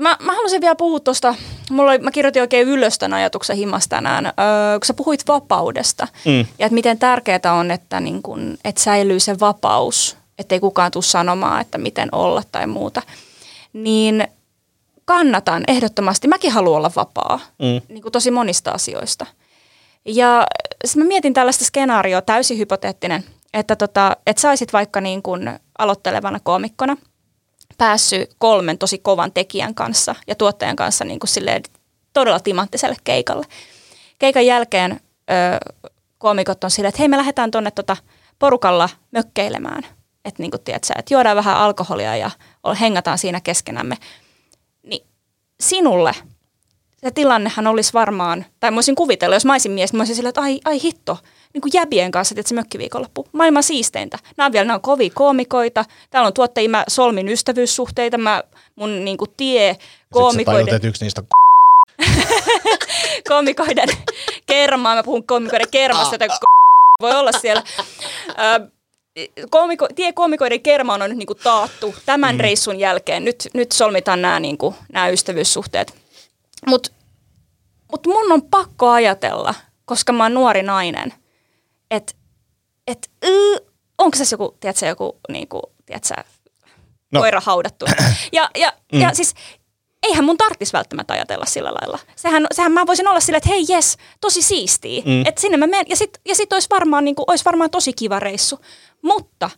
[0.00, 1.34] Mä, mä haluaisin vielä puhua tuosta,
[1.70, 4.32] mulla oli, mä kirjoitin oikein ylös tämän ajatuksen himas tänään, uh,
[4.80, 6.38] kun sä puhuit vapaudesta Mm.
[6.58, 11.02] ja että miten tärkeää on, että, niin kun, että säilyy se vapaus, ettei kukaan tule
[11.04, 13.02] sanomaan, että miten olla tai muuta.
[13.72, 14.28] Niin
[15.08, 17.80] kannatan ehdottomasti, mäkin haluan olla vapaa, Mm.
[17.88, 19.26] niin kuin tosi monista asioista.
[20.04, 20.46] Ja
[20.84, 26.40] sitten mä mietin tällaista skenaarioa, täysin hypoteettinen, että, tota, että saisit vaikka niin kuin aloittelevana
[26.40, 26.96] koomikkona
[27.78, 31.62] päässyt kolmen tosi kovan tekijän kanssa ja tuottajan kanssa niin kuin silleen
[32.12, 33.46] todella timanttiselle keikalle.
[34.18, 35.72] Keikan jälkeen ö,
[36.18, 37.96] koomikot on silleen, että hei me lähdetään tuonne tota
[38.38, 39.82] porukalla mökkeilemään.
[40.24, 42.30] Että niin kuin tiedät sä, että juodaan vähän alkoholia ja
[42.80, 43.96] hengataan siinä keskenämme.
[45.60, 46.14] Sinulle
[47.04, 50.16] se tilannehan olisi varmaan, tai mä voisin kuvitella, jos mä olisin mies, niin mä olisin
[50.16, 51.18] silleen, että ai, ai hitto,
[51.54, 53.28] niin kuin jäbien kanssa, että se mökkiviikonloppu.
[53.32, 54.18] Maailman siisteintä.
[54.36, 55.84] Nämä on vielä, nämä on kovia koomikoita.
[56.10, 58.42] Täällä on tuottajia, mä solmin ystävyyssuhteita, mä,
[58.76, 61.22] mun niin kuin tie Sitten sä tajut, koomikoiden, että yksi niistä
[63.28, 63.88] koomikoiden
[64.46, 66.30] kermaa, mä puhun koomikoiden kermasta, joten
[67.00, 67.62] voi olla siellä.
[68.28, 68.77] Ö,
[69.50, 72.40] koomiko, tie koomikoiden kermaan on nyt niinku taattu tämän mm.
[72.40, 73.24] reissun jälkeen.
[73.24, 75.94] Nyt, nyt solmitaan nämä niinku, nämä ystävyyssuhteet.
[76.66, 76.90] Mutta
[77.92, 79.54] mut mun on pakko ajatella,
[79.84, 81.14] koska mä oon nuori nainen,
[81.90, 82.12] että
[82.86, 83.10] et,
[83.98, 86.14] onko se joku, tiedätkö, joku niinku, tiedätkö,
[87.12, 87.20] no.
[87.20, 87.86] koira haudattu.
[88.32, 89.00] Ja, ja, mm.
[89.00, 89.34] ja siis
[90.02, 91.98] eihän mun tarvitsisi välttämättä ajatella sillä lailla.
[92.16, 95.02] Sehän, sehän mä voisin olla silleen, että hei jes, tosi siistiä.
[95.04, 95.26] Mm.
[95.26, 95.86] Että sinne mä menen.
[95.88, 98.58] Ja sit, ja sit olisi varmaan, niin kuin, olisi varmaan tosi kiva reissu.
[99.02, 99.50] Mutta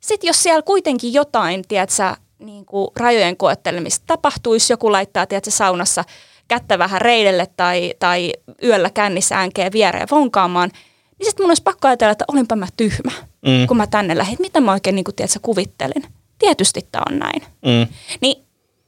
[0.00, 6.04] sit jos siellä kuitenkin jotain, tiedätkö, niin kuin rajojen koettelemista tapahtuisi, joku laittaa, tiedätkö, saunassa
[6.48, 8.32] kättä vähän reidelle tai, tai
[8.62, 10.70] yöllä kännissä äänkeen viereen vonkaamaan,
[11.18, 13.12] niin sitten mun olisi pakko ajatella, että olinpa mä tyhmä,
[13.46, 13.66] mm.
[13.68, 14.36] kun mä tänne lähdin.
[14.40, 16.04] Mitä mä oikein niin kuin, tiedätkö, kuvittelin?
[16.38, 17.42] Tietysti tämä on näin.
[17.42, 17.94] Mm.
[18.20, 18.45] Niin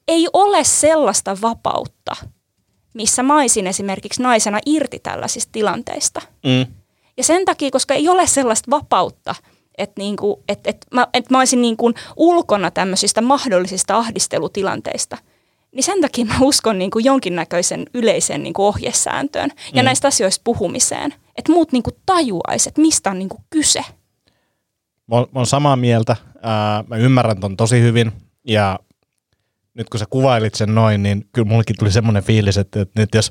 [0.08, 2.16] ei ole sellaista vapautta,
[2.94, 6.20] missä mä olisin esimerkiksi naisena irti tällaisista tilanteista.
[6.44, 6.66] Mm.
[7.16, 9.34] Ja sen takia, koska ei ole sellaista vapautta,
[9.78, 15.18] että niinku, et, et mä, et mä olisin niinku ulkona tämmöisistä mahdollisista ahdistelutilanteista,
[15.72, 19.84] niin sen takia mä uskon niinku jonkinnäköisen yleiseen niinku ohjesääntöön ja Mm.
[19.84, 21.14] näistä asioista puhumiseen.
[21.36, 23.84] Että muut niinku tajuaisivat, että mistä on niinku kyse.
[25.06, 26.16] Mä oon samaa mieltä.
[26.42, 28.12] Ää, mä ymmärrän ton tosi hyvin.
[28.44, 28.78] Ja
[29.78, 33.14] nyt kun sä kuvailit sen noin, niin kyllä mullekin tuli semmoinen fiilis, että, että nyt
[33.14, 33.30] jos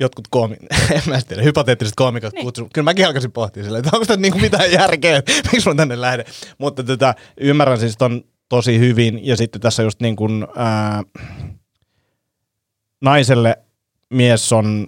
[0.00, 0.56] jotkut koomi,
[0.90, 2.44] en mä tiedä, hypoteettiset koomikot niin.
[2.44, 5.74] kutsu, kyllä mäkin alkaisin pohtia silleen, että onko tässä niinku mitään järkeä, että miksi mä
[5.74, 6.24] tänne lähden.
[6.58, 11.02] Mutta tätä, ymmärrän siis ton tosi hyvin, ja sitten tässä just niin kuin, ää,
[13.00, 13.58] naiselle
[14.10, 14.86] mies on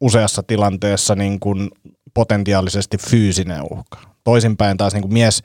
[0.00, 1.70] useassa tilanteessa niin kuin
[2.14, 3.98] potentiaalisesti fyysinen uhka.
[4.24, 5.42] Toisinpäin taas niin kuin mies,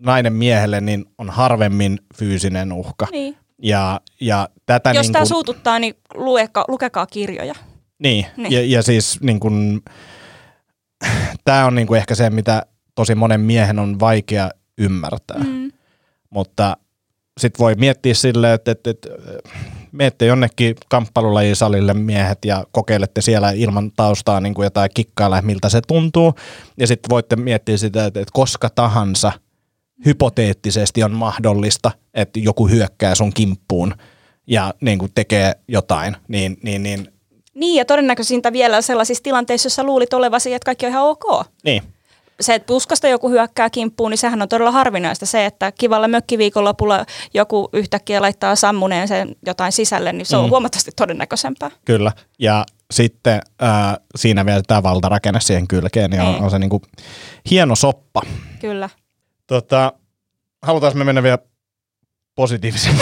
[0.00, 3.06] nainen miehelle niin on harvemmin fyysinen uhka.
[3.12, 3.36] Niin.
[3.62, 7.54] Ja, ja tätä Jos niin tämä kuin, suututtaa, niin lueka, lukekaa kirjoja.
[7.98, 8.52] niin, Niin.
[8.52, 9.80] Ja, ja siis niin kuin,
[11.44, 12.62] tämä on niin kuin ehkä se, mitä
[12.94, 15.38] tosi monen miehen on vaikea ymmärtää.
[15.44, 15.72] Mm.
[16.30, 16.76] Mutta
[17.38, 19.08] sitten voi miettiä silleen, että, että, että
[19.92, 25.80] menette jonnekin kamppailulajisalille miehet ja kokeilette siellä ilman taustaa niin kuin jotain kikkailla, miltä se
[25.80, 26.34] tuntuu.
[26.76, 29.32] Ja sitten voitte miettiä sitä, että, että koska tahansa
[30.06, 33.94] hypoteettisesti on mahdollista, että joku hyökkää sun kimppuun
[34.46, 37.08] ja niin kuin tekee jotain, niin, niin, niin
[37.54, 41.24] Niin, ja todennäköisintä vielä sellaisissa tilanteissa, joissa luulit olevasi, että kaikki on ihan ok.
[41.64, 41.82] Niin.
[42.40, 45.26] Se, että puskasta joku hyökkää kimppuun, niin sehän on todella harvinaista.
[45.26, 50.50] Se, että kivalla mökkiviikonlopulla joku yhtäkkiä laittaa sammuneen sen jotain sisälle, niin se on Mm.
[50.50, 51.70] huomattavasti todennäköisempää.
[51.84, 52.12] Kyllä.
[52.38, 56.42] Ja sitten äh, siinä vielä tämä valtarakenne siihen kylkeen, niin on, Niin.
[56.44, 56.82] on se niinku
[57.50, 58.22] hieno soppa.
[58.60, 58.90] Kyllä.
[59.48, 59.92] Tota,
[60.62, 61.38] halutaanko me mennä vielä
[62.34, 62.96] positiivisiin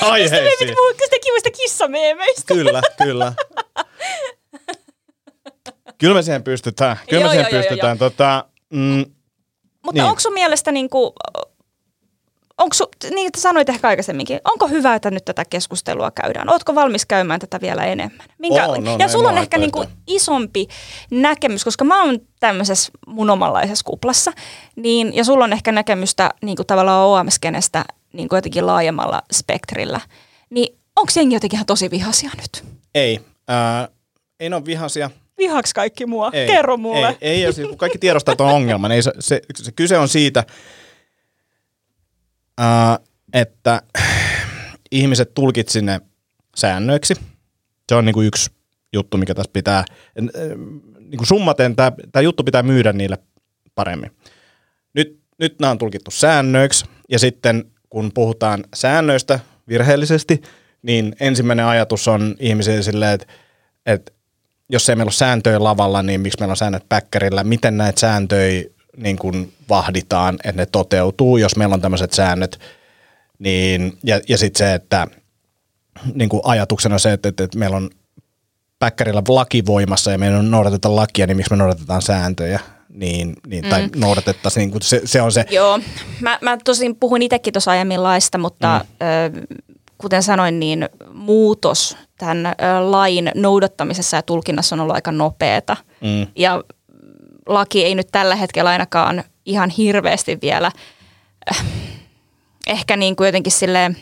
[0.00, 0.76] aiheisiin?
[1.04, 2.54] Sitä kivistä kissameemeistä.
[2.54, 3.32] Kyllä, kyllä.
[5.98, 6.96] Kyllä me siihen pystytään.
[7.10, 7.98] Kyllä Joo, me siihen joo, joo, pystytään.
[7.98, 9.06] Tota, mm, Mutta
[9.82, 9.94] Niin.
[9.94, 10.04] niin.
[10.04, 11.12] onko sun mielestä niinku,
[12.58, 16.50] onko su, niin että sanoit ehkä aikaisemminkin, onko hyvä, että nyt tätä keskustelua käydään?
[16.50, 18.26] Ootko valmis käymään tätä vielä enemmän?
[18.42, 20.04] Oon, oon, ja en sulla on ehkä niinku vaihtoehtoja.
[20.16, 20.66] isompi
[21.10, 24.32] näkemys, koska mä oon tämmöisessä mun omanlaisessa kuplassa,
[24.76, 30.00] niin, ja sulla on ehkä näkemystä niinku tavallaan OM-skenestä niinku jotenkin laajemmalla spektrillä.
[30.50, 32.64] Niin onko jengi jotenkin ihan tosi vihaisia nyt?
[32.94, 33.20] ei.
[33.50, 33.88] Äh,
[34.40, 35.10] ei ne ole vihaisia.
[35.38, 36.30] Vihaks kaikki mua?
[36.32, 37.08] Ei, Kerro mulle.
[37.08, 38.92] Ei, ei, ja siis kun kaikki tiedostaa tuon ongelman.
[38.92, 40.44] Ei se, se, se, kyse on siitä,
[42.60, 42.98] äh,
[43.32, 43.82] että
[44.90, 46.00] ihmiset tulkitsi ne
[46.56, 47.14] säännöiksi.
[47.88, 48.50] Se on niinku yksi
[48.92, 49.84] juttu, mikä tässä pitää,
[51.00, 53.18] niinku summaten tämä juttu pitää myydä niille
[53.74, 54.10] paremmin.
[54.94, 60.42] Nyt, nyt nämä on tulkittu säännöiksi, ja sitten kun puhutaan säännöistä virheellisesti,
[60.82, 63.26] niin ensimmäinen ajatus on ihmisille silleen, että,
[63.86, 64.12] että
[64.68, 67.44] jos ei meillä ole sääntöjä lavalla, niin miksi meillä on säännöt päkkärillä?
[67.44, 68.64] Miten näitä sääntöjä
[68.96, 72.60] niin kuin vahditaan, että ne toteutuu, jos meillä on tämmöiset säännöt?
[73.38, 75.06] Niin, ja ja sitten se, että
[76.14, 77.90] niin kuin ajatuksena se, että, että, että meillä on
[78.78, 82.60] päkkärillä laki voimassa ja meidän on noudateta lakia, niin miksi me noudatetaan sääntöjä?
[82.88, 83.90] Niin, niin, tai mm.
[84.00, 85.80] noudatettaisiin, niin kuin se, se on se, Joo,
[86.20, 89.06] mä, mä tosin puhuin itsekin tuossa aiemmin laista, mutta mm.
[89.06, 89.46] ö,
[89.98, 92.52] kuten sanoin, niin muutos tämän ö,
[92.90, 95.76] lain noudattamisessa ja tulkinnassa on ollut aika nopeata.
[96.00, 96.64] mm, Ja
[97.46, 100.70] laki ei nyt tällä hetkellä ainakaan ihan hirveästi vielä
[101.50, 101.64] äh,
[102.66, 103.96] ehkä niin kuin jotenkin silleen,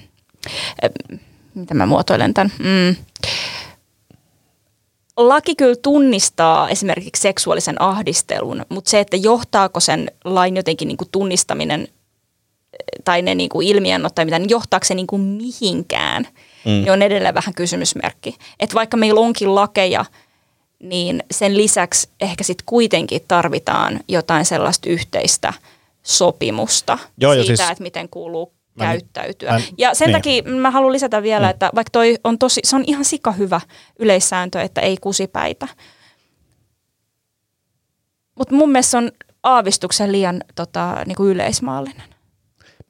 [0.84, 1.20] äh,
[1.54, 2.96] miten mä muotoilen tämän, mm,
[5.16, 11.08] laki kyllä tunnistaa esimerkiksi seksuaalisen ahdistelun, mutta se, että johtaako sen lain jotenkin niin kuin
[11.12, 11.88] tunnistaminen eh,
[13.04, 16.26] tai ne niin kuin ilmiönnot tai mitä, niin johtaako se niin kuin mihinkään,
[16.64, 16.70] mm.
[16.70, 18.36] niin on edelleen vähän kysymysmerkki.
[18.60, 20.04] Että vaikka meillä onkin lakeja,
[20.82, 25.52] niin sen lisäksi ehkä sitten kuitenkin tarvitaan jotain sellaista yhteistä
[26.02, 29.52] sopimusta Joo, siitä, siis- että miten kuuluu Mä- käyttäytyä.
[29.52, 30.12] mä- ja sen niin.
[30.16, 33.60] takia mä haluan lisätä vielä, että vaikka toi on tosi, se on ihan sika hyvä
[33.98, 35.68] yleissääntö, että ei kusipäitä.
[38.38, 42.08] Mutta mun mielestä se on aavistuksen liian tota, niinku yleismaallinen.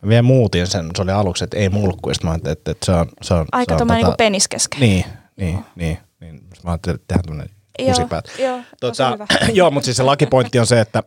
[0.02, 2.86] mä vielä muutin sen, se oli aluksi, että ei mulkku, ja mä ajattelin, että, että
[2.86, 4.48] se on, se on, Aika tuommoinen niinku penis
[4.80, 5.04] Niin,
[5.36, 6.42] niin, niin, niin.
[6.64, 8.24] Mä ajattelin, että tehdään tämmöinen kusipäät.
[8.38, 9.18] Joo, Tota,
[9.52, 11.02] joo, mutta siis se lakipointti on se, että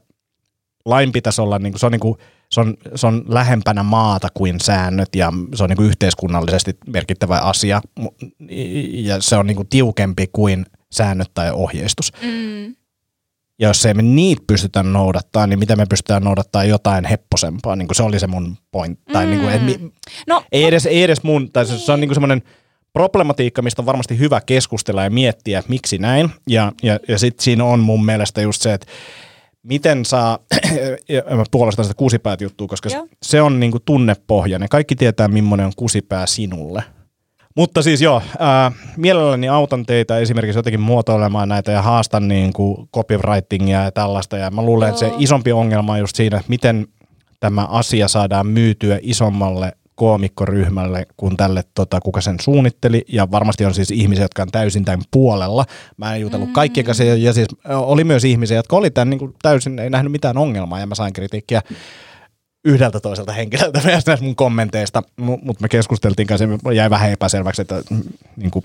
[0.86, 2.16] lain pitäisi olla, niin kuin, se, on niin kuin,
[2.52, 7.38] se, on, se on lähempänä maata kuin säännöt ja se on niin kuin yhteiskunnallisesti merkittävä
[7.40, 7.82] asia
[8.94, 12.12] ja se on niin kuin tiukempi kuin säännöt tai ohjeistus.
[12.22, 12.76] Mm.
[13.60, 17.88] Ja jos ei me niitä pystytä noudattaa, niin miten me pystytään noudattaa jotain hepposempaa, niin
[17.88, 19.00] kuin se oli se mun point.
[19.14, 19.92] Tai niin kuin, et, mi-
[20.28, 22.42] No, ei edes, ei edes mun, tai se, se on niinku semmoinen
[22.96, 26.30] problematiikka, mistä on varmasti hyvä keskustella ja miettiä, että miksi näin.
[26.50, 28.88] Ja, ja, ja sitten siinä on mun mielestä just se, että
[29.64, 30.40] miten saa,
[31.36, 33.08] mä puolustan sitä kusipäät juttua, koska se, Joo.
[33.24, 34.70] se on niinku tunnepohjainen.
[34.70, 36.84] Kaikki tietää, millainen on kusipää sinulle.
[37.56, 42.90] Mutta siis joo, ää, mielelläni autan teitä esimerkiksi jotenkin muotoilemaan näitä ja haastan niin kuin
[42.96, 44.38] copywritingia ja tällaista.
[44.38, 45.16] Ja mä luulen, että se Joo.
[45.20, 46.88] isompi ongelma on just siinä, että miten
[47.40, 53.06] tämä asia saadaan myytyä isommalle koomikkoryhmälle kuin tälle, tota, kuka sen suunnitteli.
[53.08, 55.66] Ja varmasti on siis ihmisiä, jotka on täysin tämän puolella.
[55.98, 57.04] Mä en jutellut kaikkien kanssa.
[57.04, 60.38] Ja, ja siis oli myös ihmisiä, jotka oli tämän niin kuin täysin, ei nähnyt mitään
[60.38, 60.80] ongelmaa.
[60.80, 61.62] Ja mä sain kritiikkiä
[62.66, 67.62] yhdeltä toiselta henkilöltä myös näistä mun kommenteista, mutta me keskusteltiin kanssa ja jäi vähän epäselväksi,
[67.62, 68.04] että mm,
[68.36, 68.64] niin kuin,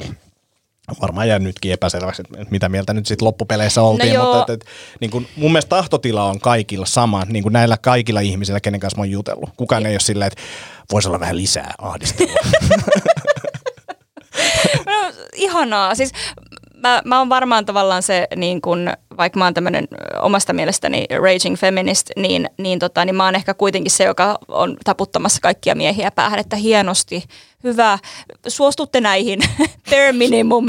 [1.03, 4.67] varmaan jää nytkin epäselväksi, että mitä mieltä nyt sitten loppupeleissä oltiin, No mutta että, että,
[5.01, 8.97] niin kuin, mun mielestä tahtotila on kaikilla sama, niin kuin näillä kaikilla ihmisillä, kenen kanssa
[8.97, 9.51] mä oon jutellut.
[9.57, 10.43] Kukaan ei ole silleen, että
[10.93, 12.35] voisi olla vähän lisää ahdistelua.
[14.87, 15.95] No, ihanaa.
[15.95, 16.13] Siis
[16.83, 19.89] mä, mä oon varmaan tavallaan se, niin kun, vaikka mä oon tämmöinen
[20.23, 24.77] omasta mielestäni raging feminist, niin, niin, tota, niin mä oon ehkä kuitenkin se, joka on
[24.85, 27.25] taputtamassa kaikkia miehiä päähän, että hienosti,
[27.65, 27.99] hyvä,
[28.49, 29.41] suostutte näihin,
[29.91, 30.69] bare minimum,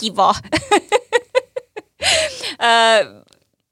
[0.00, 0.34] kiva.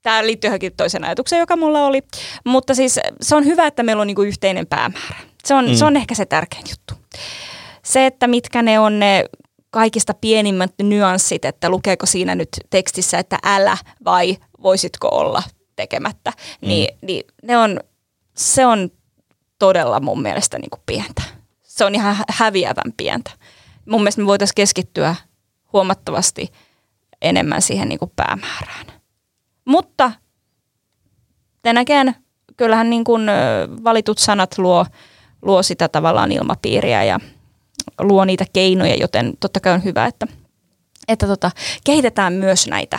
[0.02, 2.02] Tämä liittyy johonkin toiseen ajatukseen, joka mulla oli.
[2.44, 5.16] Mutta siis se on hyvä, että meillä on niinku yhteinen päämäärä.
[5.44, 5.74] Se on, mm.
[5.74, 6.94] se on ehkä se tärkein juttu.
[7.82, 9.24] Se, että mitkä ne on ne
[9.70, 15.42] kaikista pienimmät nyanssit, että lukeeko siinä nyt tekstissä, että älä vai voisitko olla
[15.76, 16.32] tekemättä,
[16.62, 16.68] mm.
[16.68, 17.80] niin, niin ne on,
[18.36, 18.90] se on
[19.58, 21.22] todella mun mielestä niin kuin pientä.
[21.62, 23.30] Se on ihan häviävän pientä.
[23.86, 25.14] Mun mielestä me voitaisiin keskittyä
[25.72, 26.52] huomattavasti
[27.22, 28.86] enemmän siihen niin kuin päämäärään.
[29.64, 30.12] Mutta
[31.62, 32.14] tänäkään
[32.56, 33.22] kyllähän niin kuin
[33.84, 34.86] valitut sanat luo,
[35.42, 37.20] luo sitä tavallaan ilmapiiriä ja
[38.00, 40.26] luo niitä keinoja, joten totta kai on hyvä, että,
[41.08, 41.50] että tota,
[41.84, 42.98] kehitetään myös näitä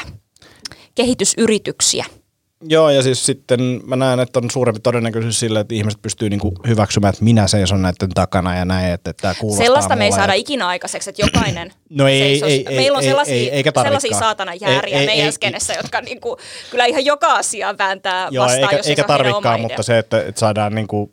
[0.95, 2.05] kehitysyrityksiä–
[2.63, 6.53] Joo, ja siis sitten mä näen, että on suurempi todennäköisyys sille, että ihmiset pystyy niinku
[6.67, 10.11] hyväksymään, että minä seison näiden takana ja näin, että, että tämä kuulostaa Sellaista me ei
[10.11, 10.39] saada ja...
[10.39, 12.49] ikinä aikaiseksi, että jokainen no ei, seisos.
[12.49, 15.31] ei, ei, Meillä on ei, sellaisia, ei, eikä sellaisia saatana jääriä ei, ei, meidän ei,
[15.31, 16.37] skenessä, jotka niinku,
[16.71, 20.39] kyllä ihan joka asia vääntää joo, vastaan, eikä, jos eikä tarvikaan, mutta se, että, että
[20.39, 21.11] saadaan niinku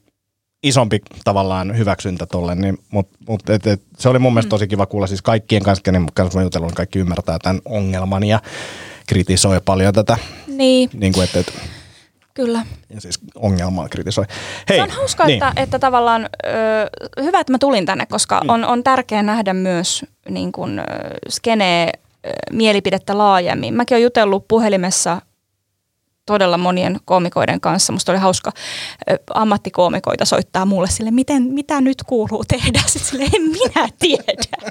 [0.63, 4.51] isompi tavallaan hyväksyntä tolle, niin, mutta mut, et, et, se oli mun mielestä mm.
[4.51, 8.41] tosi kiva kuulla, siis kaikkien kanssa, kenen kanssa mä jutellut, kaikki ymmärtää tämän ongelman ja
[9.07, 10.19] kritisoi paljon tätä.
[10.47, 10.91] Niin.
[10.93, 11.53] niin kuin, että, että
[12.35, 12.67] Kyllä.
[12.95, 14.25] Ja siis ongelmaa kritisoi.
[14.69, 15.35] Hei, se on hauska, niin.
[15.45, 18.49] että, että tavallaan ö, hyvä, että mä tulin tänne, koska mm.
[18.49, 20.81] on, on tärkeää nähdä myös niin kun,
[21.29, 21.93] skenee
[22.53, 23.75] mielipidettä laajemmin.
[23.75, 25.21] Mäkin olen jutellut puhelimessa
[26.29, 27.93] todella monien koomikoiden kanssa.
[27.93, 28.53] Musta oli hauska
[29.35, 32.81] ammattikoomikoita soittaa mulle sille, miten, mitä nyt kuuluu tehdä.
[32.87, 34.69] Sitten sille, en minä tiedä.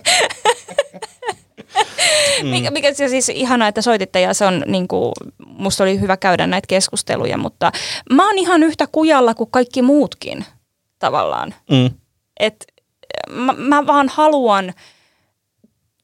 [2.44, 2.50] Mm.
[2.50, 5.14] mikä, mikä siis ihana, että soititte ja se on niin kuin,
[5.48, 7.72] musta oli hyvä käydä näitä keskusteluja, mutta
[8.12, 10.46] mä oon ihan yhtä kujalla kuin kaikki muutkin
[11.00, 11.54] tavallaan.
[11.72, 11.90] Mm.
[12.40, 12.66] Et
[13.32, 14.74] mä, mä vaan haluan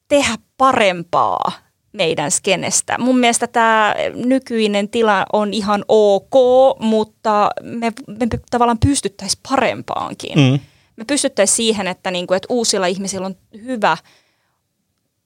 [0.08, 1.52] tehdä parempaa
[1.94, 2.98] meidän skenestä.
[2.98, 6.34] Mun mielestä tämä nykyinen tila on ihan ok,
[6.80, 10.40] mutta me, me tavallaan pystyttäisiin parempaankin.
[10.40, 10.60] Mm.
[10.96, 13.98] Me pystyttäisiin siihen, että, niinku, että uusilla ihmisillä on hyvä–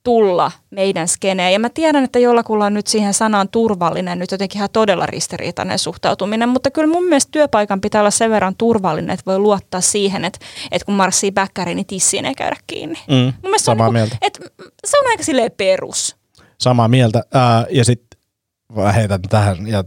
[0.07, 1.53] tulla meidän skeneen.
[1.53, 5.79] Ja mä tiedän, että jollakulla on nyt siihen sanaan turvallinen, nyt jotenkin ihan todella ristiriitainen
[5.79, 10.25] suhtautuminen, mutta kyllä mun mielestä työpaikan pitää olla sen verran turvallinen, että voi luottaa siihen,
[10.25, 10.39] että,
[10.71, 12.99] että kun marssii bäkkäri, niin tissiin ei käydä kiinni.
[13.07, 14.17] Mm, mun mielestä samaa se on, niin kuin, mieltä.
[14.21, 16.15] Että se on aika silleen perus.
[16.59, 17.23] Samaa mieltä.
[17.33, 18.19] Ää, ja sitten
[18.95, 19.83] heitän tähän, ja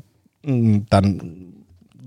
[0.47, 1.21] mm, tämän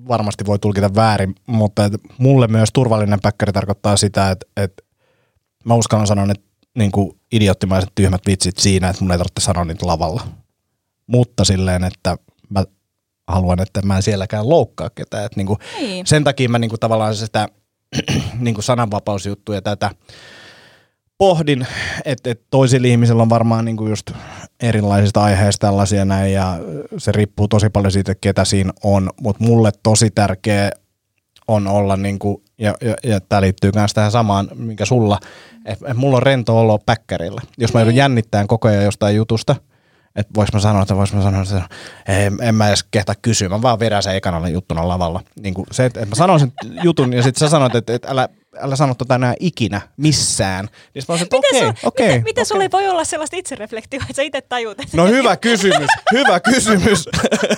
[0.08, 4.84] varmasti voi tulkita väärin, mutta et mulle myös turvallinen päkkäri tarkoittaa sitä, että, että
[5.66, 9.66] mä uskallan sanoa, että niin kuin idioottimaiset tyhmät vitsit siinä, että mun ei tarvitse sanoa
[9.66, 10.28] niitä lavalla.
[11.08, 12.18] Mutta silleen, että
[12.50, 12.64] mä
[13.28, 15.26] haluan, että mä en sielläkään loukkaa ketään.
[15.26, 16.08] Että niin kuin niin.
[16.08, 17.48] Sen takia mä niin kuin tavallaan sitä
[18.40, 19.92] niin kuin sananvapausjuttuja tätä
[21.18, 21.68] pohdin,
[22.06, 24.12] että, että toisilla ihmisillä on varmaan niin kuin just
[24.64, 26.60] erilaisista aiheista tällaisia näin ja
[26.98, 30.72] se riippuu tosi paljon siitä, ketä siinä on, mutta mulle tosi tärkeä
[31.48, 35.20] on olla, niin kuin, ja, ja, ja tämä liittyy myös tähän samaan, mikä sulla,
[35.66, 37.42] että et mulla on rento olo päkkärillä.
[37.58, 37.98] Jos mä joudun niin.
[37.98, 39.56] jännittämään koko ajan jostain jutusta,
[40.16, 41.62] että vois mä sanoa, että vois mä sanoa, että
[42.08, 45.22] en, en mä edes kehtaa kysyä, mä vaan vedän sen ekana juttuna lavalla.
[45.40, 46.52] Niin kuin se, että, että mä sanon sen
[46.84, 50.70] jutun ja sitten sä sanoit, että, että älä, älä sano tota enää ikinä missään.
[50.94, 51.74] Niin mä että okei, okei.
[51.84, 52.46] Okay, miten, miten okay.
[52.46, 54.80] sulla ei voi olla sellaista itsereflektiota, että sä itse tajut?
[54.80, 54.98] Että...
[54.98, 57.10] No hyvä kysymys, hyvä kysymys.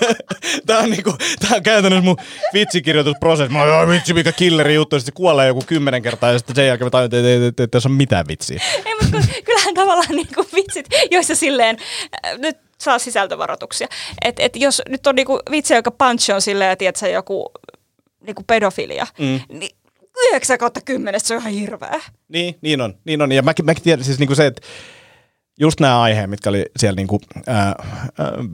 [0.67, 2.17] tää on, niinku, tää on käytännössä mun
[2.53, 3.53] vitsikirjoitusprosessi.
[3.53, 6.55] Mä oon vitsi mikä killeri juttu, ja sitten se kuolee joku kymmenen kertaa ja sitten
[6.55, 8.61] sen jälkeen mä tajun, että ei, ei, tässä on mitään vitsiä.
[8.85, 11.77] Ei, mutta kyllähän tavallaan niinku vitsit, joissa silleen,
[12.26, 13.88] äh, nyt saa sisältövaroituksia.
[14.26, 17.51] Että et jos nyt on niinku vitsi, joka punch on silleen, että tiedät, joku
[18.22, 19.39] niinku pedofilia, mm.
[19.49, 19.76] niin
[20.31, 22.01] 9 kautta 10, se on ihan hirveä.
[22.27, 22.93] Niin, niin on.
[23.05, 23.31] Niin on.
[23.31, 24.61] Ja mäkin, mäkin tiedän siis niinku se, että
[25.59, 27.19] just nämä aiheet, mitkä oli siellä niinku,
[27.49, 27.75] äh, äh,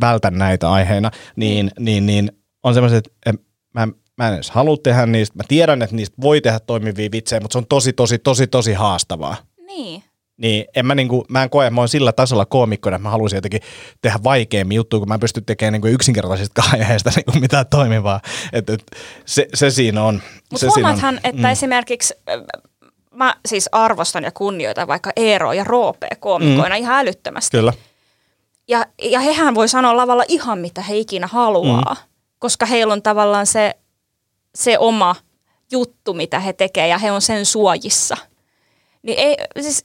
[0.01, 1.85] vältän näitä aiheina, niin, mm.
[1.85, 2.31] niin, niin
[2.63, 3.43] on semmoiset, että
[3.73, 5.37] mä, mä en edes halua tehdä niistä.
[5.37, 8.73] Mä tiedän, että niistä voi tehdä toimivia vitsejä, mutta se on tosi, tosi, tosi, tosi
[8.73, 9.35] haastavaa.
[9.67, 10.03] Niin.
[10.41, 13.09] Niin en mä, niinku, mä en koe, että mä oon sillä tasolla koomikkona, että mä
[13.09, 13.61] haluaisin jotenkin
[14.01, 18.21] tehdä vaikeammin juttuja, kun mä pystyn tekemään niinku yksinkertaisista aiheista niinku mitään toimivaa.
[18.53, 18.83] Et, et,
[19.25, 20.21] se, se siinä on.
[20.51, 21.21] Mutta huomaathan, on.
[21.23, 21.51] että mm.
[21.51, 22.13] esimerkiksi
[23.11, 26.81] mä siis arvostan ja kunnioitan vaikka Eero ja Roope koomikoina mm.
[26.81, 27.57] ihan älyttömästi.
[27.57, 27.73] Kyllä.
[28.67, 32.09] Ja, ja hehän voi sanoa lavalla ihan mitä he ikinä haluaa, mm.
[32.39, 33.75] koska heillä on tavallaan se,
[34.55, 35.15] se oma
[35.71, 38.17] juttu, mitä he tekevät ja he on sen suojissa.
[39.03, 39.83] Niin ei, siis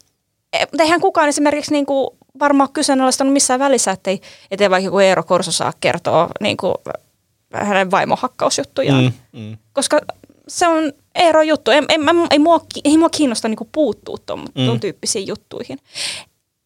[0.78, 4.20] eihän kukaan esimerkiksi niin kuin varmaan kyseenalaistanut missään välissä, ettei,
[4.51, 6.74] ettei vaikka joku Eero Korso saa kertoa niin kuin
[7.52, 9.12] hänen vaimohakkausjuttujaan.
[9.32, 9.56] Mm, mm.
[9.73, 10.01] Koska
[10.48, 11.70] se on Eero juttu.
[11.70, 11.98] Ei, ei,
[12.31, 14.81] ei, mua, ei mua kiinnosta niin kuin puuttua tuon, mm.
[14.81, 15.78] tyyppisiin juttuihin.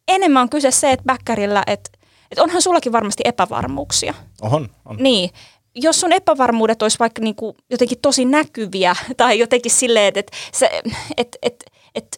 [0.07, 1.89] Enemmän on kyse se, että bäkkärillä, että,
[2.31, 4.13] että onhan sullakin varmasti epävarmuuksia.
[4.41, 4.97] On, on.
[4.99, 5.29] Niin.
[5.75, 10.91] Jos sun epävarmuudet olisi vaikka niin kuin jotenkin tosi näkyviä tai jotenkin silleen, että, että,
[11.17, 12.17] että, että, että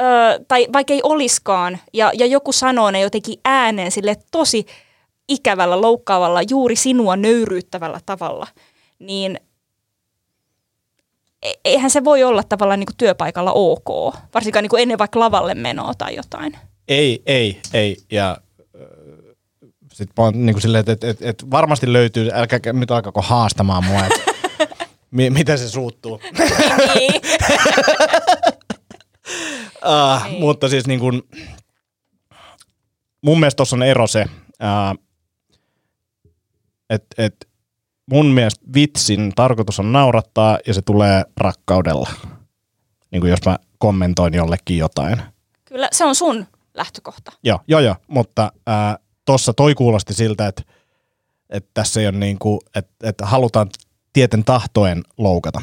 [0.00, 0.04] ö,
[0.48, 4.66] tai vaikka ei oliskaan, ja, ja joku sanoo ne jotenkin ääneen sille tosi
[5.28, 8.46] ikävällä, loukkaavalla, juuri sinua nöyryyttävällä tavalla,
[8.98, 9.40] niin
[11.42, 15.20] e- eihän se voi olla tavallaan niin kuin työpaikalla ok, varsinkaan niin kuin ennen vaikka
[15.20, 16.58] lavalle menoa tai jotain.
[16.88, 17.96] Ei, ei, ei.
[18.12, 18.38] Ja
[19.94, 23.22] sitten mä oon niin kuin silleen, että et, et, et varmasti löytyy, älkää nyt alkako
[23.22, 24.32] haastamaan mua, että
[25.10, 26.20] mi, miten se suuttuu.
[26.94, 27.20] Niin.
[29.84, 30.40] Uh, Ei.
[30.40, 31.22] mutta siis niin kuin,
[33.22, 35.04] mun mielestä tuossa on ero se, uh,
[36.90, 37.48] että et
[38.10, 42.10] mun mielestä vitsin tarkoitus on naurattaa ja se tulee rakkaudella.
[43.10, 45.22] Niin kuin jos mä kommentoin jollekin jotain.
[45.64, 47.32] Kyllä se on sun lähtökohta.
[47.42, 47.96] Joo, joo, joo.
[48.08, 50.62] mutta ää, tossa toi kuulosti siltä, että,
[51.50, 53.68] että tässä ei ole niin kuin, että, että halutaan
[54.12, 55.62] tieten tahtoen loukata.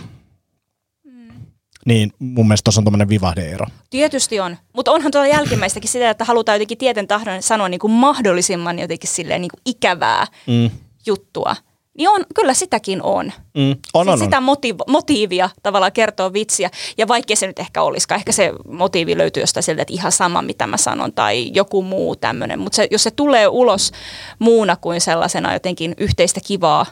[1.86, 3.66] Niin mun mielestä tuossa on tommonen vivahdeero.
[3.90, 7.92] Tietysti on, mutta onhan tuolla jälkimmäistäkin sitä, että halutaan jotenkin tieten tahdon sanoa niin kuin
[7.92, 10.70] mahdollisimman jotenkin silleen niin kuin ikävää Mm.
[11.06, 11.56] juttua.
[11.98, 13.26] Niin on, kyllä sitäkin on.
[13.58, 13.72] Mm.
[13.72, 14.20] On, on, on.
[14.20, 16.70] Sitä motiiv- motiivia tavallaan kertoa vitsiä.
[16.98, 20.42] Ja vaikka se nyt ehkä olisikaan, ehkä se motiivi löytyy jostain sieltä, että ihan sama
[20.42, 22.60] mitä mä sanon tai joku muu tämmöinen.
[22.60, 23.92] Mutta se, jos se tulee ulos
[24.40, 26.86] muuna kuin sellaisena jotenkin yhteistä kivaa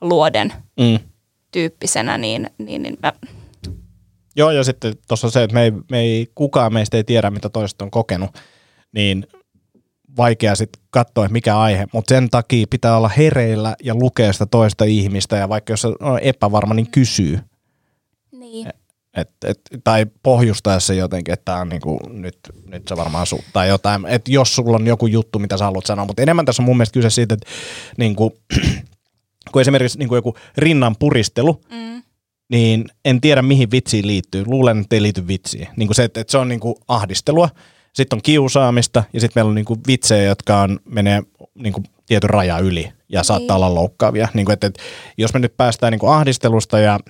[0.00, 0.98] luoden Mm.
[1.52, 3.12] tyyppisenä, niin, niin, niin mä,
[4.36, 7.48] Joo, ja sitten tuossa se, että me ei, me ei, kukaan meistä ei tiedä, mitä
[7.48, 8.30] toiset on kokenut,
[8.92, 9.26] niin
[10.16, 14.46] vaikea sitten katsoa, että mikä aihe, mutta sen takia pitää olla hereillä ja lukea sitä
[14.46, 17.40] toista ihmistä, ja vaikka jos on epävarma, niin kysyy.
[18.32, 18.68] niin.
[19.16, 23.44] Et, et, tai pohjustaa se jotenkin, että tää on niinku, nyt, nyt se varmaan su,
[23.52, 26.62] tai jotain, että jos sulla on joku juttu, mitä sä haluat sanoa, mutta enemmän tässä
[26.62, 27.46] on mun mielestä kyse siitä, että
[27.98, 28.38] niinku,
[29.52, 31.95] kun esimerkiksi niinku joku rinnan puristelu, Mm.
[32.50, 34.44] Niin en tiedä mihin vitsiin liittyy.
[34.46, 35.68] Luulen, että ei liity vitsiin.
[35.76, 37.48] Niin kuin se, että, että se on niin kuin ahdistelua,
[37.92, 41.22] sitten on kiusaamista ja sitten meillä on niin kuin vitsejä, jotka on, menee
[41.54, 43.64] niin kuin tietyn raja yli ja saattaa Niin.
[43.64, 44.28] olla loukkaavia.
[44.34, 44.82] Niin kuin, että, että
[45.18, 47.00] jos me nyt päästään niin kuin ahdistelusta ja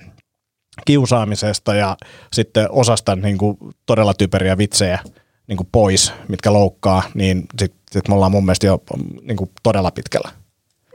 [0.85, 1.97] kiusaamisesta ja
[2.33, 4.99] sitten osasta niin kuin todella typeriä vitsejä
[5.47, 8.83] niin kuin pois, mitkä loukkaa, niin sitten sit me ollaan mun mielestä jo
[9.21, 10.29] niin kuin todella pitkällä.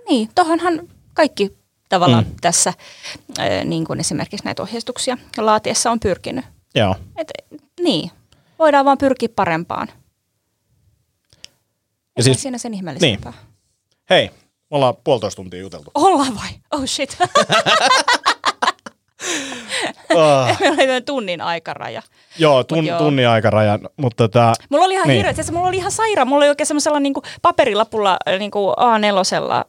[0.09, 1.62] Niin, tohonhan kaikki
[1.93, 2.35] tavallaan Mm.
[2.41, 2.73] tässä,
[3.65, 6.45] niin kuin esimerkiksi näitä ohjeistuksia laatiessa on pyrkinyt.
[6.75, 6.97] Joo.
[7.17, 7.29] Et,
[7.81, 8.11] niin,
[8.59, 9.89] voidaan vaan pyrkiä parempaan.
[12.17, 13.33] Ja siis, siinä sen ihmeellisempää.
[13.33, 13.41] Niin.
[14.11, 14.27] Hei,
[14.71, 15.91] me ollaan puolitoista tuntia juteltu.
[15.95, 16.49] Ollaan vai?
[16.71, 17.19] Oh shit.
[20.17, 20.61] Ah.
[20.77, 22.03] Meillä oli tunnin aikaraja.
[22.39, 22.99] Joo, tun, joo.
[22.99, 25.27] tunnin aikaraja, mutta tota, Mulla oli ihan Niin.
[25.27, 26.29] hirveä, mulla oli ihan sairaan.
[26.29, 29.67] Mulla oli oikein semmoisella niinku paperilapulla äh, niinku A4 äh,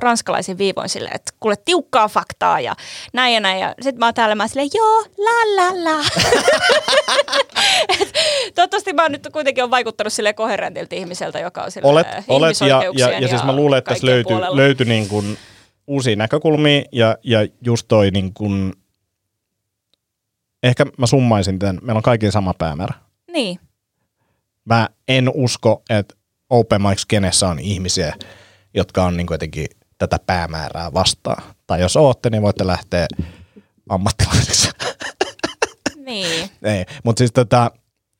[0.00, 2.74] ranskalaisin viivoin silleen, että kuule tiukkaa faktaa ja
[3.12, 3.60] näin ja näin.
[3.60, 6.04] Ja sit mä oon täällä mä silleen, joo, la la la.
[8.00, 8.12] Et
[8.54, 12.60] Toivottavasti mä oon nyt kuitenkin on vaikuttanut sille koherentilta ihmiseltä, joka on sille olet, olet
[12.60, 14.56] ja, ja, ihmisoikeuksien ja, siis mä luulen, että tässä löytyi, puolella.
[14.56, 15.38] löytyi niin kuin
[15.86, 18.72] uusia näkökulmia ja, ja just toi niin kuin,
[20.62, 22.94] ehkä mä summaisin tämän, meillä on kaikilla sama päämäärä.
[23.32, 23.58] Niin,
[24.64, 26.14] Mä en usko, että
[26.50, 28.14] Open Mics kenessä on ihmisiä,
[28.74, 29.66] jotka on niin jotenkin
[29.98, 31.42] tätä päämäärää vastaan.
[31.66, 33.06] Tai jos ootte, niin voitte lähteä
[33.88, 34.70] ammattilaisiksi.
[36.06, 36.50] niin.
[36.62, 37.70] Ei, mutta siis tätä,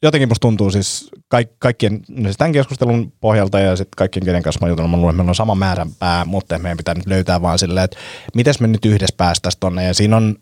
[0.03, 4.43] jotenkin musta tuntuu siis kaik, kaikkien, no siis tämän keskustelun pohjalta ja sitten kaikkien, kenen
[4.43, 7.43] kanssa mä jutellut, mä luulen, että meillä on sama määränpää, mutta meidän pitää nyt löytää
[7.43, 7.97] vaan silleen, että
[8.35, 9.85] miten me nyt yhdessä päästäisiin tonne.
[9.85, 10.37] Ja siinä on,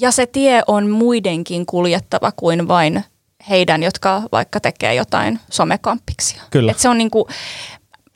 [0.00, 3.04] Ja se tie on muidenkin kuljettava kuin vain
[3.50, 6.42] heidän, jotka vaikka tekee jotain somekampiksia.
[6.50, 6.72] Kyllä.
[6.72, 7.28] Et se on niinku,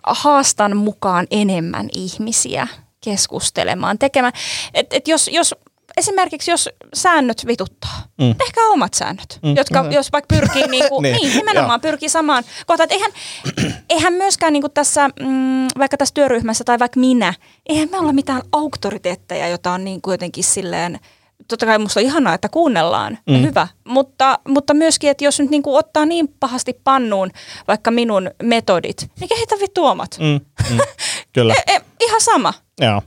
[0.06, 2.68] haastan mukaan enemmän ihmisiä
[3.04, 4.32] keskustelemaan, tekemään.
[4.74, 5.54] Et, et jos, jos,
[5.96, 8.26] esimerkiksi jos säännöt vituttaa, Mm.
[8.26, 8.34] mm.
[8.38, 9.48] tehkää omat säännöt, Mm.
[9.48, 9.56] mm.
[9.56, 12.84] jotka jos vaikka pyrkii, niinku, Niin, niin, niin, nimenomaan pyrkii samaan kohtaan.
[12.84, 13.10] Et eihän,
[13.90, 17.34] eihän myöskään niinku tässä, mm, vaikka tässä työryhmässä tai vaikka minä,
[17.68, 21.00] eihän me olla mitään auktoriteetteja, jota on niinku jotenkin silleen,
[21.48, 23.42] totta kai musta on ihanaa, että kuunnellaan, mm.
[23.42, 27.30] Hyvä, mutta, mutta myöskin, että jos nyt niinku ottaa niin pahasti pannuun
[27.68, 30.16] vaikka minun metodit, niin kehitä vittu omat.
[30.20, 30.40] Mm.
[30.70, 30.78] mm,
[31.34, 32.54] kyllä, E, e, ihan sama.
[32.80, 33.02] joo,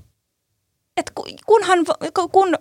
[0.97, 1.79] Et ku- kunhan,
[2.15, 2.55] ku- kun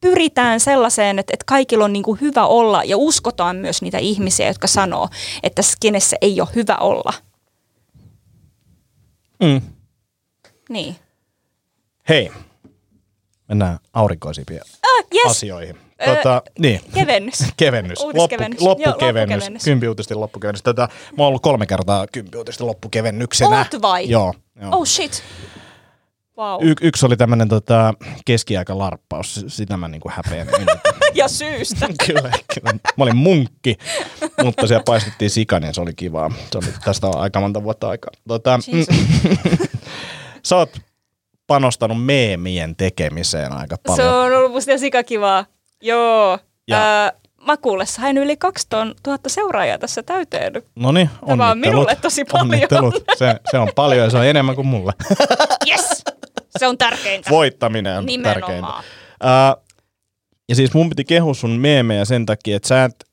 [0.00, 4.66] pyritään sellaiseen, että, että kaikilla on niinku hyvä olla ja uskotaan myös niitä ihmisiä, jotka
[4.66, 5.08] sanoo,
[5.42, 7.12] että skenessä ei ole hyvä olla.
[9.42, 9.60] mm.
[10.68, 10.96] Niin.
[12.08, 12.32] Hei,
[13.48, 15.76] mennään aurinkoisimpiin Ah, yes, asioihin.
[16.04, 16.80] Tota, niin.
[16.94, 17.38] kevennys.
[17.56, 18.00] Kevennys.
[18.00, 18.60] Uutiskevennys.
[18.60, 19.30] Loppu, Joo, loppukevennys.
[19.34, 19.64] loppukevennys.
[19.64, 20.62] Kympiuutisten loppukevennys.
[20.62, 23.58] Tätä, mä oon ollut kolme kertaa kympiuutisten loppukevennyksenä.
[23.58, 24.08] Oot vai?
[24.10, 24.34] Joo.
[24.60, 24.70] joo.
[24.72, 25.22] Oh shit.
[26.38, 26.64] Wow.
[26.64, 27.94] Y- yksi oli tämmöinen tota,
[28.24, 30.48] keskiaikalarppaus, sitä mä niinku häpeän.
[31.14, 31.88] ja syystä.
[32.06, 32.72] kyllä, kyllä.
[32.96, 33.76] Mä olin munkki,
[34.44, 36.30] mutta siellä paistettiin sika, niin se oli kivaa.
[36.52, 38.10] Se oli tästä on aika monta vuotta aikaa.
[38.28, 38.96] Tota, mm,
[40.42, 40.70] sä oot
[41.46, 44.14] panostanut meemien tekemiseen aika Se paljon.
[44.14, 45.46] on ollut musta sikakivaa.
[45.82, 46.38] Joo.
[46.68, 50.52] Ja- Ää, Makuulle sain yli 2000 seuraajaa tässä täyteen.
[50.76, 52.50] No niin, Tämä on minulle tosi paljon.
[52.54, 53.04] Onnittelut.
[53.16, 54.92] Se, se on paljon ja se on enemmän kuin mulle.
[55.70, 56.04] Yes!
[56.58, 57.30] Se on tärkeintä.
[57.30, 58.40] Voittaminen on Nimenomaan.
[58.42, 58.72] tärkeintä.
[59.22, 59.56] Ää,
[60.48, 63.05] ja siis mun piti kehua sun meemejä sen takia, että sä et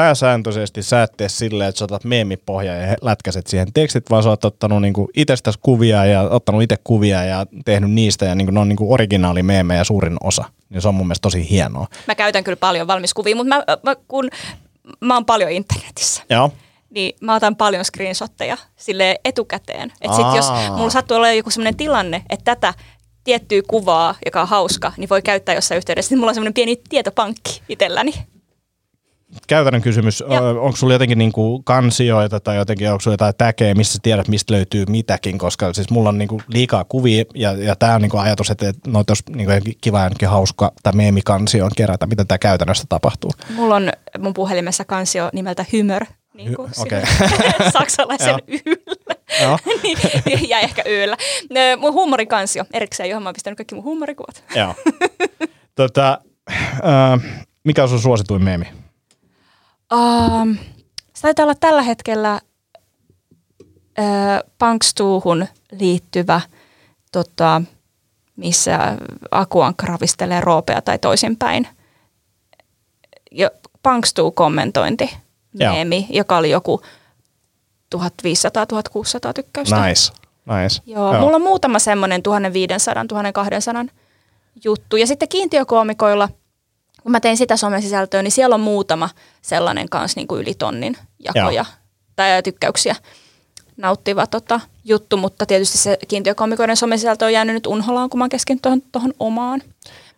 [0.00, 4.28] pääsääntöisesti sä et tee silleen, että sä otat meemipohja ja lätkäset siihen tekstit, vaan sä
[4.28, 8.60] oot ottanut niinku itsestäsi kuvia ja ottanut itse kuvia ja tehnyt niistä ja niinku, ne
[8.60, 10.44] on niinku originaalimeemejä suurin osa.
[10.68, 11.86] Niin se on mun mielestä tosi hienoa.
[12.06, 14.30] Mä käytän kyllä paljon valmiskuvia, mutta mä, mä, kun
[15.00, 16.52] mä oon paljon internetissä, Joo.
[16.90, 19.92] niin mä otan paljon screenshotteja sille etukäteen.
[20.00, 20.46] Että sit jos
[20.76, 22.74] mulla sattuu olla joku sellainen tilanne, että tätä
[23.24, 26.06] tiettyä kuvaa, joka on hauska, niin voi käyttää jossain yhteydessä.
[26.06, 28.12] Sitten mulla on semmoinen pieni tietopankki itselläni.
[29.46, 30.22] Käytännön kysymys,
[30.60, 34.54] onko sulla jotenkin niinku kansioita tai jotenkin onko sulla jotain täkeä, missä sä tiedät, mistä
[34.54, 38.50] löytyy mitäkin, koska siis mulla on niinku liikaa kuvia ja, ja tämä on niinku ajatus,
[38.50, 43.30] että noita olisi niinku jotenkin kiva ja hauska tai meemikansioon kerätä, mitä tämä käytännössä tapahtuu.
[43.54, 46.04] Mulla on mun puhelimessa kansio nimeltä Hymör.
[46.34, 49.58] Niin kuin Hy- sillä- saksalaisen yllä.
[49.82, 51.16] Niin, ja ehkä yllä.
[51.56, 54.44] Ö, Mun huumorikansio erikseen, johon mä oon pistänyt kaikki mun huumorikuvat.
[54.54, 54.74] Joo.
[55.74, 56.18] tota,
[56.78, 57.28] ö,
[57.64, 58.64] mikä on sun suosituin meemi?
[59.94, 60.58] Um,
[61.14, 62.40] se taitaa olla tällä hetkellä
[63.62, 66.40] uh, Punkstuuhun liittyvä,
[67.12, 67.62] tota,
[68.36, 68.96] missä
[69.30, 71.68] Akuan ravistelee roopea tai toisinpäin.
[73.30, 73.50] Ja
[73.82, 75.16] Punkstuu kommentointi
[75.54, 75.72] Joo.
[75.72, 76.82] meemi, joka oli joku
[77.96, 78.00] 1500-1600
[79.34, 79.86] tykkäystä.
[79.86, 80.12] Nice.
[80.46, 80.82] nice.
[80.86, 82.22] Joo, Joo, mulla on muutama semmoinen
[83.86, 83.90] 1500-1200
[84.64, 84.96] juttu.
[84.96, 86.28] Ja sitten kiintiökoomikoilla,
[87.02, 89.08] kun mä tein sitä somesisältöä, niin siellä on muutama
[89.42, 91.64] sellainen kanssa niin kuin yli tonnin jakoja Joo.
[92.16, 92.96] tai tykkäyksiä
[93.76, 98.30] nauttiva tota, juttu, mutta tietysti se kiintiökoomikoiden somesisältö on jäänyt nyt unholaan, kun mä oon
[98.30, 99.62] keskittynyt tuohon, tuohon omaan.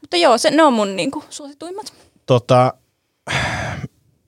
[0.01, 1.93] Mutta joo, se, ne on mun niin kuin, suosituimmat.
[2.27, 2.75] tota,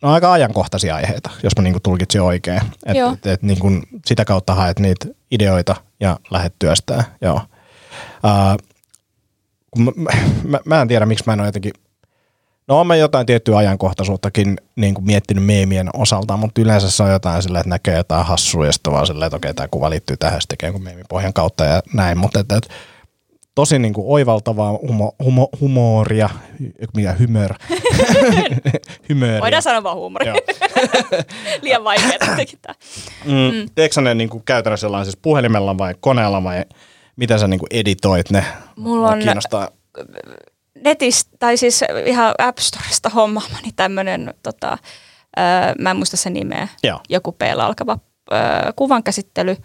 [0.03, 2.61] no aika ajankohtaisia aiheita, jos mä niinku tulkitsin oikein.
[2.87, 3.13] Et, Joo.
[3.13, 3.67] et, et niinku
[4.07, 7.05] sitä kautta haet niitä ideoita ja lähdet työstää.
[7.21, 7.41] Joo.
[8.25, 8.67] Uh,
[9.71, 9.93] kun mä,
[10.45, 11.73] mä, mä, en tiedä, miksi mä en ole jotenkin,
[12.69, 17.11] no on mä jotain tiettyä ajankohtaisuuttakin niin kuin miettinyt meemien osalta, mutta yleensä se on
[17.11, 20.17] jotain silleen, että näkee jotain hassua ja sitten vaan silleen, että okei, tämä kuva liittyy
[20.17, 22.75] tähän, sitten tekee meemipohjan kautta ja näin, mutta että, että
[23.55, 26.31] tosi niin kuin oivaltavaa humo, humo, humoria,
[26.97, 27.55] mikä hymör,
[29.09, 29.41] hymöriä.
[29.47, 30.27] Voidaan sanoa vaan huumori.
[30.27, 30.37] Joo.
[31.63, 32.75] Liian vaikeaa tekin tää.
[33.25, 33.33] Mm.
[33.33, 33.69] Mm.
[33.75, 36.65] Teekö ne niin kuin käytännössä jollain siis puhelimella vai koneella vai
[37.17, 38.45] miten sä niin kuin editoit ne?
[38.77, 39.69] Mulla on- Kiinnostaa.
[40.85, 44.79] Netistä, tai siis ihan App Storesta hommaamani tämmöinen, tota,
[45.39, 45.45] öö,
[45.79, 47.01] mä en muista sen nimeä, Joo.
[47.09, 47.99] joku p alkava
[48.33, 48.39] öö,
[48.77, 49.57] kuvankäsittely,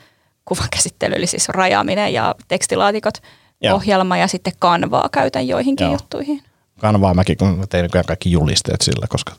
[0.46, 3.14] kuvankäsittely eli siis rajaaminen ja tekstilaatikot,
[3.62, 3.76] Joo.
[3.76, 5.94] ohjelma ja sitten kanvaa käytän joihinkin Joo.
[5.94, 6.44] juttuihin.
[6.80, 9.34] Kanvaa mäkin, kun tein kaikki julisteet sillä, koska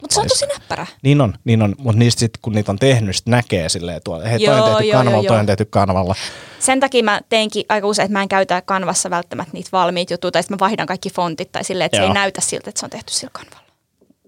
[0.00, 0.86] Mutta se on tosi näppärä.
[1.02, 1.74] niin on, niin on.
[1.78, 4.84] mutta niistä sit, kun niitä on tehnyt, sit näkee silleen tuolla, hei toi on tehty
[4.84, 6.14] joo, kanavalla, joo, toi on tehty kanavalla.
[6.58, 10.32] Sen takia mä teinkin aika usein, että mä en käytä kanvassa välttämättä niitä valmiita juttuja,
[10.32, 12.08] tai sitten mä vaihdan kaikki fontit, tai silleen, että se Joo.
[12.08, 13.60] ei näytä siltä, että se on tehty sillä kanvalla.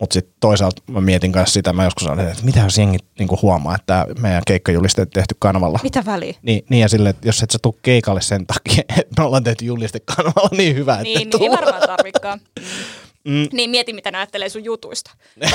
[0.00, 3.38] Mutta sitten toisaalta mä mietin kanssa sitä, mä joskus sanoin, että mitä jos jengi niinku
[3.42, 5.78] huomaa, että meidän keikkajulisteet tehty kanavalla.
[5.82, 6.34] Mitä väliä?
[6.42, 9.44] Niin, niin ja silleen, että jos et sä tuu keikalle sen takia, että me ollaan
[9.44, 11.56] tehty juliste kanavalla niin hyvä, että Niin, niin ei tuu.
[11.56, 12.40] varmaan tarvikaan.
[12.60, 12.64] Mm.
[13.24, 13.48] Mm.
[13.52, 15.10] Niin mieti, mitä näyttelee sun jutuista.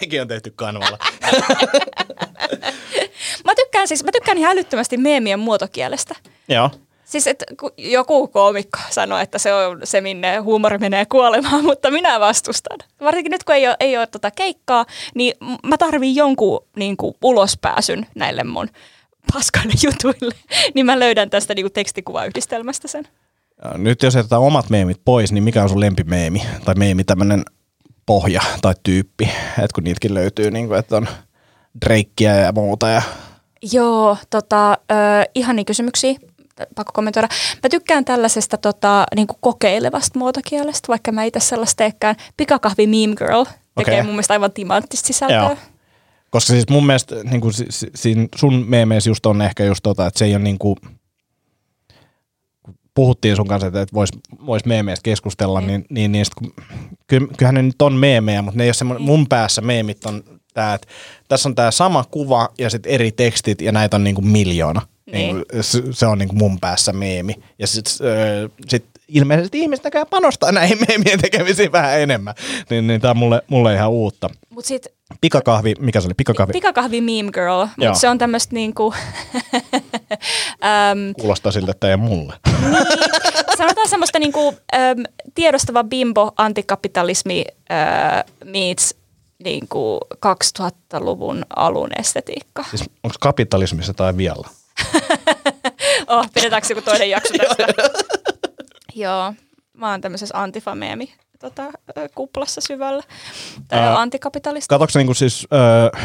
[0.00, 0.98] Nekin on tehty kanavalla.
[3.44, 6.14] Mä tykkään siis, mä tykkään ihan älyttömästi meemien muotokielestä.
[6.48, 6.70] Joo.
[7.04, 7.44] Siis että
[7.78, 12.78] joku koomikko sanoo, että se on se, minne huumori menee kuolemaan, mutta minä vastustan.
[13.00, 15.34] Varsinkin nyt, kun ei ole, ei ole tota keikkaa, niin
[15.66, 18.68] mä tarvin jonkun niin kuin, ulospääsyn näille mun
[19.32, 20.34] paskoille jutuille.
[20.74, 23.08] niin mä löydän tästä niin kuin, tekstikuvayhdistelmästä sen.
[23.76, 26.42] Nyt jos jätetään omat meemit pois, niin mikä on sun lempimeemi?
[26.64, 27.42] Tai meemi tämmönen
[28.06, 31.08] pohja tai tyyppi, että kun niitäkin löytyy, niin kuin, että on
[31.86, 32.88] Drakeä ja muuta.
[32.88, 33.02] Ja...
[33.72, 34.74] Joo, tota, ö,
[35.34, 36.14] ihania kysymyksiä.
[36.74, 37.28] Pakko kommentoida.
[37.62, 42.16] Mä tykkään tällaisesta tota, niin kuin kokeilevasta muotokielestä, vaikka mä itse sellaista teekään.
[42.36, 43.44] Pikakahvi Meme Girl
[43.76, 44.02] tekee Okei.
[44.02, 45.36] mun mielestä aivan timanttista sisältöä.
[45.36, 45.56] Joo.
[46.30, 50.06] Koska siis mun mielestä niin kuin, si, si, sun meemeissä just on ehkä just tota,
[50.06, 50.76] että se ei ole niin kuin,
[52.94, 54.10] puhuttiin sun kanssa, että vois,
[54.46, 55.66] vois meemeistä keskustella, Mm.
[55.66, 56.52] niin, niin, niin sit, kun,
[57.06, 59.06] ky, kyllähän ne nyt on meemejä, mutta ne ei ole semmoinen, Mm.
[59.06, 60.24] mun päässä meemit on
[60.54, 60.88] tää, että
[61.28, 64.80] tässä on tämä sama kuva ja sitten eri tekstit ja näitä on niin kuin miljoona.
[65.12, 65.36] Niin.
[65.36, 65.44] Niin.
[65.72, 67.34] kuin, se, on niin kuin mun päässä meemi.
[67.58, 67.92] Ja sitten
[68.68, 72.34] sit ilmeisesti ihmiset näköjään panostaa näihin meemien tekemisiin vähän enemmän.
[72.70, 74.30] Niin, niin tämä on mulle, mulle ihan uutta.
[74.50, 74.86] Mut sit
[75.20, 76.14] Pikakahvi, mikä se oli?
[76.14, 76.52] Pikakahvi?
[76.52, 78.94] pikakahvi meme girl, mutta se on tämmöistä niinku,
[80.64, 82.34] äm, Kuulostaa siltä, että ei mulle.
[83.58, 85.02] sanotaan semmoista niinku, äm,
[85.34, 88.94] tiedostava bimbo antikapitalismi äh, meets
[89.44, 90.00] niinku
[90.60, 92.64] 2000-luvun alun estetiikka.
[92.70, 94.48] Siis onko kapitalismissa tai vielä?
[96.06, 97.66] Oh, pidetäänkö joku toinen jakso tästä?
[98.94, 99.34] Joo,
[99.72, 101.72] mä oon tämmöisessä antifameemi tota,
[102.14, 103.02] kuplassa syvällä.
[103.68, 104.68] Tai Ää, antikapitalista.
[104.68, 106.00] Katsoks niinku siis, öö,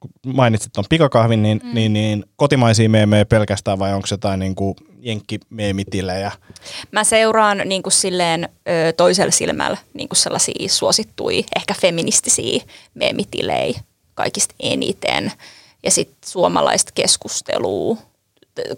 [0.00, 1.74] kun mainitsit tuon pikakahvin, niin, mm.
[1.74, 6.32] niin, niin kotimaisia meemejä pelkästään vai onko jotain niinku jenkkimeemitilejä?
[6.90, 12.60] Mä seuraan niin kuin silleen ö, toisella silmällä niin kuin sellaisia suosittuja, ehkä feministisiä
[12.94, 13.80] meemitilejä
[14.14, 15.32] kaikista eniten.
[15.84, 17.96] Ja sitten suomalaista keskustelua.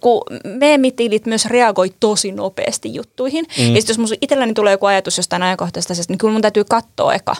[0.01, 3.45] Kun meemitilit myös reagoi tosi nopeasti juttuihin.
[3.59, 3.75] Mm.
[3.75, 7.15] Ja sitten jos mun itselläni tulee joku ajatus jostain ajankohtaisesta niin kyllä mun täytyy katsoa
[7.15, 7.37] eka,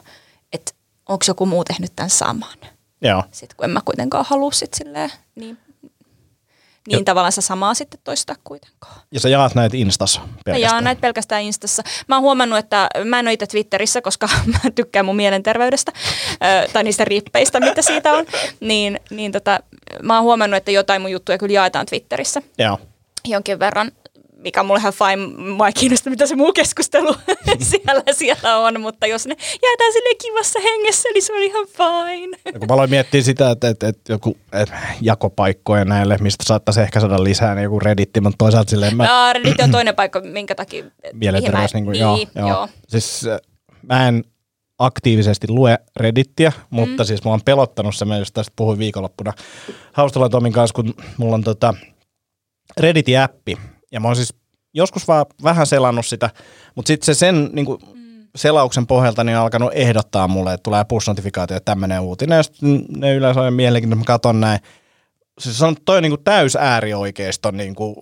[0.53, 0.73] että
[1.09, 2.59] onko joku muu tehnyt tämän saman.
[3.03, 3.25] Joo.
[3.33, 5.59] Sitten kun en mä kuitenkaan halua sit silleen, niin,
[6.89, 9.01] niin tavallaan se samaa sitten toistaa kuitenkaan.
[9.13, 10.61] Ja sä jaat näitä Instas Mä pelkästään.
[10.61, 11.83] jaan näitä pelkästään Instassa.
[12.09, 15.93] Mä oon huomannut, että mä en ole itse Twitterissä, koska mä tykkään mun mielenterveydestä
[16.73, 18.27] tai niistä rippeistä, mitä siitä on.
[18.61, 19.61] Niin, niin tota,
[20.03, 22.79] mä oon huomannut, että jotain mun juttuja kyllä jaetaan Twitterissä Joo.
[23.29, 23.93] jonkin verran
[24.45, 27.15] mikä on mulle ihan fine, mua ei kiinnosta, mitä se muu keskustelu
[27.71, 32.37] siellä, siellä on, mutta jos ne jaetaan sille kivassa hengessä, niin se on ihan fine.
[32.45, 36.81] Ja kun mä aloin miettiä sitä, että, että, että joku että jakopaikkoja näille, mistä saattaisi
[36.81, 40.21] ehkä saada lisää, niin joku Redditti, mutta toisaalta silleen mä No, Reddit on toinen paikka,
[40.21, 40.85] minkä takia...
[41.13, 42.69] mielenterveys, mihin niin mä- kuin, niin, joo, joo.
[42.89, 43.39] Siis äh,
[43.83, 44.25] mä en
[44.79, 47.07] aktiivisesti lue Reddittiä, mutta mm.
[47.07, 49.33] siis mua on pelottanut se, mä just tästä puhuin viikonloppuna
[49.93, 51.75] Haustalla Tomin kanssa, kun mulla on tota
[52.81, 53.57] Redditin appi,
[53.93, 54.35] ja mä oon siis
[54.75, 56.31] joskus vaan vähän selannut sitä,
[56.75, 57.79] mutta sitten se sen niin kuin,
[58.37, 62.85] selauksen pohjalta niin on alkanut ehdottaa mulle, että tulee push-notifikaatio, että tämmöinen uutinen, ja sitten
[62.97, 64.61] ne yleensä on mielenkiintoista, mä katson näin.
[65.41, 67.97] Siis se on toi niin kuin täys äärioikeiston niin kuin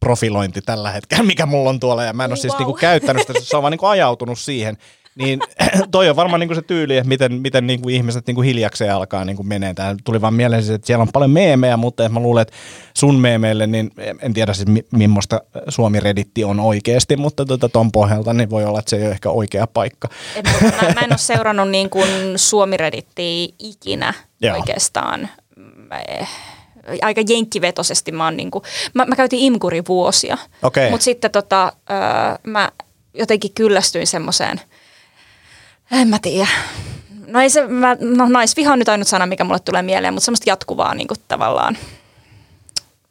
[0.00, 2.60] profilointi tällä hetkellä, mikä mulla on tuolla, ja mä en ole Oh, siis wow.
[2.60, 4.76] niinku käyttänyt sitä, se on vaan niinku ajautunut siihen.
[5.20, 5.40] Niin
[5.90, 9.42] toi on varmaan niinku se tyyli, että miten, miten niinku ihmiset niinku hiljakseen alkaa niinku
[9.42, 9.74] menee.
[9.74, 12.54] Tää tuli vaan mieleen, siis, että siellä on paljon meemejä, mutta mä luulen, että
[12.94, 13.90] sun meemeille, niin
[14.22, 18.64] en tiedä siis mi- millaista Suomi Redditti on oikeasti, mutta tota ton pohjalta niin voi
[18.64, 20.08] olla, että se ei ole ehkä oikea paikka.
[20.36, 24.56] En, mä, mä, en ole seurannut niin kuin Suomi Reddittiä ikinä Joo.
[24.56, 25.28] oikeastaan.
[25.88, 26.28] Mä, eh,
[27.02, 28.64] aika jenkkivetoisesti mä oon niin kuin,
[28.94, 30.90] mä, mä käytin Imkuri vuosia, Okei.
[30.90, 31.98] mutta sitten tota, öö,
[32.46, 32.70] mä
[33.14, 34.60] jotenkin kyllästyin semmoiseen,
[35.90, 36.48] en mä tiedä.
[37.26, 40.24] No ei se, mä, no naisviha on nyt ainut sana, mikä mulle tulee mieleen, mutta
[40.24, 41.78] semmoista jatkuvaa niin kuin tavallaan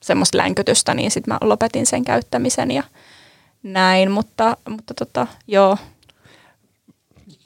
[0.01, 2.83] semmoista länkytystä, niin sitten mä lopetin sen käyttämisen ja
[3.63, 5.77] näin, mutta, mutta tota, joo.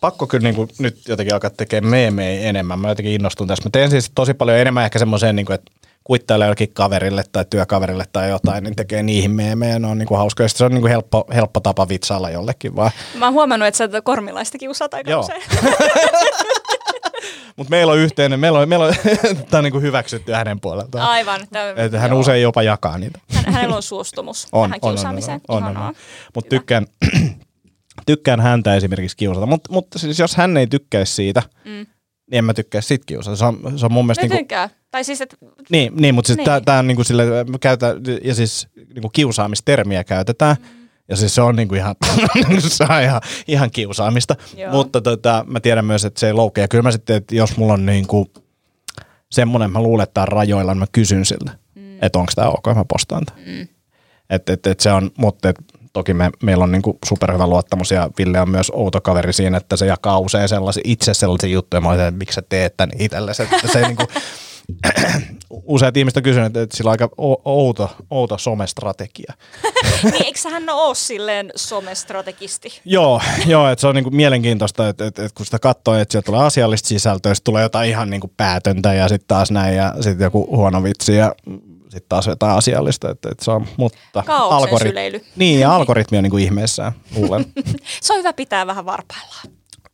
[0.02, 2.80] pakko kyllä niin kuin nyt jotenkin alkaa tekemään meemejä enemmän.
[2.80, 3.64] Mä jotenkin innostun tässä.
[3.64, 5.72] Mä teen siis tosi paljon enemmän ehkä semmoiseen, niin kuin, että
[6.04, 9.80] kuittailee jollekin kaverille tai työkaverille tai jotain, niin tekee niihin meemejä.
[9.80, 10.50] Ne on niin kuin hauskoja.
[10.50, 12.92] Sitten se on niin kuin helppo, helppo tapa vitsailla jollekin vaan.
[13.16, 15.22] Mä oon huomannut, että sä tätä kormilaista kiusaat aika Joo.
[15.22, 15.44] usein.
[17.56, 18.94] Mutta meillä on yhteinen, meillä on, meillä on
[19.50, 21.10] tämä on niin kuin hyväksytty hänen puoleltaan.
[21.10, 21.42] Aivan.
[21.76, 22.20] Että hän joo.
[22.20, 23.20] usein jopa jakaa niitä.
[23.34, 25.42] Hän, hänellä on suostumus tähän kiusaamiseen.
[25.48, 25.94] On, on, on, on.
[26.36, 26.86] Mutta tykkään,
[28.06, 29.46] tykkään häntä esimerkiksi kiusata.
[29.46, 31.86] Mutta mut siis jos hän ei tykkäisi siitä, mm.
[32.34, 33.36] Niin en mä tykkäisi sit kiusata.
[33.36, 34.22] Se on, se on mun mielestä...
[34.22, 34.70] Niinku, Mitenkään?
[34.92, 35.38] Tai siis, että
[35.70, 36.64] niin, niin, mutta siis Niin.
[36.66, 40.56] tää on niinku sille, mä käytän, ja siis niinku kiusaamistermiä käytetään.
[40.60, 40.88] Mm.
[41.10, 41.96] Ja siis se on niinku ihan,
[42.68, 44.36] se on ihan, ihan kiusaamista.
[44.58, 44.72] Joo.
[44.72, 46.68] Mutta tota, mä tiedän myös, että se ei loukea.
[46.68, 48.32] Kyllä mä sitten, että jos mulla on niinku
[49.32, 51.98] semmoinen, mä luulen, että tää on rajoilla, niin mä kysyn siltä, mm.
[52.02, 53.42] että onko tämä ok, mä postaan tämän.
[53.46, 53.68] Mm.
[54.30, 55.56] Että et, et se on, mutta et,
[55.94, 59.78] toki me, meillä on niinku superhyvä luottamus ja Ville on myös outo kaveri siinä, että
[59.78, 63.44] se jakaa usein sellaisia, itse sellaisia juttuja, mä olen, että miksi sä teet tän itsellesi,
[63.44, 64.04] että se ei niinku,
[65.50, 67.10] useat ihmiset on kysynyt, että sillä on aika
[67.46, 69.34] outo, outo somestrategia.
[70.04, 72.82] niin eikö hän ole silleen somestrategisti?
[72.86, 76.26] Joo, joo että se on niinku mielenkiintoista, että, että, että kun sitä katsoo, että sieltä
[76.26, 80.26] tulee asiallista sisältöä, sitten tulee jotain ihan niinku päätöntä ja sitten taas näin ja sitten
[80.26, 81.36] joku huono vitsi ja
[81.94, 84.24] sitten taas jotain asiallista, että, että se on, mutta
[84.84, 85.26] syleily.
[85.36, 87.46] Niin, ja algoritmi on niinku ihmeessään, luulen.
[88.02, 89.46] Se on hyvä pitää vähän varpaillaan.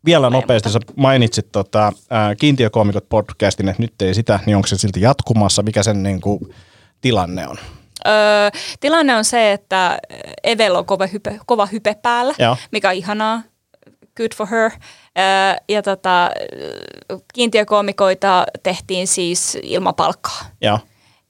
[0.05, 4.77] Vielä nopeasti, sä mainitsit tota, ää, Kiintiökoomikot podcastin, että nyt ei sitä, niin onko se
[4.77, 6.49] silti jatkumassa, mikä sen niinku
[7.01, 7.57] tilanne on?
[8.07, 8.49] Öö,
[8.79, 9.99] tilanne on se, että
[10.43, 12.57] Evel on kova hype, kova hype päällä, Joo.
[12.71, 13.41] mikä on ihanaa.
[14.17, 14.71] Good for her.
[14.71, 16.29] Öö, ja tota,
[17.33, 20.41] kiintiökoomikoita tehtiin siis ilman palkkaa.
[20.61, 20.79] Joo.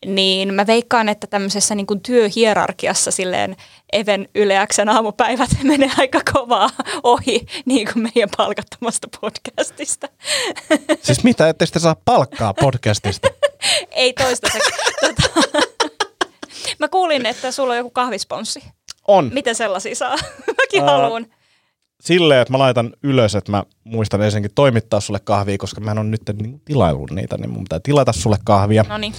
[0.06, 3.56] Niin mä veikkaan, että tämmöisessä niin kuin työhierarkiassa silleen
[3.94, 6.70] Even Yleäksen aamupäivät menee aika kovaa
[7.04, 10.08] ohi niin kuin meidän palkattomasta podcastista.
[11.02, 13.28] Siis mitä, ette sitten saa palkkaa podcastista?
[13.92, 14.72] Ei toistaiseksi.
[15.02, 15.50] Tota,
[16.80, 18.64] mä kuulin, että sulla on joku kahvisponssi.
[19.08, 19.30] On.
[19.34, 20.16] Miten sellaisia saa?
[20.58, 21.26] Mäkin Ää, haluan.
[22.02, 25.98] Silleen, että mä laitan ylös, että mä muistan ensinnäkin toimittaa sulle kahvia, koska mä en
[25.98, 28.86] ole nyt niin tilaillut niitä, niin mun pitää tilata sulle kahvia.
[28.90, 29.14] No niin,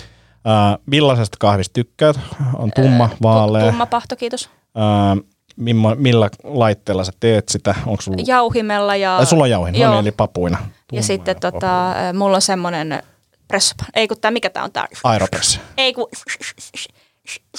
[0.44, 2.16] Ää, millaisesta kahvista tykkäät?
[2.58, 3.66] On tumma, vaalea.
[3.66, 4.50] tumma pahto, kiitos.
[4.74, 5.16] Ää,
[5.56, 7.74] mimmo, millä laitteella sä teet sitä?
[7.86, 8.16] Onko sulla...
[8.26, 9.16] Jauhimella ja...
[9.16, 10.58] Ai, sulla on jauhin, no niin, eli papuina.
[10.60, 13.02] Ja Tumma sitten tota, äh, mulla on semmonen
[13.48, 14.86] press, ei kun tää, mikä tää on tää?
[15.04, 15.60] Aeropress.
[15.76, 16.08] Ei kun,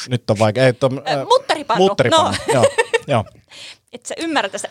[0.09, 0.65] Nyt on vaikea.
[0.65, 1.83] Ei, tom, Äh, mutteripannu.
[1.87, 2.53] Mutteripannu, No.
[2.53, 2.65] joo.
[3.07, 3.23] joo.
[3.93, 4.67] et sä ymmärrä tästä.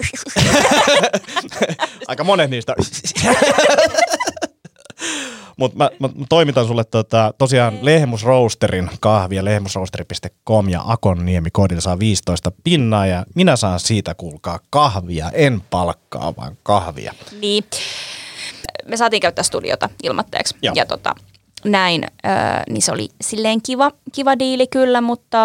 [2.08, 2.74] Aika monet niistä.
[5.56, 11.80] Mutta mä, mä, mä, toimitan sulle tota, tosiaan Lehmus Roasterin kahvia, lehmusroasteri.com ja Akonniemi koodilla
[11.80, 17.14] saa 15 pinnaa ja minä saan siitä kuulkaa kahvia, en palkkaa, vaan kahvia.
[17.40, 17.64] niin.
[18.84, 20.56] Me saatiin käyttää studiota ilmatteeksi.
[20.62, 20.72] Joo.
[20.76, 21.14] Ja tota,
[21.64, 25.38] näin, äh, niin se oli silleen kiva, kiva diili kyllä, mutta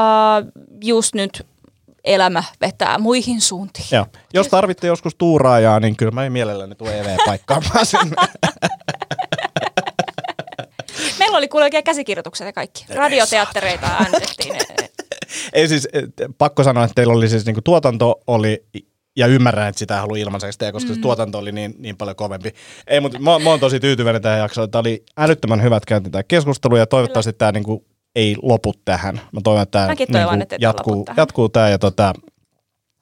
[0.83, 1.45] just nyt
[2.03, 3.85] elämä vetää muihin suuntiin.
[3.91, 4.05] Joo.
[4.33, 8.15] Jos tarvitte joskus tuuraajaa, niin kyllä mä mielelläni tuon EV-paikkaamaan sinne.
[11.35, 12.85] Meillä oli kuule oikein käsikirjoitukset ja kaikki.
[12.89, 14.55] Radioteattereita äänitettiin.
[15.53, 18.65] Ei siis, et, pakko sanoa, että teillä oli siis niinku tuotanto oli,
[19.15, 20.95] ja ymmärrän, että sitä ei halua ilmaiseksi tehdä, koska mm.
[20.95, 22.53] se tuotanto oli niin, niin paljon kovempi.
[22.87, 24.71] Ei, mutta mä, mä oon tosi tyytyväinen tähän jaksoon.
[24.71, 27.85] Tämä oli älyttömän hyvät käynti tämä keskustelu, ja toivottavasti tämä niinku
[28.15, 29.21] ei lopu tähän.
[29.31, 32.13] Mä toivon, että tämä Mäkin toivon, niinku että jatkuu, jatkuu tämä, ja tota,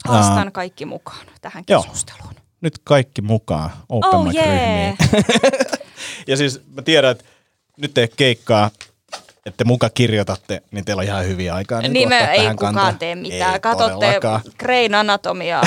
[0.05, 1.81] Haastan kaikki mukaan tähän Joo.
[1.81, 2.33] keskusteluun.
[2.61, 4.95] nyt kaikki mukaan Open Oh yeah.
[6.27, 7.23] Ja siis mä tiedän, että
[7.77, 8.71] nyt te keikkaa,
[9.45, 11.81] että muka kirjoitatte, niin teillä on ihan hyviä aikaa.
[11.81, 12.93] Niin, Niin me ei kukaan kantaa.
[12.93, 13.53] tee mitään.
[13.53, 14.19] Ei Katsotte.
[14.59, 15.63] Grain Anatomiaa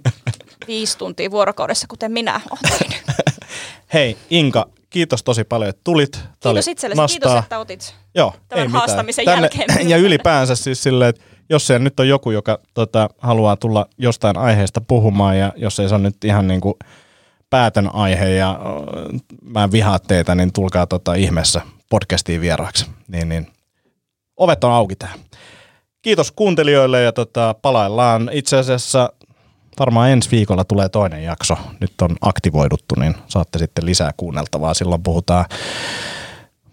[0.68, 2.92] viisi tuntia vuorokaudessa, kuten minä olen.
[3.94, 6.12] Hei Inka, kiitos tosi paljon, että tulit.
[6.12, 7.42] Tää Kiitos itsellesi, kiitos, nastaa.
[7.42, 7.94] että otit.
[8.14, 8.80] Joo, tämän ei mitään.
[8.80, 9.68] haastamisen jälkeen.
[9.90, 14.36] Ja ylipäänsä siis silleen, että jos se nyt on joku, joka tota, haluaa tulla jostain
[14.38, 16.74] aiheesta puhumaan ja jos ei se on nyt ihan niin kuin
[17.52, 18.60] päätön aihe ja
[19.42, 21.60] mä en vihaa teitä, niin tulkaa tota ihmeessä
[21.90, 22.86] podcastiin vieraaksi.
[23.08, 23.46] Niin, niin.
[24.36, 25.18] Ovet on auki tähän.
[26.02, 29.12] Kiitos kuuntelijoille ja tota, palaillaan itse asiassa
[29.78, 31.56] varmaan ensi viikolla tulee toinen jakso.
[31.80, 34.74] Nyt on aktivoiduttu, niin saatte sitten lisää kuunneltavaa.
[34.74, 35.44] Silloin puhutaan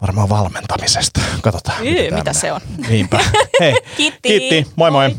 [0.01, 1.21] varmaan valmentamisesta.
[1.41, 1.85] Katsotaan.
[1.87, 2.33] Yy, tää mitä menee.
[2.33, 2.61] se on?
[2.89, 3.19] Niinpä.
[3.59, 4.19] Hei, Kiitti.
[4.29, 4.71] kiitti.
[4.75, 5.09] Moi moi.
[5.09, 5.17] Moi.